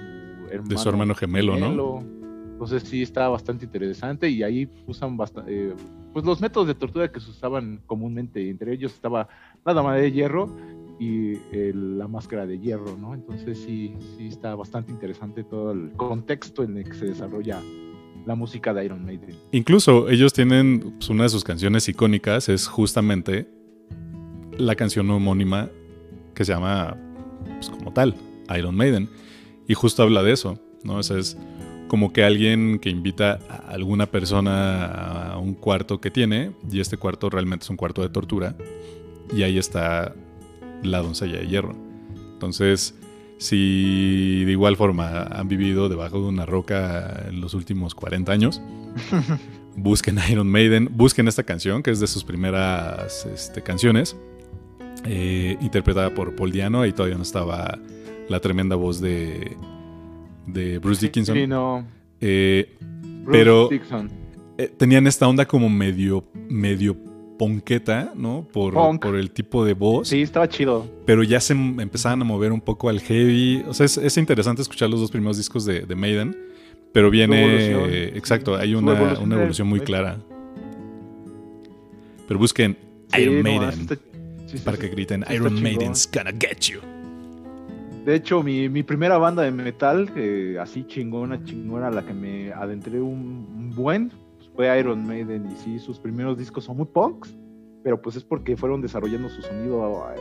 [0.51, 2.05] hermano, de su hermano gemelo, ¿no?
[2.53, 5.75] Entonces sí está bastante interesante y ahí usan bastante, eh,
[6.13, 8.49] pues los métodos de tortura que se usaban comúnmente.
[8.49, 9.29] Entre ellos estaba
[9.65, 10.57] la dama de hierro
[10.99, 11.35] y
[11.73, 13.15] la máscara de hierro, ¿no?
[13.15, 17.61] Entonces sí, sí está bastante interesante todo el contexto en el que se desarrolla
[18.27, 19.37] la música de Iron Maiden.
[19.53, 23.49] Incluso ellos tienen pues, una de sus canciones icónicas, es justamente
[24.59, 25.71] la canción homónima
[26.35, 26.97] que se llama
[27.57, 28.15] pues, como tal,
[28.57, 29.09] Iron Maiden.
[29.67, 30.97] Y justo habla de eso, ¿no?
[30.97, 31.39] O es
[31.91, 36.97] como que alguien que invita a alguna persona a un cuarto que tiene, y este
[36.97, 38.55] cuarto realmente es un cuarto de tortura,
[39.35, 40.15] y ahí está
[40.85, 41.75] la doncella de hierro.
[42.35, 42.95] Entonces,
[43.39, 48.63] si de igual forma han vivido debajo de una roca en los últimos 40 años,
[49.77, 54.17] busquen Iron Maiden, busquen esta canción, que es de sus primeras este, canciones,
[55.07, 57.81] eh, interpretada por Paul Diano, ahí todavía no estaba
[58.29, 59.57] la tremenda voz de
[60.53, 61.37] de Bruce Dickinson.
[61.37, 61.87] Sí, no.
[62.21, 62.77] Eh,
[63.31, 63.69] pero
[64.59, 66.97] eh, tenían esta onda como medio, medio
[67.39, 68.47] ponqueta, ¿no?
[68.53, 70.09] Por, por, el tipo de voz.
[70.09, 70.87] Sí, estaba chido.
[71.07, 73.65] Pero ya se empezaban a mover un poco al heavy.
[73.67, 76.37] O sea, es, interesante escuchar los dos primeros discos de, Maiden.
[76.93, 78.09] Pero viene.
[78.17, 80.19] exacto, hay una, evolución, muy clara.
[82.29, 82.77] Pero busquen
[83.19, 83.89] Iron Maiden.
[84.65, 86.81] para que griten Iron Maiden's gonna get you.
[88.05, 90.11] De hecho, mi, primera banda de metal,
[90.61, 94.11] así chingona, chingona, la que me adentré un, buen,
[94.55, 97.37] fue Iron Maiden y sí, sus primeros discos son muy punks,
[97.83, 100.21] pero pues es porque fueron desarrollando su sonido eh,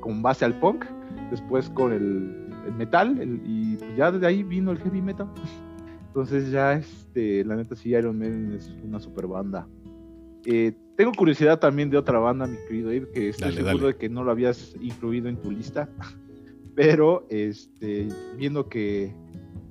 [0.00, 0.84] con base al punk,
[1.30, 2.38] después con el,
[2.76, 5.28] metal y pues ya desde ahí vino el heavy metal.
[6.06, 9.66] Entonces ya, este, la neta sí, Iron Maiden es una super banda.
[10.44, 14.08] Eh, tengo curiosidad también de otra banda, mi querido Dave, que estoy seguro de que
[14.08, 15.88] no lo habías incluido en tu lista,
[16.74, 19.14] pero este, viendo que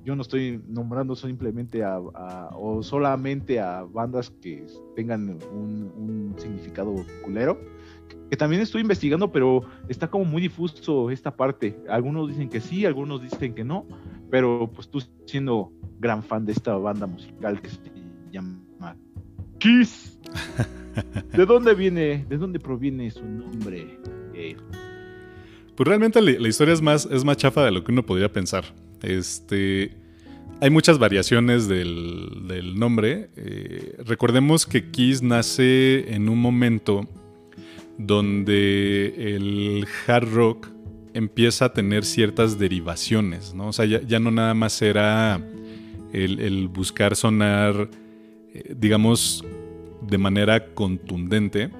[0.04, 7.60] yo no estoy nombrando simplemente a, o solamente a bandas que tengan un, significado culero,
[8.30, 11.78] que también estoy investigando, pero está como muy difuso esta parte.
[11.88, 13.86] Algunos dicen que sí, algunos dicen que no,
[14.30, 17.78] pero pues tú siendo gran fan de esta banda musical que se
[18.32, 18.96] llama
[19.58, 20.18] Kiss.
[21.36, 23.98] ¿De dónde viene, de dónde proviene su nombre?
[25.82, 28.64] Pues realmente la, historia es más, es más chafa de lo que uno podría pensar.
[29.02, 29.90] Este,
[30.60, 33.30] hay muchas variaciones del, nombre.
[33.34, 37.08] Eh, recordemos que Kiss nace en un momento
[37.98, 40.68] donde el hard rock
[41.14, 43.66] empieza a tener ciertas derivaciones, ¿no?
[43.66, 45.44] O sea, ya, no nada más era
[46.12, 47.90] el, buscar sonar,
[48.54, 49.44] eh, digamos,
[50.00, 51.70] de manera contundente,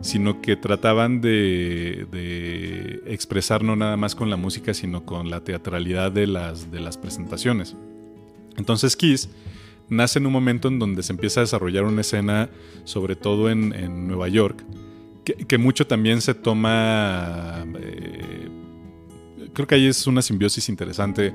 [0.00, 6.12] sino que trataban de, expresar no nada más con la música, sino con la teatralidad
[6.12, 7.76] de las, de las presentaciones.
[8.56, 9.28] Entonces Kiss
[9.88, 12.48] nace en un momento en donde se empieza a desarrollar una escena,
[12.84, 14.64] sobre todo en, Nueva York,
[15.24, 17.64] que, mucho también se toma...
[17.78, 18.48] Eh,
[19.52, 21.32] creo que ahí es una simbiosis interesante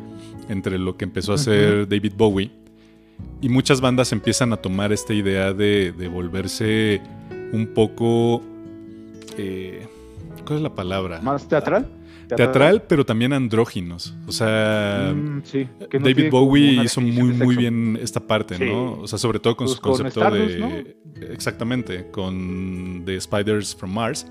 [0.50, 2.52] entre lo que empezó a hacer David Bowie
[3.42, 7.02] y muchas bandas empiezan a tomar esta idea de, volverse
[7.52, 8.42] un poco...
[9.38, 9.88] Eh,
[10.46, 11.22] ¿Cuál es la palabra?
[11.22, 11.88] ¿Más teatral?
[12.28, 14.16] Teatral, pero también andróginos.
[14.28, 15.44] O sea, mm,
[16.02, 18.94] David Bowie hizo muy, muy bien esta parte, ¿no?
[18.94, 20.98] O sea, sobre todo con pues su concepto de.
[21.32, 24.26] Exactamente, con The Spiders from Mars.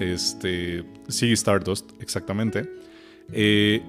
[0.00, 0.84] Este.
[1.08, 2.68] Siggy Stardust, exactamente.
[3.32, 3.82] Eh,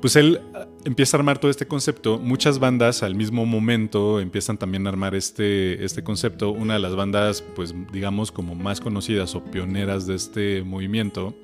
[0.00, 2.18] pues él ah, empieza a armar todo este concepto.
[2.18, 6.50] Muchas bandas al mismo momento empiezan también a armar este, este concepto.
[6.50, 11.34] Una de las bandas, pues digamos, como más conocidas o pioneras de este movimiento,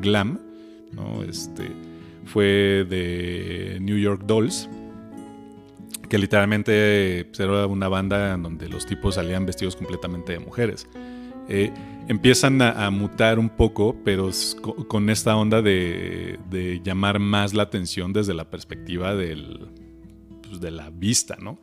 [0.00, 0.38] Glam,
[0.92, 1.22] ¿no?
[1.22, 1.70] Este,
[2.24, 4.68] fue de New York Dolls,
[6.08, 10.86] que literalmente pues, era una banda en donde los tipos salían vestidos completamente de mujeres.
[11.48, 11.72] Eh,
[12.08, 14.30] empiezan a, mutar un poco, pero
[14.88, 19.68] con esta onda de, llamar más la atención desde la perspectiva del,
[20.42, 21.60] pues, de la vista, ¿no?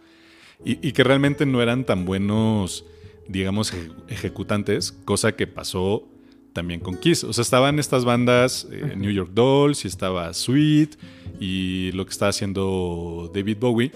[0.63, 2.85] Y, que realmente no eran tan buenos,
[3.27, 3.73] digamos,
[4.07, 6.07] ejecutantes, cosa que pasó
[6.53, 7.23] también con Kiss.
[7.23, 10.95] O sea, estaban estas bandas, eh, New York Dolls, y estaba Sweet,
[11.39, 13.91] y lo que estaba haciendo David Bowie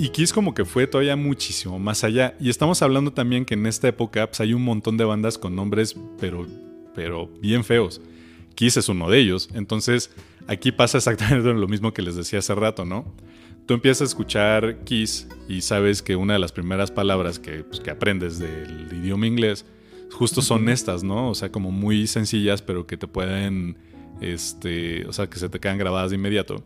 [0.00, 2.34] y Kiss como que fue todavía muchísimo más allá.
[2.40, 5.54] Y estamos hablando también que en esta época pues, hay un montón de bandas con
[5.54, 6.46] nombres, pero,
[6.94, 8.00] pero bien feos.
[8.54, 9.50] Kiss es uno de ellos.
[9.52, 10.10] Entonces,
[10.46, 13.14] aquí pasa exactamente lo mismo que les decía hace rato, ¿no?
[13.66, 17.80] Tú empiezas a escuchar Kiss y sabes que una de las primeras palabras que, pues,
[17.80, 19.66] que aprendes del idioma inglés
[20.10, 21.28] justo son estas, ¿no?
[21.28, 23.76] O sea, como muy sencillas, pero que te pueden,
[24.22, 26.64] este, o sea, que se te quedan grabadas de inmediato.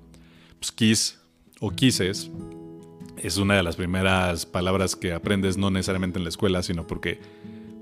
[0.61, 1.19] Pues Kiss
[1.59, 2.31] o Kisses
[3.25, 7.19] es una de las primeras palabras que aprendes no necesariamente en la escuela, sino porque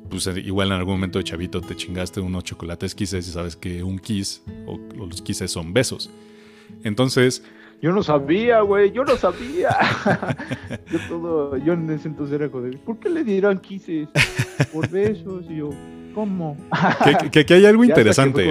[0.08, 3.82] pues igual en algún momento de chavito te chingaste unos chocolates kisses y sabes que
[3.82, 6.10] un kiss o, los kisses son besos.
[6.84, 7.42] Entonces...
[7.80, 9.76] Yo no sabía, güey, yo no sabía.
[10.92, 14.08] yo todo, yo en ese entonces era como ¿por qué le dirán kisses?
[14.72, 15.70] Por besos y yo...
[16.14, 16.56] ¿Cómo?
[17.30, 18.44] que, aquí hay algo interesante.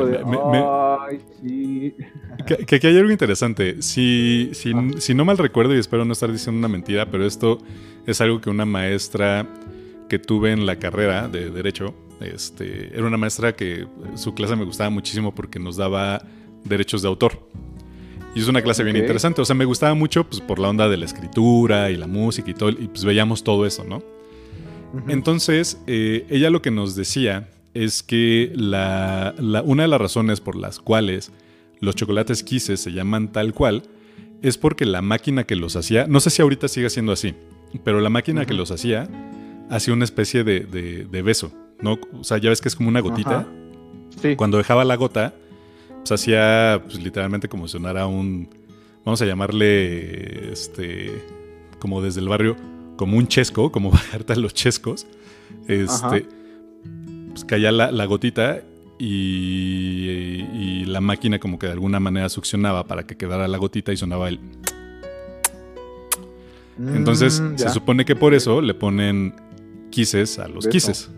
[2.45, 3.82] que, aquí hay algo interesante.
[3.82, 4.89] Si, si, ah.
[4.97, 7.59] si, no mal recuerdo, y espero no estar diciendo una mentira, pero esto
[8.05, 9.47] es algo que una maestra
[10.09, 14.66] que tuve en la carrera de Derecho, este, era una maestra que su clase me
[14.66, 16.22] gustaba muchísimo porque nos daba
[16.64, 17.39] derechos de autor.
[18.34, 19.41] Y es una clase bien interesante.
[19.41, 22.49] O sea, me gustaba mucho pues, por la onda de la escritura y la música
[22.49, 22.70] y todo.
[22.70, 24.01] Y pues veíamos todo eso, ¿no?
[25.08, 29.34] Entonces, eh, ella lo que nos decía es que la,
[29.66, 31.32] una de las razones por las cuales
[31.80, 33.84] los chocolates Kisses se llaman tal cual
[34.42, 37.34] es porque la máquina que los hacía, no sé si ahorita sigue siendo así,
[37.84, 39.10] pero la máquina que los hacía
[39.70, 41.98] hacía una especie de, beso, ¿no?
[42.20, 43.48] O sea, ya ves que es como una gotita.
[44.22, 44.36] Sí.
[44.36, 45.34] Cuando dejaba la gota,
[46.00, 48.50] pues hacía pues, literalmente como si sonara un,
[49.06, 51.24] vamos a llamarle, este,
[51.80, 52.58] como desde el barrio,
[53.02, 55.08] como un chesco, como bajarte a los chescos,
[55.68, 56.28] este,
[57.32, 58.62] pues caía la, gotita
[58.99, 63.97] y, la máquina como que de alguna manera succionaba para que quedara la gotita y
[63.97, 64.39] sonaba el...
[66.78, 67.70] Entonces, Mm, se ya.
[67.72, 69.34] supone que por eso le ponen
[69.89, 71.10] quises a los quises.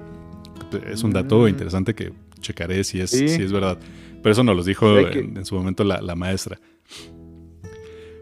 [0.90, 1.48] Es un dato Mm.
[1.50, 3.28] interesante que checaré si es, Sí.
[3.28, 3.78] si es verdad.
[4.22, 6.60] Pero eso nos lo dijo que- en, en su momento la, la maestra.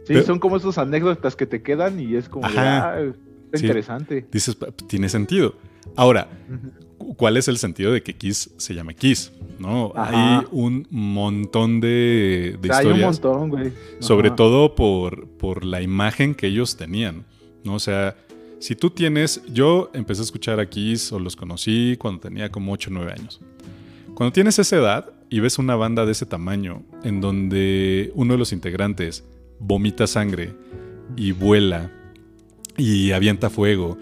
[0.03, 2.97] Sí, Pero- son como esas anécdotas que te quedan y es como, de, ah,
[3.59, 3.65] Sí.
[3.65, 4.25] interesante.
[4.31, 5.55] Dices, "Pa- tiene sentido.
[5.95, 6.27] Ahora,
[7.17, 9.31] ¿cuál es el sentido de que Kiss se llame Kiss?
[9.59, 9.91] ¿No?
[9.95, 10.39] Ajá.
[10.39, 13.21] Hay un montón de, de O sea, hay un historias.
[13.23, 13.73] montón, güey.
[13.99, 17.25] Sobre todo por, por la imagen que ellos tenían,
[17.63, 17.75] ¿no?
[17.75, 18.15] O sea,
[18.59, 22.71] si tú tienes, yo empecé a escuchar a Kiss o los conocí cuando tenía como
[22.73, 23.39] 8 o 9 años.
[24.15, 28.37] Cuando tienes esa edad y ves una banda de ese tamaño en donde uno de
[28.39, 29.23] los integrantes
[29.59, 30.53] vomita sangre
[31.15, 31.91] y vuela
[32.81, 33.97] y avienta fuego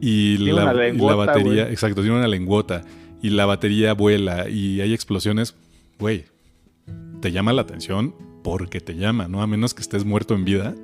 [0.00, 2.82] y, Tiene la, una y la batería, exacto, tiene una lengüota
[3.22, 5.54] y la batería vuela y hay explosiones,
[5.98, 6.24] güey,
[7.20, 9.40] te llama la atención porque te llama, ¿no?
[9.42, 10.74] A menos que estés muerto en vida,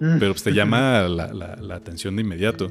[0.00, 2.68] pero pues te llama la, la- la atención de inmediato.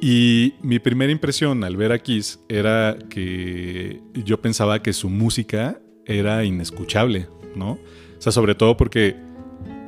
[0.00, 5.78] Y mi primera impresión al ver a Kiss era que yo pensaba que su música
[6.06, 7.72] era inescuchable, ¿no?
[7.72, 7.78] O
[8.18, 9.14] sea, sobre todo porque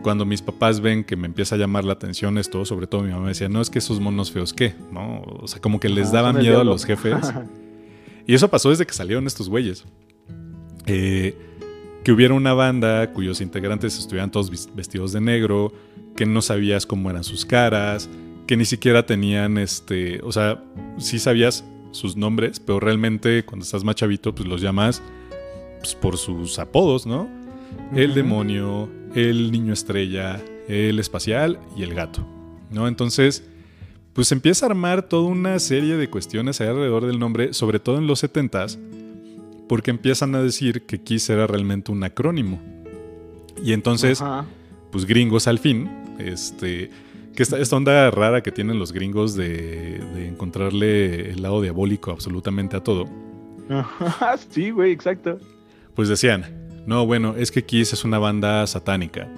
[0.05, 3.11] cuando mis papás ven que me empieza a llamar la atención esto, sobre todo mi
[3.11, 4.75] mamá decía, no, es que esos monos feos, ¿qué?
[4.93, 5.23] ¿No?
[5.23, 7.17] O sea, como que les Ajá, daba miedo a los jefes.
[8.27, 9.85] Y eso pasó desde que salieron estos güeyes.
[10.87, 11.37] Eh,
[12.05, 15.75] que hubiera una banda cuyos integrantes estuvieran todos vestidos de negro,
[16.17, 18.09] que no sabías cómo eran sus caras,
[18.47, 20.63] que ni siquiera tenían este, o sea,
[20.97, 25.03] sí sabías sus nombres, pero realmente cuando estás más chavito, pues los llamas
[25.81, 27.29] pues, por sus apodos, ¿no?
[27.95, 32.27] El demonio, el niño estrella, el espacial y el gato,
[32.71, 32.89] ¿no?
[32.89, 33.45] Entonces,
[34.13, 38.07] pues empieza a armar toda una serie de cuestiones alrededor del nombre, sobre todo en
[38.07, 38.79] los 70s,
[39.69, 42.61] porque empiezan a decir que Kiss era realmente un acrónimo.
[43.63, 44.45] Y entonces, Ajá.
[44.91, 45.89] pues gringos al fin,
[46.19, 46.91] este,
[47.35, 52.11] que esta, esta onda rara que tienen los gringos de, de encontrarle el lado diabólico
[52.11, 53.09] absolutamente a todo,
[53.69, 55.39] Ajá, sí, güey, exacto.
[55.95, 56.45] pues decían,
[56.87, 59.29] no, bueno, es que Kiss es una banda satánica.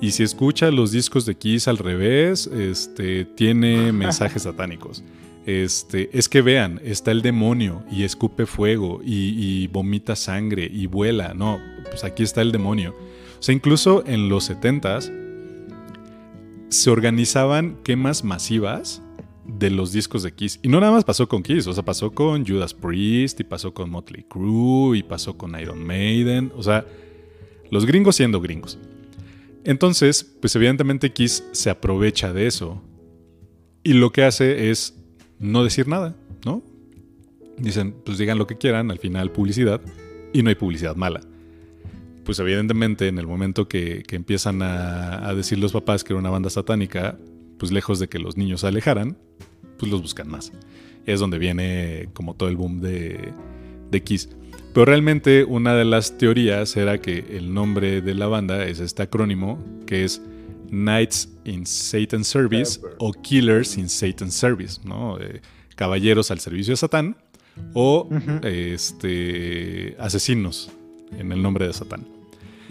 [0.00, 5.02] Y si escucha los discos de Kiss al revés, este, tiene mensajes satánicos.
[5.46, 10.86] Este, es que vean, está el demonio y escupe fuego y, y vomita sangre y
[10.86, 11.34] vuela.
[11.34, 12.94] No, pues aquí está el demonio.
[13.38, 15.12] O sea, incluso en los 70s
[16.70, 19.03] se organizaban quemas masivas
[19.46, 20.58] de los discos de Kiss.
[20.62, 23.74] Y no nada más pasó con Kiss, o sea, pasó con Judas Priest y pasó
[23.74, 26.52] con Motley Crue y pasó con Iron Maiden.
[26.56, 26.86] O sea,
[27.70, 28.78] los gringos siendo gringos.
[29.64, 32.82] Entonces, pues evidentemente Kiss se aprovecha de eso.
[33.82, 34.94] Y lo que hace es
[35.38, 36.62] no decir nada, ¿no?
[37.58, 39.80] Dicen, pues digan lo que quieran, al final publicidad,
[40.32, 41.20] y no hay publicidad mala.
[42.24, 46.20] Pues evidentemente en el momento que, que empiezan a, a decir los papás que era
[46.20, 47.18] una banda satánica,
[47.58, 49.16] pues lejos de que los niños se alejaran,
[49.78, 50.52] pues los buscan más.
[51.06, 53.32] Es donde viene como todo el boom de,
[53.90, 54.28] de Kiss.
[54.72, 59.02] Pero realmente una de las teorías era que el nombre de la banda es este
[59.04, 60.20] acrónimo que es
[60.70, 65.20] Knights in Satan's Service o Killers in Satan's Service, ¿no?
[65.20, 65.40] Eh,
[65.76, 67.16] caballeros al servicio de Satán
[67.72, 68.08] o
[68.42, 70.72] este, asesinos
[71.16, 72.04] en el nombre de Satán.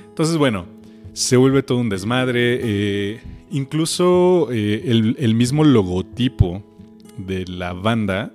[0.09, 0.65] Entonces, bueno,
[1.13, 2.59] se vuelve todo un desmadre.
[2.61, 3.21] eh,
[3.53, 6.61] incluso eh, el, el mismo logotipo
[7.17, 8.33] de la banda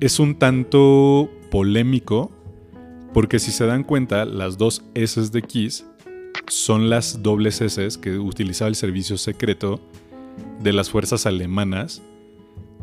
[0.00, 2.30] es un tanto polémico
[3.16, 5.86] porque si se dan cuenta, las dos S de Kiss
[6.48, 9.80] son las dobles S que utilizaba el servicio secreto
[10.62, 12.02] de las fuerzas alemanas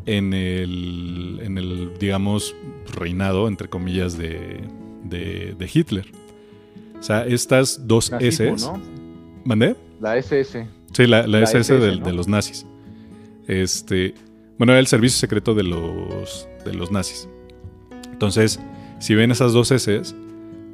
[0.06, 2.56] en el, en el digamos,
[2.92, 4.60] reinado, entre comillas, de,
[5.04, 6.10] de, de Hitler.
[6.98, 8.50] O sea, estas dos S.
[8.50, 8.80] ¿no?
[9.44, 9.76] ¿Mandé?
[10.00, 10.66] La SS.
[10.94, 12.06] Sí, la, la La SS, SS, del- ¿no?
[12.06, 12.66] de los nazis.
[13.46, 14.14] Este,
[14.58, 17.28] bueno, era el servicio secreto de los, de los nazis.
[18.12, 18.60] Entonces,
[19.00, 20.00] si ven esas dos S,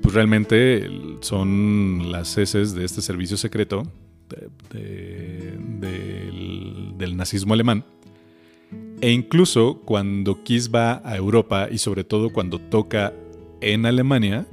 [0.03, 0.89] pues realmente
[1.21, 3.83] son las S de este servicio secreto
[4.29, 4.49] de-
[4.79, 7.85] de- del, del nazismo alemán.
[9.01, 13.13] E incluso cuando Kiss va a Europa y sobre todo cuando toca
[13.63, 14.47] en Alemania,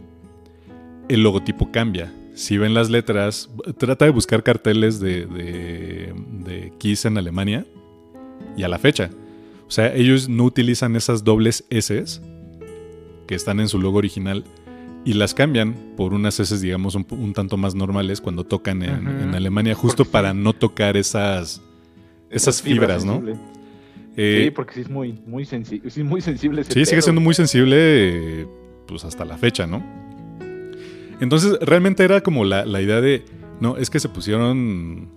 [1.10, 2.14] el logotipo cambia.
[2.38, 6.14] Si ven las letras, trata de buscar carteles de, de,
[6.46, 7.66] de Kiss en Alemania
[8.56, 9.10] y a la fecha.
[9.68, 12.22] O sea, ellos no utilizan esas dobles S
[13.26, 14.44] que están en su logo original
[15.04, 19.34] y las cambian por unas S, digamos, un, un tanto más normales cuando tocan en,
[19.34, 21.60] Alemania, justo Porque para no tocar esas,
[22.30, 23.20] esas fibras, ¿no?
[24.16, 26.62] Eh, sí, porque sí es muy, muy, sensi sí, muy sensible.
[26.62, 28.48] ese Sí, sigue siendo muy sensible,
[28.86, 30.07] pues hasta la fecha, ¿no?
[31.20, 33.26] Entonces, realmente era como la, la idea de,
[33.60, 35.10] no, es que se pusieron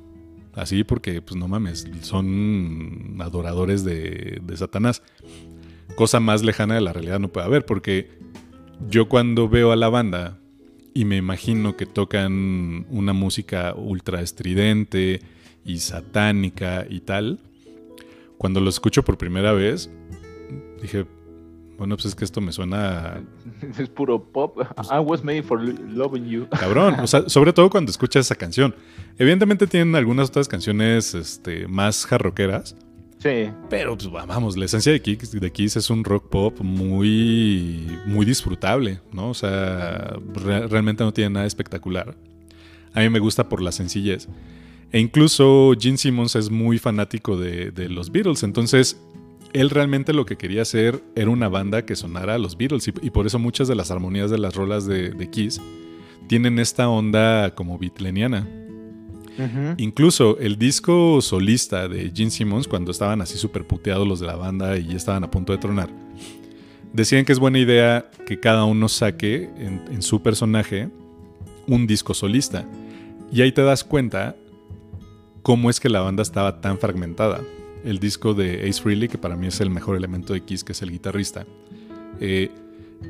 [0.55, 5.03] así porque, pues no mames, son adoradores de, de Satanás.
[5.95, 8.11] Cosa más lejana de la realidad no puede haber, porque
[8.89, 10.39] yo cuando veo a la banda
[10.95, 15.21] y me imagino que tocan una música ultra estridente
[15.65, 17.39] y satánica y tal,
[18.39, 19.91] cuando lo escucho por primera vez,
[20.81, 21.07] dije,
[21.81, 23.23] bueno, pues es que esto me suena.
[23.79, 24.59] Es puro pop.
[24.93, 26.47] I was made for loving you.
[26.51, 27.01] Cabrón.
[27.01, 28.75] O sea, sobre todo cuando escuchas esa canción.
[29.17, 32.77] Evidentemente tienen algunas otras canciones este, más jarroqueras.
[33.17, 33.51] Sí.
[33.71, 38.27] Pero, pues vamos, la esencia de Kiss, de Kiss es un rock pop muy, muy
[38.27, 39.31] disfrutable, ¿no?
[39.31, 42.15] O sea, realmente no tiene nada espectacular.
[42.93, 44.29] A mí me gusta por la sencillez.
[44.93, 48.43] E incluso Gene Simmons es muy fanático de, de los Beatles.
[48.43, 49.01] Entonces,
[49.53, 53.11] él realmente lo que quería hacer era una banda que sonara a los Beatles y,
[53.11, 55.61] por eso muchas de las armonías de las rolas de, Kiss
[56.27, 58.49] tienen esta onda como beatleniana.
[59.79, 64.37] Incluso el disco solista de Gene Simmons, cuando estaban así súper puteados los de la
[64.37, 65.89] banda y ya estaban a punto de tronar,
[66.93, 70.91] decían que es buena idea que cada uno saque en su personaje
[71.67, 72.67] un disco solista.
[73.33, 74.37] Y ahí te das cuenta
[75.43, 77.41] cómo es que la banda estaba tan fragmentada
[77.85, 80.73] el disco de Ace Frehley, que para mí es el mejor elemento de Kiss, que
[80.73, 81.47] es el guitarrista,
[82.21, 82.51] eh,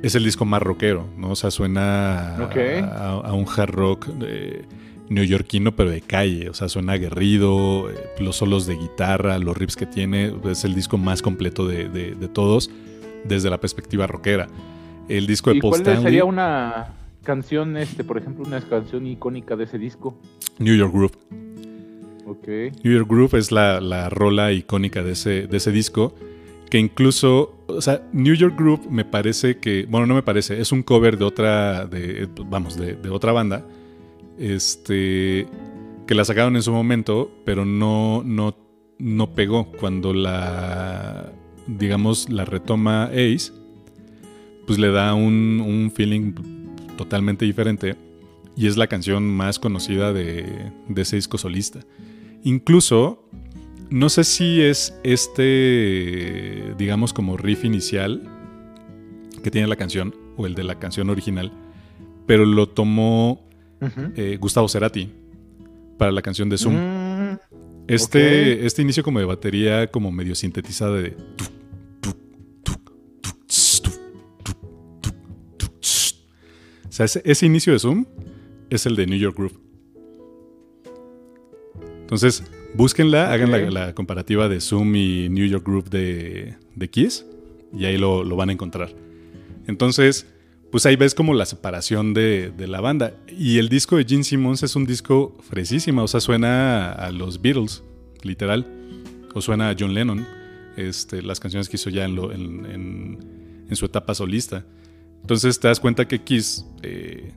[0.03, 1.31] es el disco más rockero, ¿no?
[1.31, 4.65] O sea, suena a, un hard rock eh,
[5.09, 9.77] neoyorquino, pero de calle, o sea, suena aguerrido, eh, los solos de guitarra, los riffs
[9.77, 12.71] que tiene, es el disco más completo de, todos
[13.25, 14.47] desde la perspectiva rockera.
[15.09, 16.95] El disco de ¿Y cuál sería una
[17.25, 20.17] canción, este, por ejemplo, una canción icónica de ese disco?
[20.59, 21.50] New York Groove.
[22.83, 26.15] New York Groove es la, rola icónica de ese, de ese disco.
[26.71, 30.71] Que incluso, o sea, New York Groove me parece que, bueno, no me parece, es
[30.71, 33.67] un cover de otra, de, vamos, de, otra banda.
[34.39, 35.49] Este,
[36.07, 38.57] que la sacaron en su momento, pero no, no,
[38.99, 39.73] no pegó.
[39.73, 41.33] Cuando la,
[41.67, 43.53] digamos, la retoma Ace,
[44.67, 46.35] pues le da un, un feeling
[46.97, 47.97] totalmente diferente.
[48.57, 51.81] Y es la canción más conocida de, de ese disco solista.
[52.43, 53.29] Incluso,
[53.91, 58.23] no sé si es este, digamos, como riff inicial
[59.43, 61.53] que tiene la canción, o el de la canción original,
[62.27, 63.49] pero lo tomó
[64.17, 65.11] eh, Gustavo Cerati
[65.99, 66.75] para la canción de Zoom.
[66.75, 67.39] Mm,
[67.89, 71.17] este, este inicio como de batería, como medio sintetizada de...
[76.89, 78.05] O sea, ese, ese inicio de Zoom
[78.69, 79.70] es el de New York Groove.
[82.11, 82.43] Entonces,
[82.75, 86.57] búsquenla, hagan la, comparativa de Zoom y New York Group de,
[86.91, 87.25] Kiss
[87.73, 88.93] y ahí lo, van a encontrar.
[89.69, 90.27] Entonces,
[90.73, 93.15] pues ahí ves como la separación de, la banda.
[93.29, 97.41] Y el disco de Gene Simmons es un disco fresísimo, o sea, suena a los
[97.41, 97.85] Beatles,
[98.25, 98.67] literal,
[99.33, 100.27] o suena a John Lennon,
[100.77, 103.19] este, las canciones que hizo ya en,
[103.71, 104.67] su etapa solista.
[105.21, 107.35] Entonces te das cuenta que Kiss eh,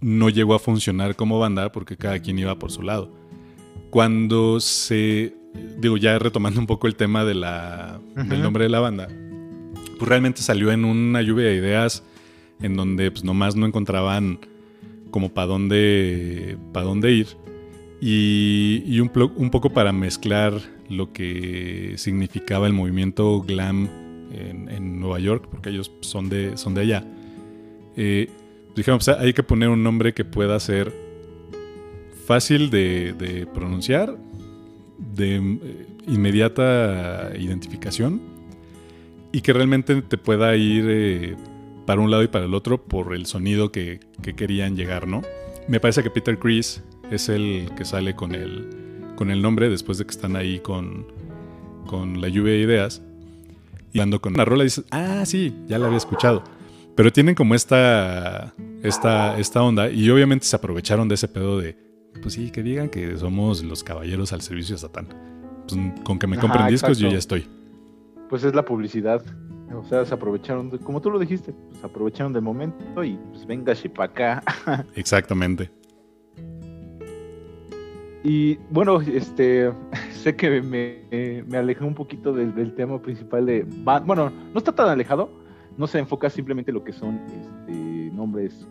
[0.00, 3.17] no llegó a funcionar como banda porque cada quien iba por su lado
[3.90, 5.34] cuando se,
[5.78, 9.08] digo ya retomando un poco el tema de la, del nombre de la banda,
[9.98, 12.04] pues realmente salió en una lluvia de ideas
[12.60, 14.40] en donde pues nomás no encontraban
[15.10, 17.28] como para dónde, para dónde ir.
[18.00, 23.88] Y, un, un, poco para mezclar lo que significaba el movimiento glam
[24.32, 27.04] en, Nueva York, porque ellos son de, son de allá.
[27.96, 28.28] Eh,
[28.76, 30.92] dijeron, pues hay que poner un nombre que pueda ser
[32.28, 34.14] fácil de, pronunciar,
[34.98, 38.20] de eh, inmediata identificación
[39.32, 41.36] y que realmente te pueda ir eh,
[41.86, 44.00] para un lado y para el otro por el sonido que,
[44.36, 45.22] querían llegar, ¿no?
[45.68, 48.68] Me parece que Peter Chris es el que sale con el,
[49.16, 51.06] con el nombre después de que están ahí con,
[51.86, 53.00] con la lluvia de ideas.
[53.94, 56.44] Y ando con una rola dices, ah, sí, ya la había escuchado.
[56.94, 61.87] Pero tienen como esta, esta, esta onda y obviamente se aprovecharon de ese pedo de,
[62.18, 65.06] pues sí, que digan que somos los caballeros al servicio de Satán.
[65.66, 67.46] Pues con que me compren discos yo ya estoy.
[68.28, 69.22] Pues es la publicidad.
[69.74, 73.74] O sea, se aprovecharon, como tú lo dijiste, pues aprovecharon del momento y pues venga
[73.94, 74.42] para acá.
[74.94, 75.70] Exactamente.
[78.24, 79.72] Y bueno, este,
[80.12, 83.66] sé que me, me alejé un poquito del, tema principal de...
[84.04, 85.30] Bueno, no está tan alejado,
[85.76, 88.66] no se enfoca simplemente en lo que son este, nombres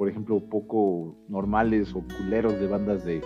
[0.00, 3.20] por ejemplo, poco normales o culeros de bandas de,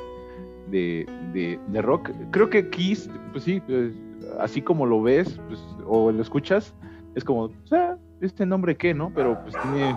[0.72, 2.10] de, rock.
[2.32, 3.92] Creo que Kiss, pues sí, pues,
[4.40, 6.74] así como lo ves pues, o lo escuchas,
[7.14, 9.12] es como, sea, este nombre qué, ¿no?
[9.14, 9.96] Pero pues tiene,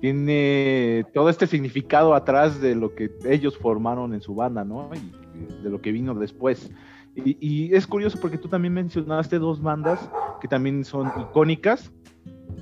[0.00, 4.90] tiene todo este significado atrás de lo que ellos formaron en su banda, ¿no?
[4.94, 6.70] Y de lo que vino después.
[7.16, 10.08] Y, y, es curioso porque tú también mencionaste dos bandas
[10.40, 11.92] que también son icónicas,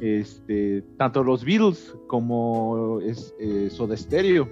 [0.00, 4.48] este, tanto los Beatles como es, eh, Soda Stereo.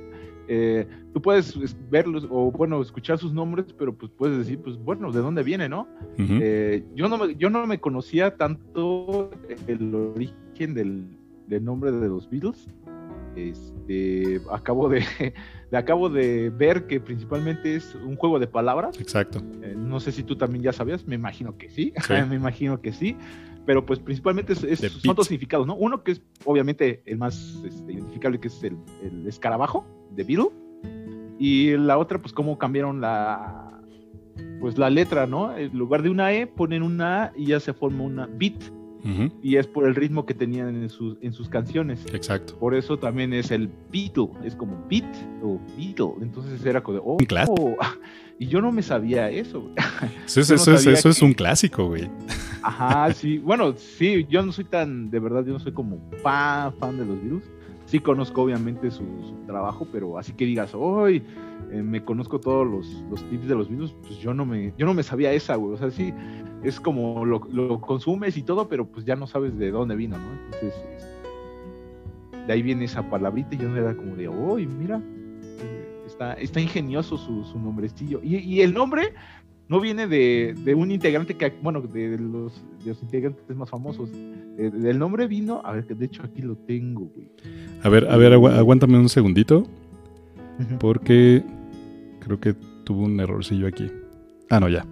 [0.50, 1.58] Eh, tú puedes
[1.90, 5.68] verlos o bueno escuchar sus nombres, pero pues puedes decir, pues bueno, ¿de dónde viene,
[5.68, 5.86] no?
[6.18, 9.30] eh, yo no me, yo no me conocía tanto
[9.66, 11.04] el origen del,
[11.46, 12.68] del nombre de los Beatles.
[13.36, 15.04] Este, acabo de,
[15.70, 19.00] de, acabo de ver que principalmente es un juego de palabras.
[19.00, 19.40] Exacto.
[19.62, 22.14] Eh, no sé si tú también ya sabías, me imagino que sí, sí.
[22.28, 23.16] me imagino que sí,
[23.68, 25.74] pero pues principalmente es, es, son dos significados, ¿no?
[25.74, 30.48] Uno que es obviamente el más este, identificable, que es el, el, escarabajo de Beatle,
[31.38, 33.78] y la otra, pues cómo cambiaron la,
[34.58, 35.54] pues la letra, ¿no?
[35.54, 38.54] En lugar de una E ponen una A y ya se forma una beat.
[39.04, 39.32] Uh -huh.
[39.42, 42.06] Y es por el ritmo que tenían en sus, en sus canciones.
[42.14, 42.58] Exacto.
[42.58, 46.14] Por eso también es el Beatle, es como beat o Beatle.
[46.22, 47.18] Entonces era como de, oh,
[47.48, 47.76] oh.
[48.38, 49.70] y yo no me sabía eso.
[50.26, 51.08] Eso, es, eso, no eso que...
[51.08, 52.08] es un clásico, güey.
[52.62, 53.38] Ajá, sí.
[53.38, 57.06] Bueno, sí, yo no soy tan, de verdad, yo no soy como fan, fan de
[57.06, 57.50] los Beatles.
[57.86, 61.22] Sí conozco obviamente su, su trabajo, pero así que digas, hoy
[61.72, 64.84] eh, me conozco todos los, los, tips de los Beatles, pues yo no me, yo
[64.84, 65.74] no me sabía esa, güey.
[65.74, 66.12] O sea, sí,
[66.62, 70.16] es como lo, lo, consumes y todo, pero pues ya no sabes de dónde vino,
[70.18, 70.32] ¿no?
[70.44, 75.00] Entonces, es, de ahí viene esa palabrita y yo me da como de, uy, mira,
[76.18, 78.20] está, está ingenioso su, su nombrecillo.
[78.22, 79.14] Y, y, el nombre
[79.68, 84.10] no viene de, de, un integrante que, bueno, de los, de los integrantes más famosos.
[84.56, 87.30] Del nombre vino, a ver, que de hecho aquí lo tengo, güey.
[87.82, 89.64] A ver, a ver, agu aguántame un segundito.
[90.80, 91.44] Porque
[92.18, 93.88] creo que tuvo un errorcillo aquí.
[94.50, 94.84] Ah, no, ya.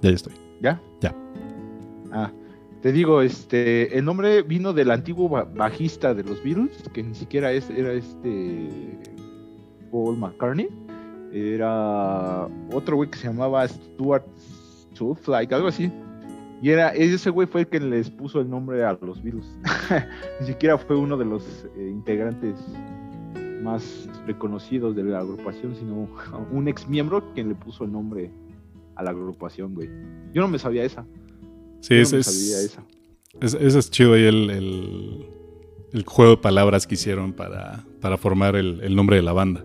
[0.00, 0.32] Ya, ya estoy.
[0.62, 0.80] ¿Ya?
[1.02, 1.14] Ya.
[2.10, 2.32] Ah,
[2.80, 7.52] te digo, este, el nombre vino del antiguo bajista de los Beatles, que ni siquiera
[7.52, 8.70] es, era este
[9.94, 10.68] Paul McCartney.
[11.32, 14.26] Era otro güey que se llamaba Stuart
[15.28, 15.90] Like, algo así.
[16.60, 19.46] Y era, ese güey fue el que les puso el nombre a los Beatles.
[20.40, 21.44] ni siquiera fue uno de los
[21.76, 22.56] eh, integrantes
[23.62, 26.08] más reconocidos de la agrupación, sino
[26.52, 28.32] un ex miembro quien le puso el nombre
[28.96, 29.88] a la agrupación, güey.
[30.32, 31.06] Yo no me sabía esa.
[31.80, 32.84] Sí, ese no es, sabía esa.
[33.40, 35.26] Es, ese es chido ahí el, el,
[35.92, 39.64] el, juego de palabras que hicieron para, para formar el, el, nombre de la banda.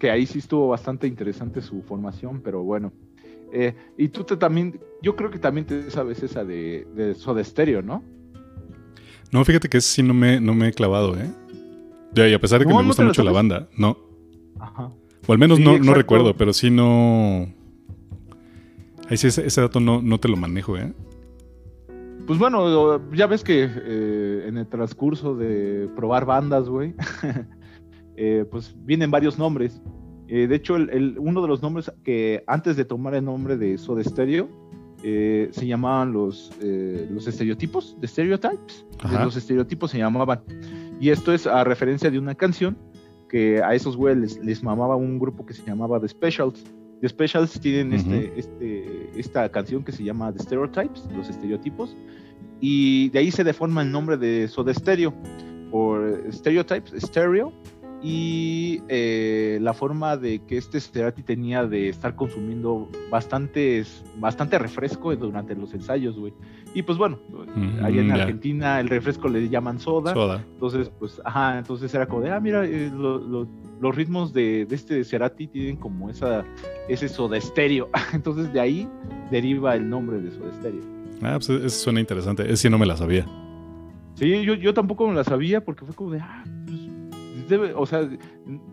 [0.00, 2.92] Que ahí sí estuvo bastante interesante su formación, pero bueno.
[3.52, 7.44] Eh, y tú te también, yo creo que también te sabes esa de, de Soda
[7.44, 8.02] Stereo, ¿no?
[9.30, 11.30] No, fíjate que ese sí no me, no me he clavado, ¿eh?
[12.12, 13.96] Ya, y a pesar de que no, me gusta mucho la banda, no.
[14.58, 14.90] Ajá.
[15.26, 17.46] O al menos sí, no, no, recuerdo, pero sí no.
[19.08, 20.92] Ahí sí, ese, ese, dato no, no te lo manejo, ¿eh?
[22.26, 26.94] Pues bueno, ya ves que eh, en el transcurso de probar bandas, güey,
[28.22, 29.80] eh, pues vienen varios nombres.
[30.28, 33.56] Eh, de hecho, el, el, uno de los nombres que antes de tomar el nombre
[33.56, 34.46] de Soda Stereo,
[35.02, 38.84] eh, se llamaban los, eh, los estereotipos, de stereotypes.
[38.98, 39.24] Ajá.
[39.24, 40.42] Los estereotipos se llamaban.
[41.00, 42.76] Y esto es a referencia de una canción
[43.30, 46.62] que a esos güeyes les, les, mamaba un grupo que se llamaba The Specials.
[47.00, 48.32] The Specials tienen uh -huh.
[48.36, 51.96] este, este, esta canción que se llama The Stereotypes, los estereotipos.
[52.60, 55.14] Y de ahí se deforma el nombre de Soda Stereo
[55.70, 57.52] por Stereotypes, Stereo,
[58.02, 65.14] y eh, la forma de que este Cerati tenía de estar consumiendo bastantes, bastante refresco
[65.14, 66.32] durante los ensayos, güey.
[66.72, 67.18] Y pues bueno,
[67.54, 68.14] mm, allá en yeah.
[68.14, 70.44] Argentina el refresco le llaman soda, soda.
[70.52, 73.48] Entonces, pues, ajá, entonces era como de, ah, mira, eh, lo, lo,
[73.80, 76.44] los ritmos de, de, este Cerati tienen como esa,
[76.88, 77.90] ese soda estéreo.
[78.14, 78.88] entonces de ahí
[79.30, 80.82] deriva el nombre de soda estéreo.
[81.22, 82.44] Ah, pues eso suena interesante.
[82.44, 83.26] Ese sí no me la sabía.
[84.14, 86.80] Sí, yo, yo tampoco me la sabía porque fue como de, ah, pues
[87.50, 88.08] debe, o sea,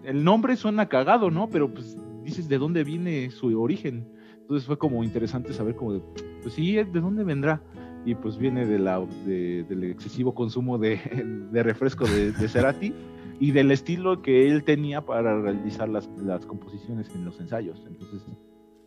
[0.03, 1.49] el nombre suena cagado, ¿no?
[1.49, 4.07] Pero pues dices de dónde viene su origen.
[4.39, 6.01] Entonces fue como interesante saber como de,
[6.41, 7.61] pues sí, ¿de dónde vendrá?
[8.05, 10.99] Y pues viene de la, de, del excesivo consumo de,
[11.51, 12.93] de refresco de, de Cerati
[13.39, 17.83] y del estilo que él tenía para realizar las, las composiciones en los ensayos.
[17.85, 18.23] Entonces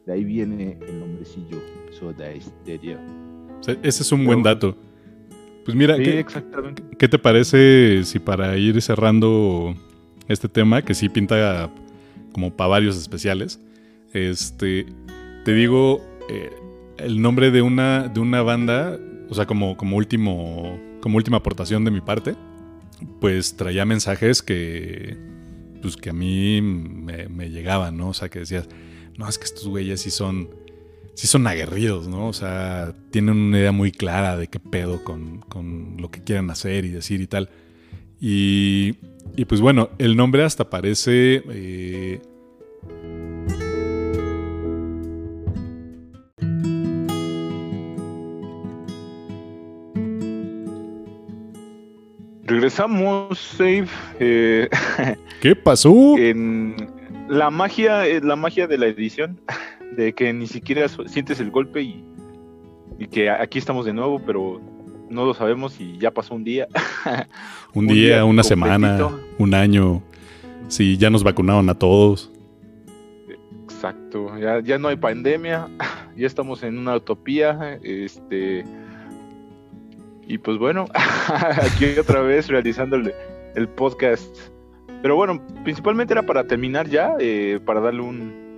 [0.06, 1.58] de ahí viene el nombrecillo
[1.90, 2.98] Soda Stereo.
[3.82, 4.74] Ese es un buen dato.
[5.64, 6.82] Pues mira, sí, ¿qué, exactamente.
[6.98, 9.74] ¿qué te parece si para ir cerrando
[10.28, 11.70] este tema, que sí pinta
[12.32, 13.60] como para varios especiales,
[14.12, 14.86] este,
[15.44, 16.50] te digo eh,
[16.98, 21.84] el nombre de una, de una banda, o sea, como, como, último, como última aportación
[21.84, 22.36] de mi parte,
[23.20, 25.16] pues traía mensajes que,
[25.82, 28.10] pues que a mí me, me llegaban, ¿no?
[28.10, 28.68] O sea, que decías,
[29.16, 30.48] no, es que estos güeyes sí son
[31.20, 32.28] sí son aguerridos, ¿no?
[32.28, 36.48] O sea, tienen una idea muy clara de qué pedo con, con, lo que quieren
[36.48, 37.50] hacer y decir y tal.
[38.18, 38.94] Y,
[39.36, 41.42] y pues bueno, el nombre hasta parece...
[41.50, 42.22] Eh,
[52.44, 53.88] Regresamos, Save.
[54.20, 54.70] Eh,
[55.42, 56.16] ¿Qué pasó?
[56.16, 56.74] En
[57.28, 59.38] la magia, eh, la magia de la edición,
[59.96, 62.04] de que ni siquiera sientes el golpe y,
[62.98, 64.60] y que aquí estamos de nuevo, pero
[65.08, 66.68] no lo sabemos y ya pasó un día.
[67.74, 70.02] un, día, una semana, un año.
[70.68, 72.30] Sí, ya nos vacunaron a todos.
[73.64, 75.68] Exacto, ya, ya no hay pandemia,
[76.16, 78.64] ya estamos en una utopía, este
[80.30, 80.84] y pues bueno,
[81.60, 84.32] aquí otra vez realizando el, podcast.
[85.02, 88.49] Pero bueno, principalmente era para terminar ya, eh, para darle un,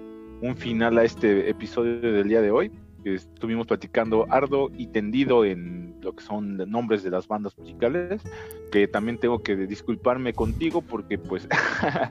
[0.42, 2.70] un final a este episodio del día de hoy.
[3.04, 8.22] Estuvimos platicando ardo y tendido en lo que son nombres de las bandas musicales,
[8.70, 11.48] que también tengo que disculparme contigo porque pues...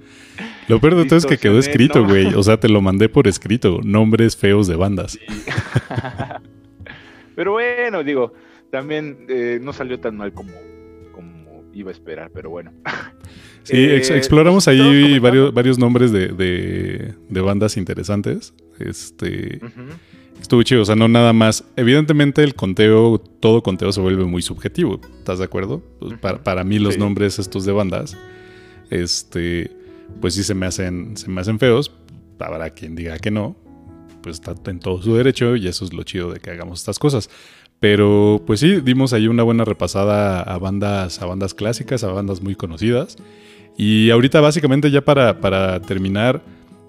[0.67, 3.27] lo peor de todo es que quedó escrito, güey, o sea, te lo mandé por
[3.29, 5.19] escrito, nombres feos de bandas.
[7.35, 8.33] pero bueno, digo,
[8.69, 10.53] también eh, no salió tan mal como,
[11.13, 12.71] como iba a esperar, pero bueno.
[13.63, 18.53] Sí, eh, exploramos ahí varios, varios nombres de, de, bandas interesantes.
[18.79, 19.59] Este...
[20.41, 21.63] Estuvo chido, o sea, no nada más.
[21.75, 25.83] Evidentemente el conteo, todo conteo se vuelve muy subjetivo, ¿estás de acuerdo?
[25.99, 28.17] Pues, para, mí los nombres estos de bandas,
[28.89, 29.71] este,
[30.19, 31.91] pues sí se me hacen, se me hacen feos.
[32.39, 33.55] Habrá quien diga que no,
[34.23, 36.97] pues está en todo su derecho y eso es lo chido de que hagamos estas
[36.97, 37.29] cosas.
[37.79, 42.41] Pero pues sí, dimos ahí una buena repasada a bandas, a bandas clásicas, a bandas
[42.41, 43.15] muy conocidas.
[43.77, 46.41] Y ahorita básicamente ya para, para terminar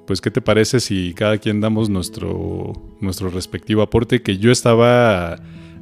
[0.06, 4.22] pues ¿qué te parece si cada quien damos nuestro, nuestro respectivo aporte?
[4.22, 5.38] Que yo estaba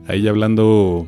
[0.06, 1.06] ahí hablando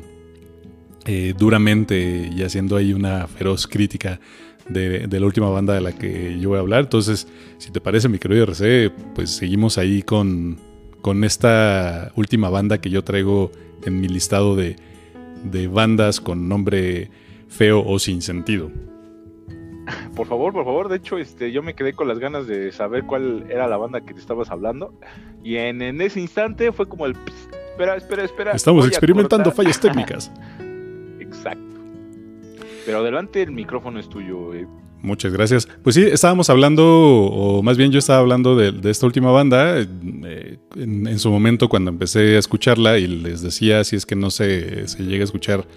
[1.05, 4.19] eh, duramente y haciendo ahí una feroz crítica
[4.67, 6.81] de, la última banda de la que yo voy a hablar.
[6.81, 7.27] Entonces,
[7.59, 10.57] si te parece, mi querido RC, pues seguimos ahí con,
[11.01, 13.51] con esta última banda que yo traigo
[13.85, 14.75] en mi listado de,
[15.43, 17.11] de bandas con nombre
[17.47, 18.71] feo o sin sentido.
[20.15, 20.89] Por favor, por favor.
[20.89, 24.01] De hecho, este, yo me quedé con las ganas de saber cuál era la banda
[24.01, 24.93] que te estabas hablando.
[25.43, 27.15] Y en, ese instante fue como el...
[27.71, 28.51] espera, espera, espera.
[28.53, 30.31] Estamos experimentando fallas técnicas.
[31.19, 31.63] Exacto.
[32.85, 34.53] Pero adelante, el micrófono es tuyo.
[34.53, 34.67] Eh.
[35.01, 35.67] Muchas gracias.
[35.83, 40.57] Pues sí, estábamos hablando, o más bien yo estaba hablando de, esta última banda eh,
[40.75, 44.87] en, su momento cuando empecé a escucharla y les decía si es que no se,
[44.87, 45.67] se llega a escuchar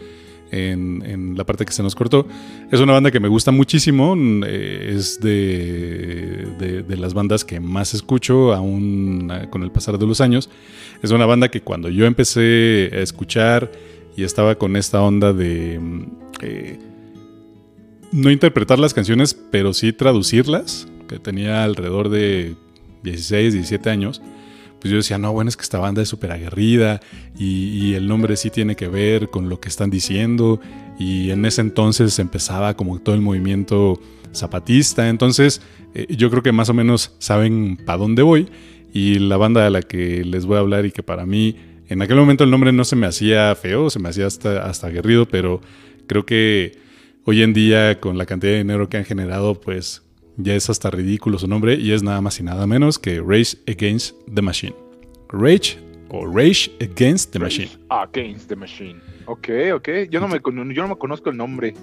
[0.57, 2.27] en, la parte que se nos cortó.
[2.71, 4.15] Es una banda que me gusta muchísimo,
[4.47, 10.07] eh, es de, de, las bandas que más escucho aún eh, con el pasar de
[10.07, 10.49] los años.
[11.03, 13.71] Es una banda que cuando yo empecé a escuchar
[14.17, 15.79] y estaba con esta onda de...
[15.79, 16.03] Mm,
[16.43, 16.79] eh,
[18.13, 22.55] no interpretar las canciones, pero sí traducirlas, que tenía alrededor de
[23.03, 24.23] 16, 17 años,
[24.81, 27.01] pues yo decía, no, bueno, es que esta banda es súper aguerrida
[27.39, 30.61] y, el nombre sí tiene que ver con lo que están diciendo
[30.99, 34.01] y en ese entonces empezaba como todo el movimiento
[34.35, 35.63] zapatista, entonces
[35.95, 38.49] eh, yo creo que más o menos saben para dónde voy.
[38.93, 41.57] Y la banda de la que les voy a hablar y que para mí
[41.89, 44.87] en aquel momento el nombre no se me hacía feo, se me hacía hasta, hasta
[44.87, 45.61] aguerrido, pero
[46.07, 46.79] creo que
[47.25, 50.03] hoy en día con la cantidad de dinero que han generado, pues
[50.37, 53.57] ya es hasta ridículo su nombre y es nada más y nada menos que Rage
[53.67, 54.75] Against the Machine.
[55.29, 57.71] Rage o Rage Against the Machine.
[57.89, 59.01] Against the Machine.
[59.27, 59.89] Ok, ok.
[60.11, 60.41] Yo no, me,
[60.75, 61.75] yo no me conozco el nombre.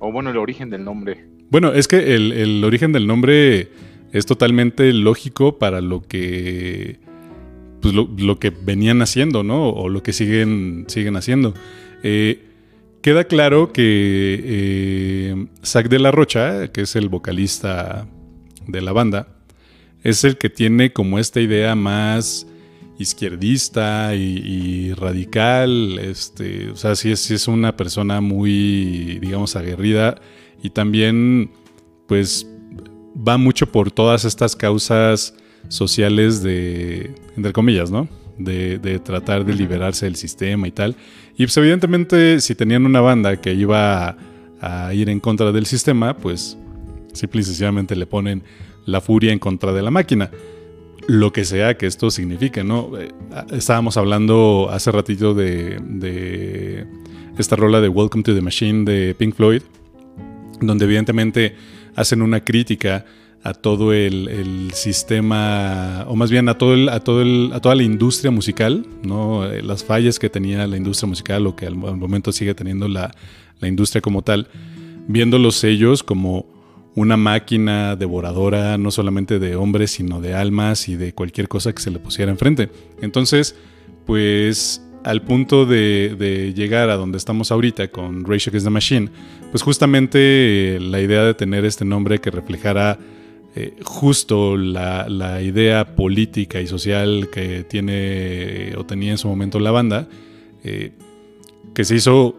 [0.00, 1.24] O bueno, el origen del nombre.
[1.50, 3.68] Bueno, es que el, origen del nombre
[4.12, 6.98] es totalmente lógico para lo que.
[7.80, 9.68] Pues lo, que venían haciendo, ¿no?
[9.68, 11.54] O lo que siguen, siguen haciendo.
[12.02, 12.40] Eh,
[13.04, 18.08] queda claro que eh, Zach de la Rocha, que es el vocalista
[18.66, 19.28] de la banda,
[20.02, 22.46] es el que tiene como esta idea más
[22.98, 25.98] izquierdista y, radical.
[25.98, 30.14] Este, o sea, sí es, es, una persona muy, digamos, aguerrida
[30.62, 31.50] y también,
[32.08, 32.46] pues,
[33.16, 35.34] va mucho por todas estas causas
[35.68, 38.08] sociales de, entre comillas, ¿no?
[38.38, 40.96] De, tratar de liberarse del sistema y tal.
[41.36, 44.16] Y pues evidentemente si tenían una banda que iba
[44.60, 46.58] a, ir en contra del sistema, pues
[47.12, 48.42] simple y sencillamente le ponen
[48.86, 50.30] la furia en contra de la máquina.
[51.06, 52.98] Lo que sea que esto signifique, ¿no?
[52.98, 53.12] Eh,
[53.52, 56.86] estábamos hablando hace ratito de, de
[57.38, 59.62] esta rola de Welcome to the Machine de Pink Floyd,
[60.60, 61.54] donde evidentemente
[61.94, 63.04] hacen una crítica
[63.44, 67.74] a todo el, sistema, o más bien a, todo el, a, todo el, a toda
[67.74, 69.44] la industria musical, ¿no?
[69.44, 73.14] Eh, las fallas que tenía la industria musical o que al momento sigue teniendo la,
[73.60, 74.48] industria como tal,
[75.08, 76.46] viendo los sellos como
[76.96, 81.82] una máquina devoradora no solamente de hombres, sino de almas y de cualquier cosa que
[81.82, 82.70] se le pusiera enfrente.
[83.00, 83.56] Entonces,
[84.06, 89.10] pues al punto de, llegar a donde estamos ahorita con Rage Against the Machine,
[89.50, 92.98] pues justamente la idea de tener este nombre que reflejara
[93.56, 99.70] eh, justo la, idea política y social que tiene o tenía en su momento la
[99.70, 100.08] banda,
[100.64, 100.92] eh,
[101.72, 102.34] que se hizo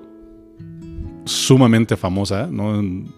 [1.24, 2.80] sumamente famosa, ¿no?
[2.80, 3.14] En,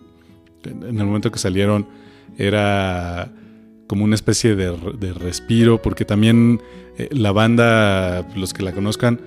[0.63, 1.87] el momento que salieron
[2.37, 3.31] era
[3.87, 6.61] como una especie de, respiro, porque también
[6.97, 9.19] eh, la banda, los que la conozcan,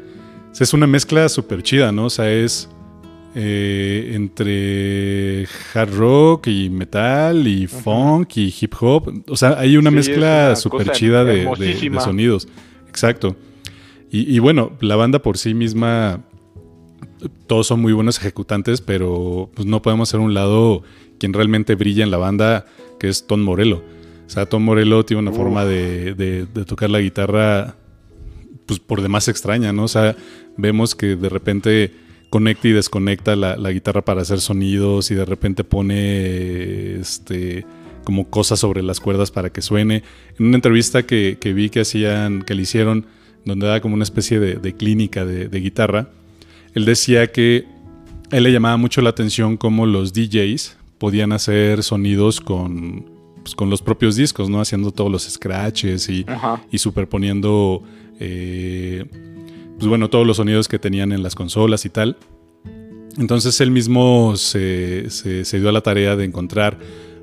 [0.59, 2.07] es una mezcla súper chida, ¿no?
[2.07, 2.69] O sea, es
[3.35, 9.23] eh, entre hard rock y metal y funk y hip hop.
[9.29, 11.45] O sea, hay una mezcla súper chida de,
[12.01, 12.49] sonidos.
[12.89, 13.37] Exacto.
[14.13, 16.25] Y, bueno, la banda por sí misma,
[17.47, 20.83] todos son muy buenos ejecutantes, pero pues, no podemos hacer un lado
[21.21, 22.67] quien realmente brilla en la banda,
[22.99, 23.85] que es Tom Morello.
[24.27, 27.77] O sea, Tom Morello tiene una forma de, de, tocar la guitarra,
[28.67, 29.85] pues por demás extraña, ¿no?
[29.85, 30.17] O sea,
[30.57, 31.95] vemos que de repente
[32.31, 37.67] conecta y desconecta la, guitarra para hacer sonidos y de repente pone este
[38.05, 40.03] como cosas sobre las cuerdas para que suene.
[40.39, 43.05] En una entrevista que, vi que hacían, que le hicieron,
[43.45, 46.09] donde da como una especie de, clínica de, guitarra,
[46.75, 47.67] él decía que
[48.33, 53.11] a él le llamaba mucho la atención cómo los DJs podían hacer sonidos con,
[53.43, 54.61] pues, con los propios discos, ¿no?
[54.61, 56.25] Haciendo todos los scratches y,
[56.71, 57.83] y superponiendo
[58.19, 59.05] eh,
[59.81, 62.19] pues bueno, todos los sonidos que tenían en las consolas y tal.
[63.17, 65.09] Entonces él mismo se,
[65.53, 66.77] dio a la tarea de encontrar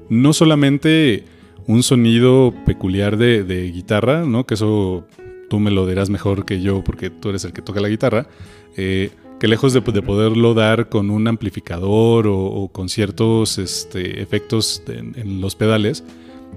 [0.10, 1.24] no solamente
[1.68, 4.48] un sonido peculiar de, guitarra, ¿no?
[4.48, 5.06] Que eso
[5.52, 8.28] tú me lo dirás mejor que yo porque tú eres el que toca la guitarra.
[8.76, 15.42] Eh, que lejos de, poderlo dar con un amplificador o, con ciertos este, efectos en,
[15.42, 16.04] los pedales,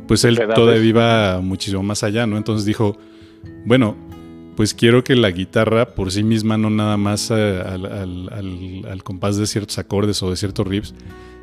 [0.08, 2.38] pues él todavía iba muchísimo más allá, ¿no?
[2.38, 2.96] Entonces dijo,
[3.66, 3.96] bueno,
[4.56, 9.46] pues quiero que la guitarra por sí misma, no nada más eh, al, compás de
[9.46, 10.94] ciertos acordes o de ciertos riffs,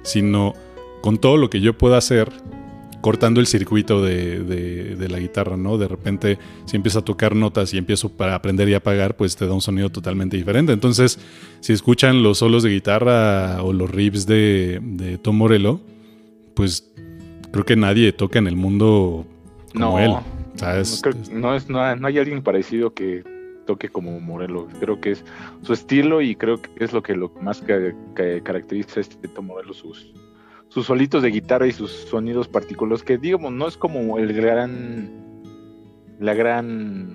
[0.03, 0.53] sino
[1.01, 2.31] con todo lo que yo pueda hacer
[3.01, 5.77] cortando el circuito de, la guitarra, ¿no?
[5.77, 9.47] De repente, si empiezo a tocar notas y empiezo para aprender y apagar, pues te
[9.47, 10.73] da un sonido totalmente diferente.
[10.73, 11.19] Entonces,
[11.61, 15.79] si escuchan los solos de guitarra o los riffs de, Tom Morello,
[16.53, 16.91] pues
[17.51, 19.25] creo que nadie toca en el mundo
[19.73, 20.11] como él.
[21.31, 23.23] No, es, no, hay alguien parecido que
[23.65, 24.67] toque como Morelos.
[24.79, 25.23] Creo que es
[25.61, 27.93] su estilo y creo que es lo que lo más que,
[28.43, 30.13] caracteriza a este Tom Morelos, sus,
[30.69, 35.09] sus solitos de guitarra y sus sonidos particulares, que digamos, no es como el gran,
[36.19, 37.13] la gran,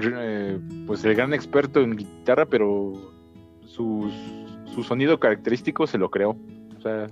[0.00, 3.12] eh, pues el gran experto en guitarra, pero
[3.66, 4.10] su
[4.86, 6.36] sonido característico se lo creó.
[6.76, 7.06] O sea,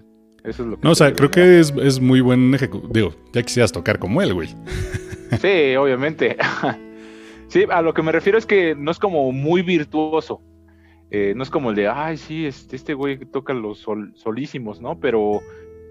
[0.45, 0.83] eso es lo que...
[0.83, 2.93] No, o sea, creo que es, es muy buen ejecutivo.
[2.93, 4.49] Digo, ya quisieras tocar como él, güey.
[5.41, 6.37] Sí, obviamente.
[7.49, 10.43] sí, a lo que me refiero es que no es como muy virtuoso.
[11.11, 14.99] Eh, no es como el de, ay, sí, este, este güey toca los solísimos, ¿no?
[14.99, 15.41] Pero,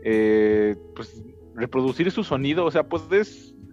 [0.03, 1.23] eh, pues,
[1.55, 3.03] reproducir su sonido, o sea, pues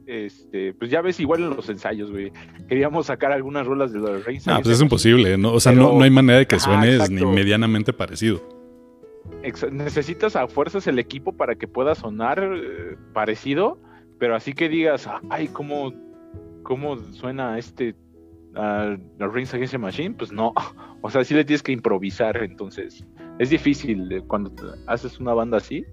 [0.08, 2.32] este, pues ya ves igual en los ensayos, güey.
[2.66, 4.48] Queríamos sacar algunas rolas de los Reyes.
[4.48, 5.52] Ah, pues es imposible, ¿no?
[5.52, 8.42] O sea, no, hay manera de que suene ni medianamente parecido.
[9.70, 13.78] necesitas a fuerzas el equipo para que pueda sonar eh, parecido,
[14.18, 15.92] pero así que digas, ay, ¿cómo,
[16.62, 17.94] cómo suena este
[18.54, 20.14] a uh, Rings Against Machine?
[20.14, 20.52] Pues no.
[21.00, 22.36] O sea, sí le tienes que improvisar.
[22.42, 23.04] Entonces,
[23.38, 24.50] es difícil eh, cuando
[24.88, 25.84] haces una banda así,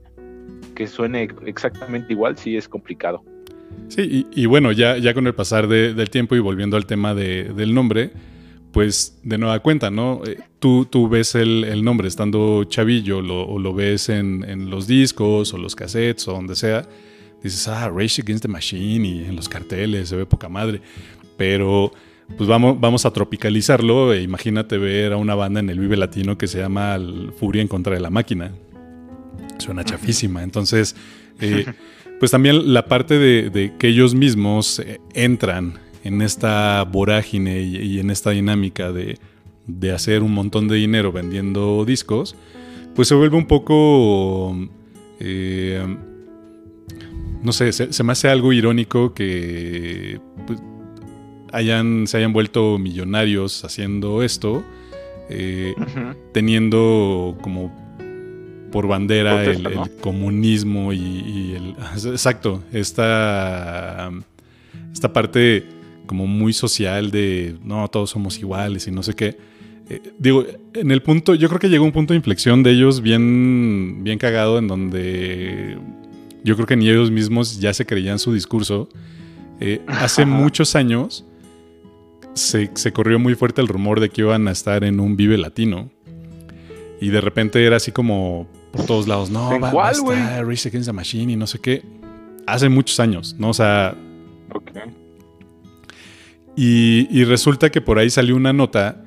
[0.74, 3.24] que suene exactamente igual, sí es complicado.
[3.88, 7.74] Sí, y, bueno, ya, ya con el pasar del tiempo y volviendo al tema del
[7.76, 8.12] nombre,
[8.72, 10.22] pues de nueva cuenta, ¿no?
[10.26, 15.54] Eh, tú, tú ves el, nombre estando chavillo, o lo ves en, en, los discos
[15.54, 16.88] o los cassettes o donde sea,
[17.46, 20.82] dices, ah, Rage Against the Machine y en los carteles se ve poca madre.
[21.38, 21.92] Pero
[22.38, 26.38] pues vamos, vamos a tropicalizarlo e imagínate ver a una banda en el Vive Latino
[26.38, 26.98] que se llama
[27.40, 28.52] Furia en contra de la máquina.
[29.60, 30.44] Suena chafísima.
[30.44, 30.96] Entonces,
[31.40, 31.66] eh,
[32.20, 38.12] pues también la parte de, que ellos mismos eh, entran en esta vorágine y, en
[38.12, 39.18] esta dinámica de,
[39.92, 42.36] hacer un montón de dinero vendiendo discos,
[42.96, 44.56] pues se vuelve un poco...
[45.20, 45.84] Eh,
[47.46, 50.60] no sé, se, me hace algo irónico que pues,
[51.52, 54.64] hayan, se hayan vuelto millonarios haciendo esto,
[55.30, 55.76] eh,
[56.34, 57.72] teniendo como
[58.72, 59.64] por bandera el,
[60.02, 61.76] comunismo y, el...
[62.12, 64.12] Exacto, esta,
[64.92, 65.66] esta parte
[66.08, 69.38] como muy social de, no, todos somos iguales y no sé qué.
[69.88, 73.02] Eh, digo, en el punto, yo creo que llegó un punto de inflexión de ellos
[73.02, 75.78] bien, bien cagado en donde
[76.46, 78.88] yo creo que ni ellos mismos ya se creían su discurso.
[79.60, 81.26] Eh, hace muchos años
[82.36, 85.90] se, corrió muy fuerte el rumor de que iban a estar en un Vive Latino.
[87.02, 90.88] Y de repente era así como por todos lados, no, va, a estar Race Against
[90.88, 91.82] the Machine y no sé qué.
[92.46, 93.50] Hace muchos años, ¿no?
[93.50, 93.96] O sea...
[96.56, 99.04] Y, y resulta que por ahí salió una nota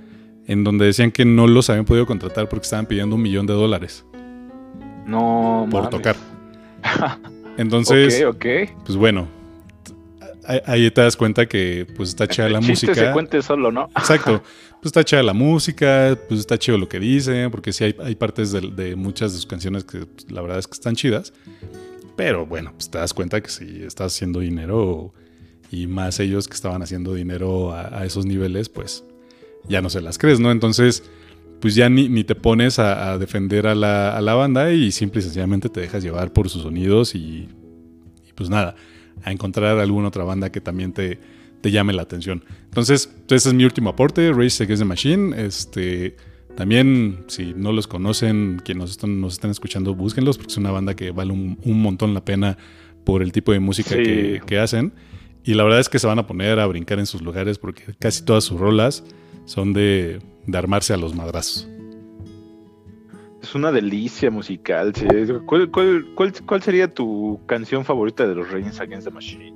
[0.47, 3.53] en donde decían que no los habían podido contratar porque estaban pidiendo un millón de
[3.53, 4.05] dólares.
[5.07, 6.17] No, por tocar.
[7.57, 8.25] Entonces,
[8.85, 9.29] pues bueno,
[10.67, 12.95] ahí te das cuenta que pues está chida la música.
[12.95, 13.89] se cuente solo, ¿no?
[13.97, 14.43] Exacto.
[14.81, 18.53] Pues está chida la música, pues está chido lo que dice, porque sí hay, partes
[18.53, 21.33] de, muchas de sus canciones que pues, la verdad es que están chidas.
[22.15, 25.13] Pero bueno, pues te das cuenta que si estás haciendo dinero
[25.73, 29.03] y más ellos que estaban haciendo dinero a esos niveles, pues
[29.69, 30.53] ya no se las crees, ¿no?
[30.53, 31.03] Entonces,
[31.61, 35.81] pues ya ni, te pones a, defender a la, banda y simple y sencillamente te
[35.81, 37.49] dejas llevar por sus sonidos y,
[38.35, 38.77] pues nada,
[39.23, 41.19] a encontrar alguna otra banda que también te,
[41.61, 42.45] te llame la atención.
[42.65, 45.45] Entonces, ese es mi último aporte, Race Against the Machine.
[45.45, 46.17] Este,
[46.57, 50.71] también, si no los conocen, quienes nos están, nos están escuchando, búsquenlos porque es una
[50.71, 52.57] banda que vale un, montón la pena
[53.05, 54.93] por el tipo de música que, que hacen.
[55.43, 57.83] Y la verdad es que se van a poner a brincar en sus lugares porque
[57.99, 59.03] casi todas sus rolas
[59.47, 60.21] son de,
[60.57, 61.69] armarse a los madrazos.
[63.43, 64.93] Es una delicia musical.
[65.47, 69.55] ¿Cuál, sería tu canción favorita de los Reyes Against the Machine?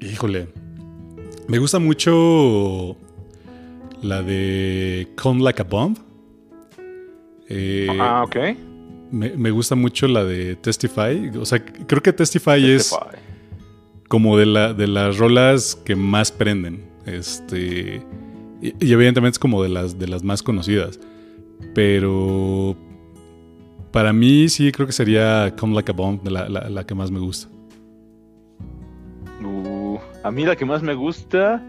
[0.00, 0.48] Híjole.
[1.46, 2.96] Me gusta mucho
[4.02, 5.96] la de Come Like a Bomb.
[7.48, 8.36] Eh, ah, ok.
[9.10, 11.30] Me, gusta mucho la de Testify.
[11.40, 12.94] O sea, creo que Testify, es
[14.08, 16.84] como de, la, de las rolas que más prenden.
[17.06, 18.02] Este.
[18.60, 20.98] Y, evidentemente es como de las, de las más conocidas.
[21.74, 22.76] Pero.
[23.92, 27.18] Para mí sí creo que sería Come Like a Bomb la, la, que más me
[27.18, 27.48] gusta.
[29.42, 31.64] Uh, a mí la que más me gusta.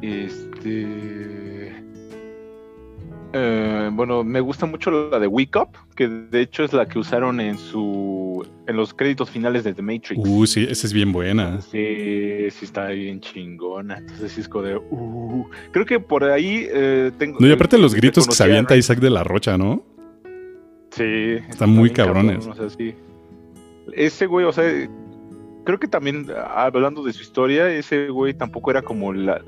[0.00, 1.57] Este.
[3.32, 6.98] Eh, bueno, me gusta mucho la de Wake Up, que de hecho es la que
[6.98, 10.16] usaron en su en los créditos finales de The Matrix.
[10.16, 11.60] Uh, sí, esa es bien buena.
[11.60, 13.98] Sí, sí está bien chingona.
[13.98, 17.38] Entonces sí es como de, uh, creo que por ahí eh, tengo.
[17.38, 19.82] No, y aparte los gritos que se avienta Isaac de la Rocha, ¿no?
[20.90, 21.36] Sí.
[21.48, 22.48] Están muy cabrones.
[23.92, 24.64] Ese güey, o sea,
[25.64, 29.42] creo que también hablando de su historia, ese güey tampoco era como la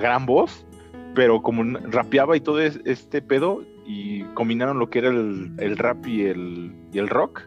[0.00, 0.64] gran voz
[1.14, 6.24] pero como rapeaba y todo este pedo y combinaron lo que era el, rap y
[6.24, 7.42] el, y el rock,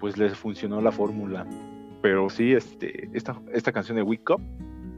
[0.00, 1.46] pues les funcionó la fórmula.
[2.02, 4.42] Pero sí, este, esta, esta canción de Wake Up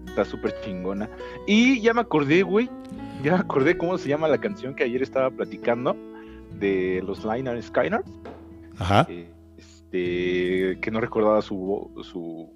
[0.07, 1.09] está súper chingona.
[1.47, 2.69] Y ya me acordé, güey,
[3.23, 5.97] ya me acordé cómo se llama la canción que ayer estaba platicando
[6.59, 8.05] de los Liner Skynard.
[8.79, 9.07] Ajá.
[9.57, 12.53] Este, que no recordaba su, su,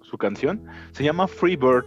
[0.00, 0.64] su canción.
[0.92, 1.86] Se llama Free Bird.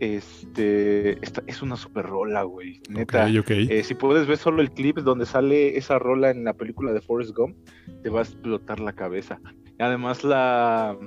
[0.00, 2.80] Este, esta es una super rola, güey.
[2.88, 3.28] Neta.
[3.28, 7.00] Eh, si puedes ver solo el clip donde sale esa rola en la película de
[7.00, 7.56] Forrest Gump,
[8.02, 9.40] te va a explotar la cabeza.
[9.78, 10.98] además la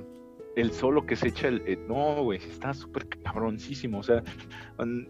[0.56, 4.22] el solo que se echa el, eh, no, güey, está súper cabroncísimo, o sea,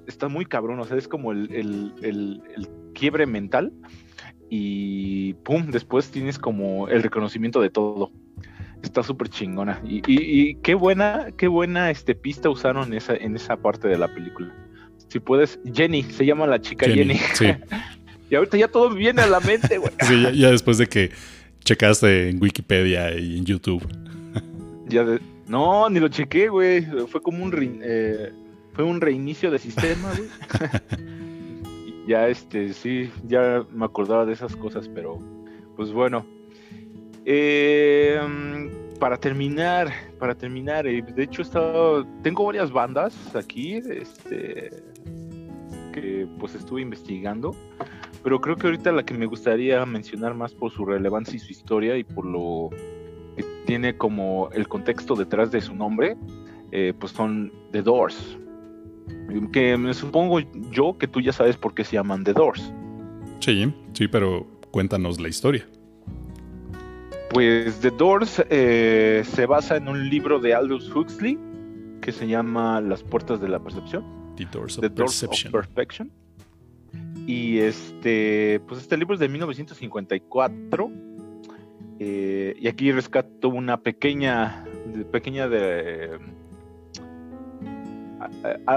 [0.08, 1.48] está muy cabrón, o sea, es como el,
[2.02, 3.72] el quiebre mental
[4.48, 8.10] y pum, después tienes como el reconocimiento de todo
[8.82, 9.80] está súper chingona.
[9.84, 14.52] Y, qué buena, qué buena este, pista usaron esa, en esa parte de la película.
[15.08, 17.18] Si puedes, Jenny, se llama la chica Jenny.
[18.30, 19.92] y ahorita ya todo viene a la mente, güey.
[20.02, 21.10] sí, ya, después de que
[21.60, 23.86] checaste en Wikipedia y en YouTube.
[24.88, 25.04] ya
[25.46, 26.84] no, ni lo chequé, güey.
[27.08, 28.32] Fue como un eh,
[28.72, 30.28] fue un reinicio de sistema, güey.
[32.08, 35.20] ya este, sí, ya me acordaba de esas cosas, pero
[35.76, 36.26] pues bueno,
[37.28, 38.20] eh,
[39.00, 41.42] para terminar, para terminar, eh, de hecho
[42.22, 44.70] tengo varias bandas aquí, este,
[45.92, 47.54] que pues estuve investigando,
[48.22, 51.50] pero creo que ahorita la que me gustaría mencionar más por su relevancia y su
[51.50, 52.70] historia y por lo
[53.36, 56.16] que tiene como el contexto detrás de su nombre,
[56.70, 58.38] eh, pues son The Doors.
[59.52, 60.40] Que me supongo
[60.70, 62.72] yo que tú ya sabes por qué se llaman The Doors.
[63.40, 65.66] Sí, sí, pero cuéntanos la historia.
[67.30, 71.38] Pues The Doors eh, se basa en un libro de Aldous Huxley
[72.00, 74.04] que se llama Las Puertas de la Percepción.
[74.36, 74.78] The Doors
[75.24, 76.10] of, Perfection.
[77.26, 80.90] Y este, pues este libro es de 1954.
[81.98, 84.64] Eh, y aquí rescato una pequeña,
[85.10, 86.18] pequeña de,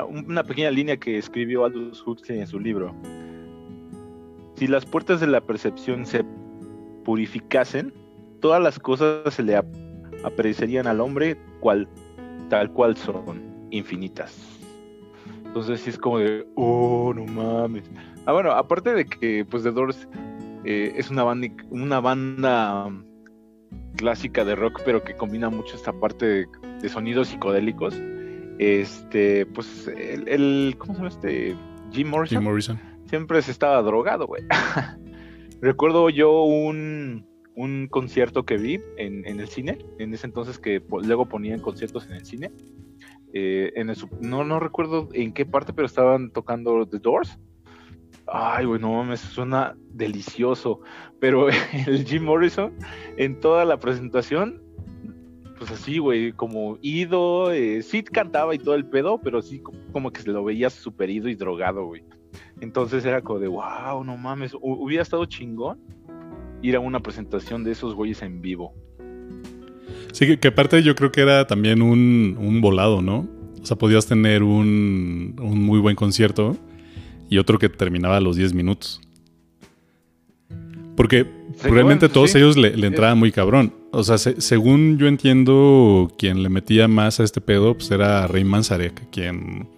[0.09, 2.95] una pequeña línea que escribió Aldous Huxley en su libro.
[4.55, 6.25] Si las puertas de la percepción se
[7.05, 7.93] purificasen,
[8.39, 9.55] todas las cosas se le
[10.23, 11.87] aparecerían al hombre cual,
[12.49, 13.41] tal cual son,
[13.71, 14.59] infinitas.
[15.45, 17.89] Entonces sí es como de, oh, no mames.
[18.25, 20.07] Ah, bueno, aparte de que pues The Doors
[20.63, 22.91] eh, es una banda, una banda
[23.95, 26.47] clásica de rock, pero que combina mucho esta parte
[26.81, 27.95] de, sonidos psicodélicos.
[28.59, 31.55] Este, pues el, ¿cómo se llama este?
[31.91, 32.37] Jim Morrison.
[32.37, 32.79] Jim Morrison.
[33.05, 34.43] Siempre se estaba drogado, güey.
[35.61, 37.25] Recuerdo yo un,
[37.59, 42.13] un concierto que vi en, el cine, en ese entonces que luego ponían conciertos en
[42.13, 42.51] el cine.
[43.33, 47.37] Eh, en el, no, no recuerdo en qué parte, pero estaban tocando The Doors.
[48.27, 50.79] Ay, güey, no me suena delicioso.
[51.19, 51.49] Pero
[51.85, 52.71] el Jim Morrison,
[53.17, 54.61] en toda la presentación,
[55.57, 59.61] pues así, güey, como ido, eh, sí cantaba y todo el pedo, pero sí
[59.91, 62.05] como que se lo veía súper ido y drogado, güey.
[62.61, 65.98] Entonces era como de, wow, no mames, hubiera estado chingón
[66.61, 68.73] ir a una presentación de esos güeyes en vivo.
[70.11, 73.27] Sí, que, aparte yo creo que era también un, un, volado, ¿no?
[73.61, 76.57] O sea, podías tener un, un muy buen concierto
[77.29, 79.01] y otro que terminaba a los 10 minutos.
[80.95, 81.25] Porque
[81.63, 83.73] realmente todos ellos le, entraban muy cabrón.
[83.91, 88.43] O sea, según yo entiendo, quien le metía más a este pedo pues era Ray
[88.43, 89.69] Manzarek, quien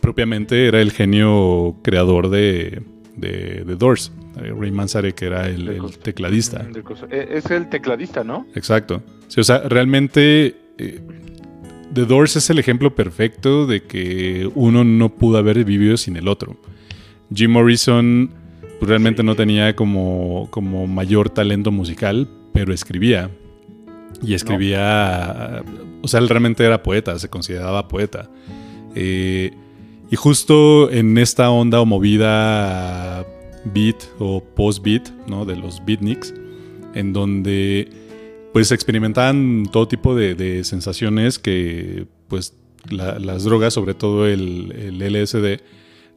[0.00, 2.82] propiamente era el genio creador de,
[3.18, 4.12] de, Doors.
[4.36, 6.66] Ray Manzarek era el, tecladista.
[7.10, 8.46] E, es el tecladista, ¿no?
[8.54, 9.02] Exacto.
[9.36, 11.00] o sea, realmente eh,
[11.92, 16.28] The Doors es el ejemplo perfecto de que uno no pudo haber vivido sin el
[16.28, 16.56] otro.
[17.34, 18.30] Jim Morrison
[18.78, 23.30] pues, realmente no tenía como, como mayor talento musical, pero escribía.
[24.22, 25.62] Y escribía,
[26.02, 28.28] o sea, él realmente era poeta, se consideraba poeta.
[28.94, 29.52] Eh,
[30.10, 33.26] y justo en esta onda o movida
[33.64, 35.44] beat o post-beat, ¿no?
[35.44, 36.34] De los beatniks,
[36.94, 37.88] en donde
[38.52, 42.54] pues experimentaban todo tipo de, sensaciones que pues
[42.90, 45.60] las drogas, sobre todo el, LSD,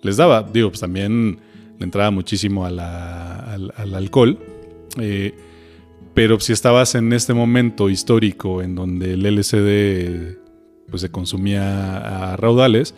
[0.01, 0.43] les daba.
[0.43, 1.39] Digo, pues también
[1.77, 2.79] le entraba muchísimo al,
[3.75, 4.39] alcohol.
[4.99, 5.35] Eh,
[6.13, 10.37] pero si estabas en este momento histórico en donde el LSD
[10.89, 12.93] pues, se consumía a raudales,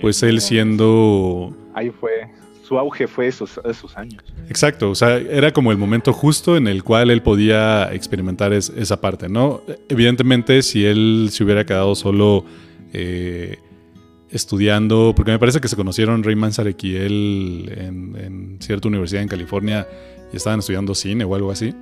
[0.00, 1.56] pues él siendo...
[1.74, 2.28] Ahí fue
[2.68, 4.22] su auge fue esos, esos años.
[4.50, 9.00] Exacto, o sea, era como el momento justo en el cual él podía experimentar esa
[9.00, 9.62] parte, ¿no?
[9.88, 12.44] Evidentemente, si él se hubiera quedado solo
[12.92, 13.56] eh,
[14.30, 19.28] estudiando, porque me parece que se conocieron Ray Manzarek y él en, cierta universidad en
[19.28, 19.88] California
[20.30, 21.74] y estaban estudiando cine o algo así,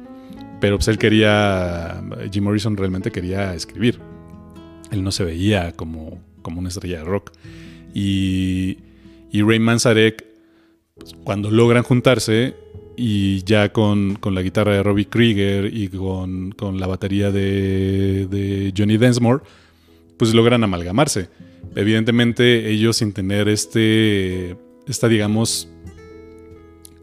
[0.60, 2.00] pero pues él quería,
[2.30, 3.98] Jim Morrison realmente quería escribir.
[4.92, 7.32] Él no se veía como, como una estrella de rock.
[7.98, 8.76] Y,
[9.32, 10.26] y Ray Manzarek
[11.24, 12.54] cuando logran juntarse
[12.94, 19.42] y ya con, la guitarra de Robbie Krieger y con, la batería de, Johnny Densmore,
[20.18, 21.28] pues logran amalgamarse.
[21.74, 24.56] Evidentemente ellos sin tener este,
[24.86, 25.68] esta digamos,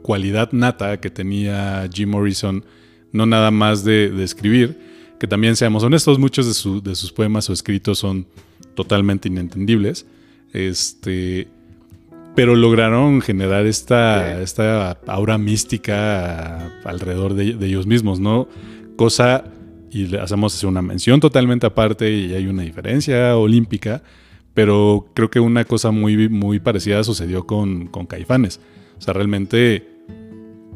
[0.03, 2.63] cualidad nata que tenía Jim Morrison,
[3.11, 4.77] no nada más de, escribir,
[5.19, 8.27] que también seamos honestos, muchos de, de sus poemas o escritos son
[8.75, 10.05] totalmente inentendibles.
[10.53, 11.47] Este,
[12.35, 18.47] pero lograron generar esta, esta aura mística alrededor de, ellos mismos, ¿no?
[18.95, 19.45] Cosa,
[19.91, 24.01] y hacemos una mención totalmente aparte y hay una diferencia olímpica,
[24.53, 28.59] pero creo que una cosa muy, muy parecida sucedió con, con Caifanes.
[28.97, 29.85] O sea, realmente,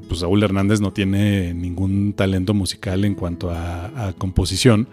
[0.07, 4.87] pues Saúl Hernández no tiene ningún talento musical en cuanto a, composición,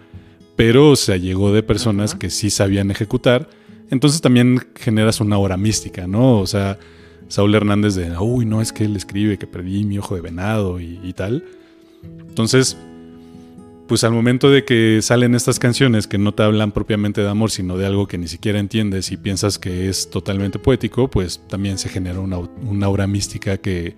[0.55, 3.49] pero se allegó de personas que sí sabían ejecutar
[3.89, 6.39] entonces también generas una hora mística, ¿no?
[6.39, 6.79] O sea,
[7.27, 10.79] Saúl Hernández de, uy, no es que él escribe que perdí mi ojo de venado
[10.79, 11.43] y, tal.
[12.27, 12.77] Entonces,
[13.87, 17.51] pues al momento de que salen estas canciones que no te hablan propiamente de amor,
[17.51, 21.77] sino de algo que ni siquiera entiendes y piensas que es totalmente poético, pues también
[21.77, 23.95] se genera una, una aura mística que,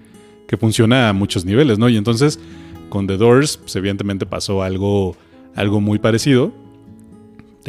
[0.47, 1.89] que, funciona a muchos niveles, ¿no?
[1.89, 2.39] Y entonces
[2.89, 5.15] con The Doors, pues evidentemente pasó algo,
[5.55, 6.53] algo muy parecido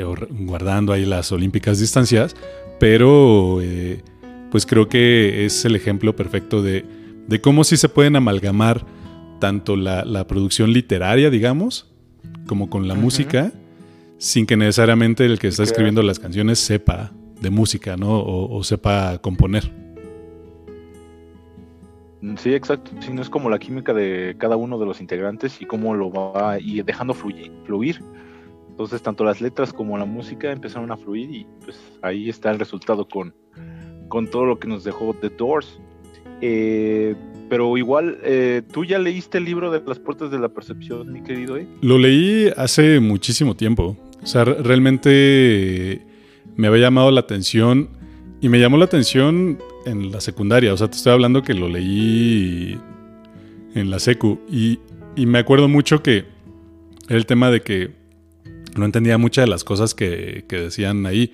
[0.05, 2.35] guardando ahí las olímpicas distancias,
[2.79, 4.03] pero eh,
[4.51, 6.85] pues creo que es el ejemplo perfecto de,
[7.43, 8.85] cómo sí se pueden amalgamar
[9.41, 11.91] tanto la, producción literaria, digamos,
[12.47, 13.53] como con la música,
[14.19, 18.21] sin que necesariamente el que está escribiendo las canciones sepa de música, ¿no?
[18.21, 19.71] O, sepa componer.
[22.37, 22.91] Sí, exacto.
[23.01, 26.11] Si no es como la química de cada uno de los integrantes y cómo lo
[26.11, 27.53] va y dejando fluir.
[27.65, 28.01] fluir.
[28.79, 32.61] Entonces, tanto las letras como la música empezaron a fluir y pues ahí está el
[32.61, 33.35] resultado con,
[34.07, 35.81] con todo lo que nos dejó The Doors.
[36.41, 37.17] Eh,
[37.51, 41.25] Pero igual, eh, ¿tú ya leíste el libro de las puertas de la percepción, mi
[41.25, 41.57] querido?
[41.57, 41.67] Eh?
[41.81, 43.97] Lo leí hace muchísimo tiempo.
[44.23, 46.07] O sea, realmente
[46.55, 47.89] me había llamado la atención
[48.41, 50.73] y me llamó la atención en la secundaria.
[50.73, 52.79] O sea, te estoy hablando que lo leí
[53.75, 54.39] en la secu.
[54.49, 54.79] Y,
[55.17, 56.27] me acuerdo mucho que
[57.09, 57.98] era el tema de que
[58.79, 61.33] no entendía muchas de las cosas que, decían ahí.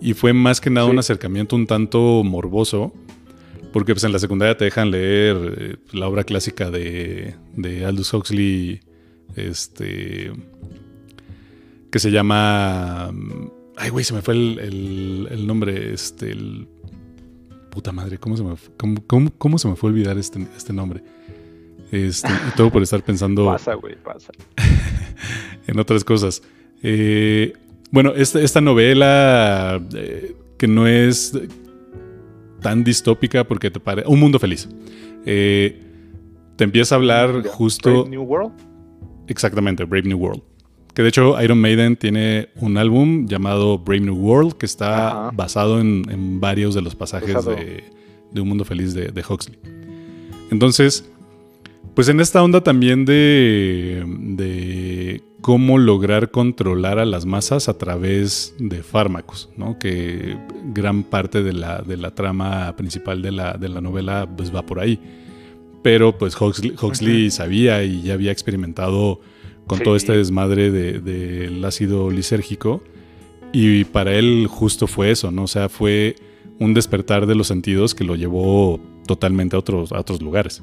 [0.00, 2.92] Y fue más que nada un acercamiento un tanto morboso.
[3.72, 8.12] Porque pues en la secundaria te dejan leer eh, la obra clásica de, de Aldous
[8.12, 8.80] Huxley.
[9.34, 10.32] Este.
[11.90, 13.12] Que se llama.
[13.76, 15.92] Ay, güey, se me fue el, nombre.
[15.92, 16.30] Este.
[16.30, 16.68] El,
[17.70, 18.56] puta madre, ¿cómo se me,
[19.36, 21.02] cómo, se me fue a olvidar este, este nombre?
[21.92, 23.44] Este, y todo por estar pensando.
[23.52, 24.32] Pasa, güey, pasa.
[25.66, 26.42] en otras cosas.
[26.82, 27.52] Eh,
[27.90, 31.32] bueno, esta, esta novela eh, que no es
[32.60, 34.08] tan distópica porque te parece.
[34.08, 34.68] Un mundo feliz.
[35.24, 35.80] Eh,
[36.56, 37.90] te empieza a hablar justo.
[37.90, 38.52] Brave New World.
[39.28, 40.42] Exactamente, Brave New World.
[40.94, 45.78] Que de hecho Iron Maiden tiene un álbum llamado Brave New World que está basado
[45.78, 49.58] en, varios de los pasajes de, Un Mundo Feliz de, Huxley.
[50.50, 51.10] Entonces,
[51.96, 58.54] pues en esta onda también de, de, cómo lograr controlar a las masas a través
[58.58, 59.78] de fármacos, ¿no?
[59.78, 60.36] Que
[60.74, 64.60] gran parte de la, de la trama principal de la, de la novela pues va
[64.60, 65.00] por ahí.
[65.82, 69.22] Pero pues Huxley, sabía y ya había experimentado
[69.66, 72.82] con todo este desmadre del de, ácido lisérgico.
[73.54, 75.44] Y para él justo fue eso, ¿no?
[75.44, 76.16] O sea, fue
[76.58, 80.62] un despertar de los sentidos que lo llevó totalmente a otros, a otros lugares.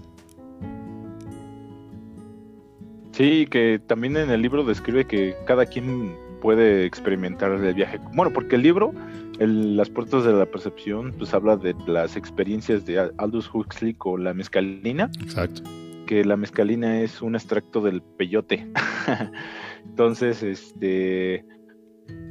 [3.14, 8.00] Sí, que también en el libro describe que cada quien puede experimentar el viaje.
[8.14, 8.94] Bueno, porque el libro,
[9.40, 14.34] Las puertas de la percepción, pues habla de las experiencias de Aldous Huxley con la
[14.34, 15.10] mezcalina.
[15.22, 15.64] Exacto
[16.06, 18.68] que la mezcalina es un extracto del peyote.
[19.86, 21.46] Entonces, este,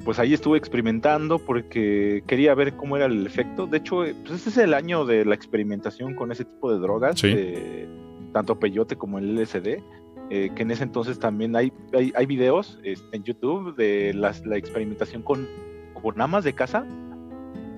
[0.04, 3.66] pues ahí estuve experimentando porque quería ver cómo era el efecto.
[3.66, 7.20] De hecho, pues este es el año de la experimentación con ese tipo de drogas,
[8.32, 9.82] tanto peyote como el LSD.
[10.34, 15.20] Eh, que en ese entonces también hay, hay, videos este, en YouTube de la experimentación
[15.20, 15.46] con,
[15.92, 16.86] con amas de casa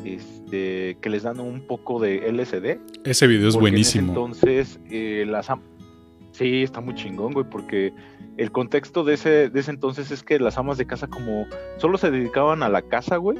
[0.04, 2.78] este, que les dan un poco de LSD.
[3.04, 4.06] Ese video es buenísimo.
[4.06, 5.48] entonces, eh, las,
[6.30, 7.92] Sí, está muy chingón, güey, porque
[8.36, 11.46] el contexto de ese, de ese entonces es que las amas de casa como
[11.78, 13.36] solo se dedicaban a la casa, güey.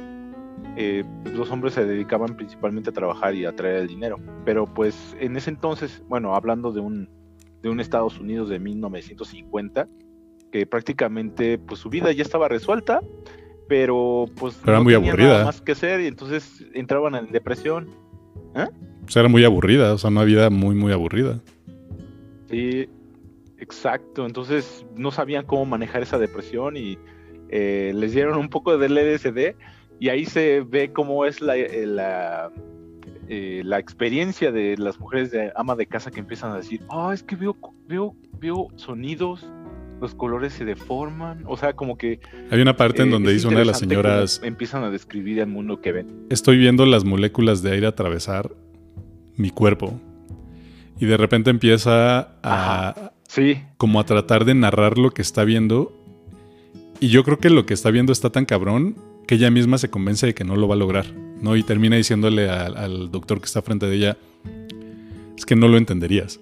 [0.75, 4.19] Eh, los hombres se dedicaban principalmente a trabajar y a traer el dinero.
[4.43, 7.09] Pero pues en ese entonces, bueno, hablando de un,
[7.65, 9.87] de un Estados Unidos de 1950,
[10.51, 13.01] que prácticamente pues su vida ya estaba resuelta,
[13.67, 15.29] pero pues era muy aburrida.
[15.29, 17.89] nada más que hacer y entonces entraban en depresión.
[18.53, 18.67] ¿Eh?
[19.01, 21.41] Pues era muy aburrida, o sea, una vida muy, muy aburrida.
[22.51, 22.87] Sí,
[23.57, 24.27] exacto.
[24.27, 26.99] Entonces no sabían cómo manejar esa depresión y
[27.49, 29.55] eh, les dieron un poco de LSD
[29.99, 32.51] y ahí se ve cómo es la, eh, la,
[33.29, 37.11] eh, la, experiencia de las mujeres de ama de casa que empiezan a decir, ah,
[37.13, 37.55] es que veo,
[37.87, 39.45] veo, veo sonidos,
[40.01, 42.19] los colores se deforman, o sea, como que...
[42.51, 44.41] Hay una parte en donde dice una de las señoras...
[44.43, 46.27] Empiezan a describir el mundo que ven.
[46.29, 48.51] Estoy viendo las moléculas de aire atravesar
[49.37, 49.99] mi cuerpo
[50.99, 53.61] y de repente empieza a sí.
[53.77, 55.93] como a tratar de narrar lo que está viendo
[56.99, 58.95] y yo creo que lo que está viendo está tan cabrón
[59.27, 61.05] que ella misma se convence de que no lo va a lograr,
[61.41, 61.55] ¿no?
[61.55, 64.17] Y termina diciéndole al, doctor que está frente de ella,
[65.37, 66.39] es que no lo entenderías.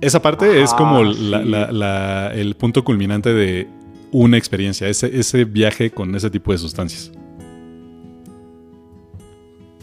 [0.00, 3.68] Esa parte es como el punto culminante de
[4.12, 7.12] una experiencia, ese, ese viaje con ese tipo de sustancias.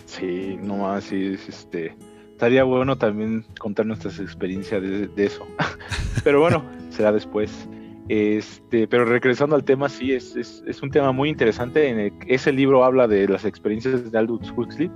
[0.06, 1.95] Sí, no más, sí, es este
[2.44, 5.48] estaría bueno también contar nuestras experiencias de, eso.
[6.26, 7.69] pero bueno, será después.
[8.09, 11.88] Este, pero regresando al tema, sí, es, un tema muy interesante.
[11.88, 14.91] En ese libro habla de las experiencias de Aldous Huxley.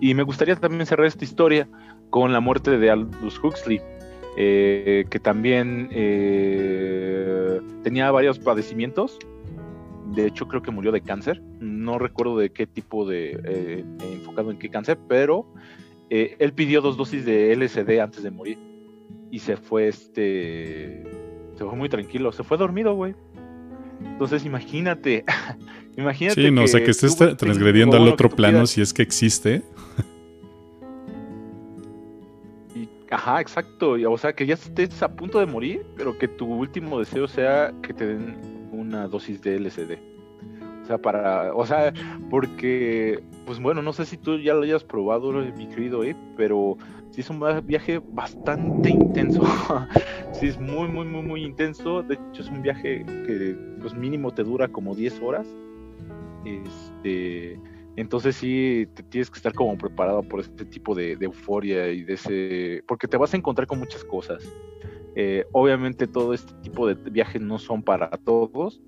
[0.00, 1.68] Y me gustaría también cerrar esta historia
[2.10, 3.80] con la muerte de Aldous Huxley,
[4.36, 9.18] eh, que también eh, tenía varios padecimientos.
[10.14, 11.42] De hecho, creo que murió de cáncer.
[11.60, 13.40] No recuerdo de qué tipo de.
[13.44, 15.46] Eh, enfocado en qué cáncer, pero
[16.10, 18.58] él pidió dos dosis de LSD antes de morir.
[19.30, 21.17] Y se fue este.
[21.58, 22.30] Se fue muy tranquilo.
[22.30, 23.16] Se fue dormido, güey.
[24.04, 25.24] Entonces imagínate.
[25.96, 26.40] imagínate.
[26.40, 29.62] Sí, no, o sea, que estés transgrediendo al otro plano si es que existe.
[33.10, 33.96] ajá, exacto.
[34.08, 37.74] O sea, que ya estés a punto de morir, pero que tu último deseo sea
[37.82, 39.98] que te den una dosis de LSD.
[40.84, 41.52] O sea, para.
[41.54, 41.92] O sea,
[42.30, 46.76] porque pues bueno, no sé si tú ya lo hayas probado, mi querido Ed, pero
[47.18, 49.42] sí es un viaje bastante intenso.
[50.32, 52.00] sí es muy, muy, muy, muy intenso.
[52.04, 55.44] De hecho, es un viaje que pues mínimo te dura como 10 horas.
[56.44, 57.60] Este,
[57.96, 62.14] entonces sí te tienes que estar como preparado por este tipo de, euforia y de
[62.14, 62.84] ese...
[62.86, 64.44] Porque te vas a encontrar con muchas cosas.
[65.16, 68.80] Eh, obviamente todo este tipo de viajes no son para todos,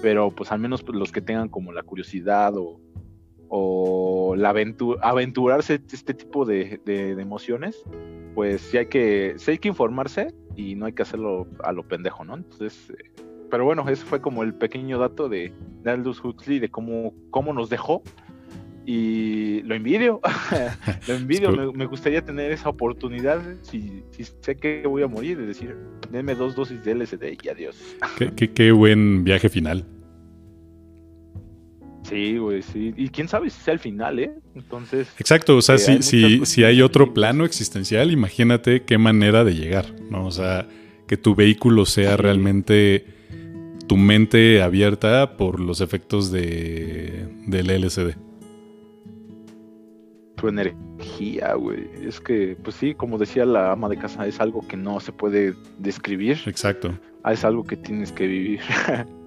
[0.00, 2.78] pero pues al menos pues, los que tengan como la curiosidad o,
[3.56, 6.80] o la aventura, aventurarse este tipo de,
[7.20, 7.84] emociones,
[8.34, 11.86] pues sí hay que, sí hay que informarse y no hay que hacerlo a lo
[11.86, 12.34] pendejo, ¿no?
[12.34, 13.12] Entonces, eh,
[13.52, 15.52] pero bueno, ese fue como el pequeño dato de
[15.86, 18.02] Aldous Huxley de cómo, cómo nos dejó
[18.84, 20.20] y lo envidio,
[21.06, 24.02] lo envidio, me, gustaría tener esa oportunidad si,
[24.40, 25.76] sé que voy a morir, de decir,
[26.10, 27.96] denme dos dosis de LSD y adiós.
[28.34, 29.86] Qué, qué, buen viaje final.
[32.04, 32.92] Sí, güey, sí.
[32.96, 34.30] Y quién sabe si sea el final, ¿eh?
[34.54, 35.08] Entonces.
[35.18, 39.86] Exacto, o sea, si, si, si hay otro plano existencial, imagínate qué manera de llegar,
[40.10, 40.26] ¿no?
[40.26, 40.68] O sea,
[41.06, 43.06] que tu vehículo sea realmente
[43.86, 48.16] tu mente abierta por los efectos de, del LSD
[50.34, 51.88] tu energía, güey.
[52.02, 55.12] Es que, pues sí, como decía la ama de casa, es algo que no se
[55.12, 56.38] puede describir.
[56.46, 56.98] Exacto.
[57.22, 58.60] Ah, es algo que tienes que vivir.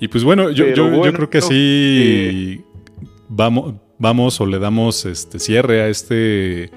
[0.00, 2.64] y pues bueno, yo, yo, creo que sí
[3.28, 6.70] vamos, vamos o le damos este cierre a este,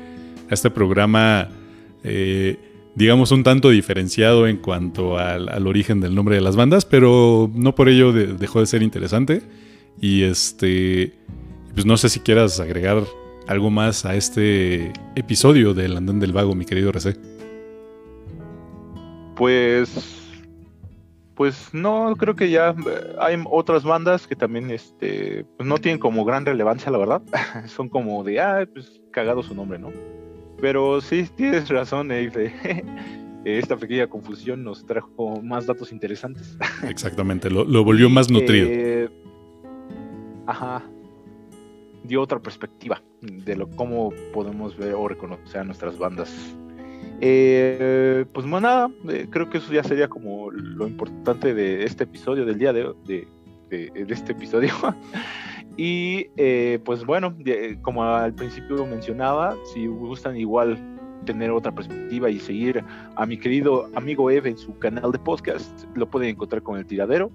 [0.49, 1.49] a este programa,
[2.03, 2.57] eh,
[2.95, 7.49] digamos, un tanto diferenciado en cuanto al, al, origen del nombre de las bandas, pero
[7.53, 9.41] no por ello dejó de ser interesante.
[9.99, 11.13] Y este
[11.73, 13.03] pues no sé si quieras agregar
[13.47, 17.17] algo más a este episodio del Andén del Vago, mi querido RC.
[19.35, 20.20] Pues.
[21.35, 25.99] Pues no, creo que ya eh, hay otras bandas que también este, pues no tienen
[25.99, 27.21] como gran relevancia, la verdad.
[27.67, 29.91] Son como de, ah, pues cagado su nombre, ¿no?
[30.59, 32.53] Pero sí, tienes razón, eh,
[33.45, 36.57] esta pequeña confusión nos trajo más datos interesantes.
[36.87, 38.67] Exactamente, lo, volvió más nutrido.
[38.69, 39.09] Eh,
[40.45, 40.83] ajá,
[42.03, 46.55] dio otra perspectiva de lo cómo podemos ver o reconocer a nuestras bandas.
[47.23, 52.05] Eh, pues bueno, nada, eh, creo que eso ya sería como lo importante de este
[52.05, 53.27] episodio, del día de, de,
[53.69, 54.73] de, este episodio.
[55.77, 57.35] y eh, pues bueno,
[57.83, 60.79] como al principio mencionaba, si gustan igual
[61.25, 62.83] tener otra perspectiva y seguir
[63.15, 66.87] a mi querido amigo Eve en su canal de podcast, lo pueden encontrar con el
[66.87, 67.31] tiradero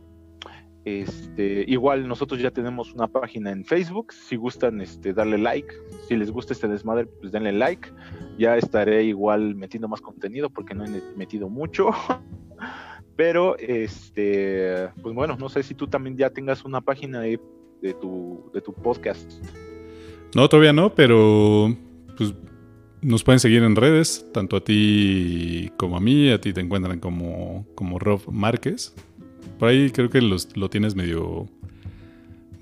[0.87, 5.75] este, igual nosotros ya tenemos una página en Facebook, si gustan este, darle like,
[6.07, 7.89] si les gusta este desmadre, pues denle like.
[8.39, 11.91] Ya estaré igual metiendo más contenido porque no he metido mucho.
[13.17, 17.41] Pero, este, pues bueno, no sé si tú también ya tengas una página de,
[18.01, 19.29] tu, podcast.
[20.37, 21.75] No, todavía no, pero
[22.17, 22.35] pues
[23.01, 27.01] nos pueden seguir en redes, tanto a ti como a mí, a ti te encuentran
[27.01, 28.95] como, como Rob Márquez,
[29.59, 31.47] por ahí creo que lo tienes medio,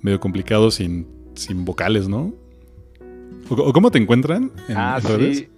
[0.03, 2.33] medio complicado sin, sin vocales, ¿no?
[3.49, 5.49] ¿O, cómo te encuentran en, ah, redes?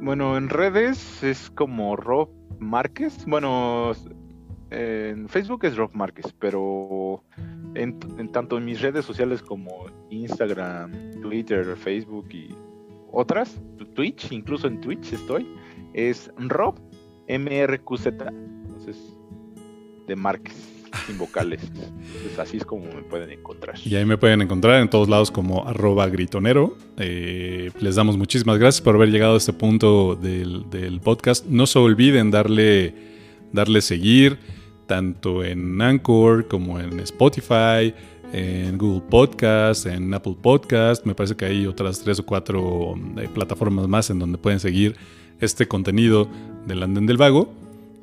[0.00, 3.24] Bueno, en redes es como Rob Márquez.
[3.26, 3.92] Bueno,
[4.70, 7.22] en Facebook es Rob Márquez, pero
[7.74, 7.98] en,
[8.32, 12.54] tanto en mis redes sociales como Instagram, Twitter, Facebook y
[13.12, 13.60] otras,
[13.94, 15.46] Twitch, incluso en Twitch estoy,
[15.94, 16.76] es Rob
[17.28, 18.06] MRQZ.
[18.06, 19.18] Entonces,
[20.10, 20.54] de Márquez,
[21.06, 21.62] sin vocales.
[22.38, 23.76] así es como me pueden encontrar.
[23.84, 26.76] Y ahí me pueden encontrar en todos lados como arroba gritonero.
[26.96, 31.46] Eh, les damos muchísimas gracias por haber llegado a este punto del, podcast.
[31.46, 32.94] No se olviden darle,
[33.52, 34.38] darle seguir
[34.86, 37.94] tanto en Anchor como en Spotify,
[38.32, 41.06] en Google Podcast, en Apple Podcast.
[41.06, 44.96] Me parece que hay otras tres o cuatro eh, plataformas más en donde pueden seguir
[45.38, 46.28] este contenido
[46.66, 47.59] del Anden del Vago.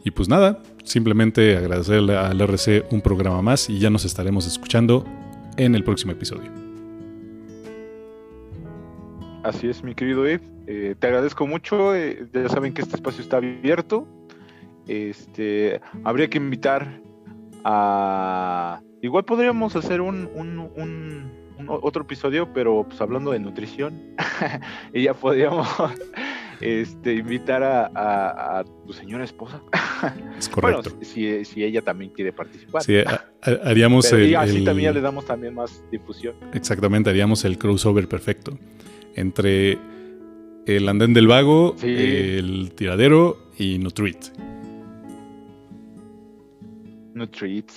[0.08, 5.04] Y pues nada, simplemente agradecerle al RC un programa más y ya nos estaremos escuchando
[5.58, 6.50] en el próximo episodio.
[9.44, 10.40] Así es, mi querido Ed.
[10.66, 11.94] Eh, te agradezco mucho.
[11.94, 14.08] Eh, ya saben que este espacio está abierto.
[14.88, 17.02] Este, habría que invitar
[17.66, 18.80] a.
[19.02, 20.30] Igual podríamos hacer un,
[21.68, 24.16] otro episodio, pero pues hablando de nutrición.
[24.94, 25.68] y ya podríamos
[26.62, 29.62] este, invitar a, tu señora esposa.
[30.38, 30.90] Es correcto.
[30.90, 31.06] Bueno,
[31.46, 32.84] si, ella también quiere participar.
[32.84, 32.98] Sí,
[33.42, 36.36] haríamos el, y así también le damos también más difusión.
[36.54, 38.58] Exactamente, haríamos el crossover perfecto
[39.16, 39.78] entre
[40.66, 44.18] el andén del vago, el tiradero y Nutrit.
[47.14, 47.72] Nutrit.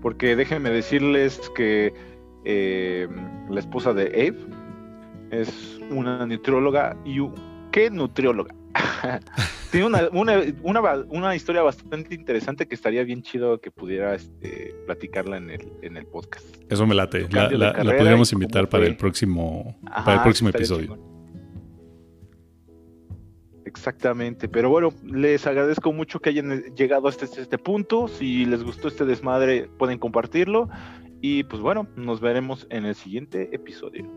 [0.00, 1.92] Porque déjenme decirles que
[2.44, 3.08] eh,
[3.50, 4.60] la esposa de Abe.
[5.30, 7.20] Es una nutrióloga y
[7.70, 8.54] ¿qué nutrióloga?
[9.70, 15.72] Tiene una, historia bastante interesante que estaría bien chido que pudiera este, platicarla en el,
[15.82, 16.46] en el podcast.
[16.68, 17.28] Eso me late.
[17.30, 20.98] La, podríamos invitar para el próximo, para el próximo episodio.
[23.64, 28.08] Exactamente, pero bueno, les agradezco mucho que hayan llegado hasta este, este punto.
[28.08, 30.68] Si les gustó este desmadre, pueden compartirlo.
[31.20, 34.10] Y pues bueno, nos veremos en el siguiente episodio.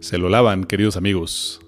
[0.00, 1.63] Se lo lavan, queridos amigos.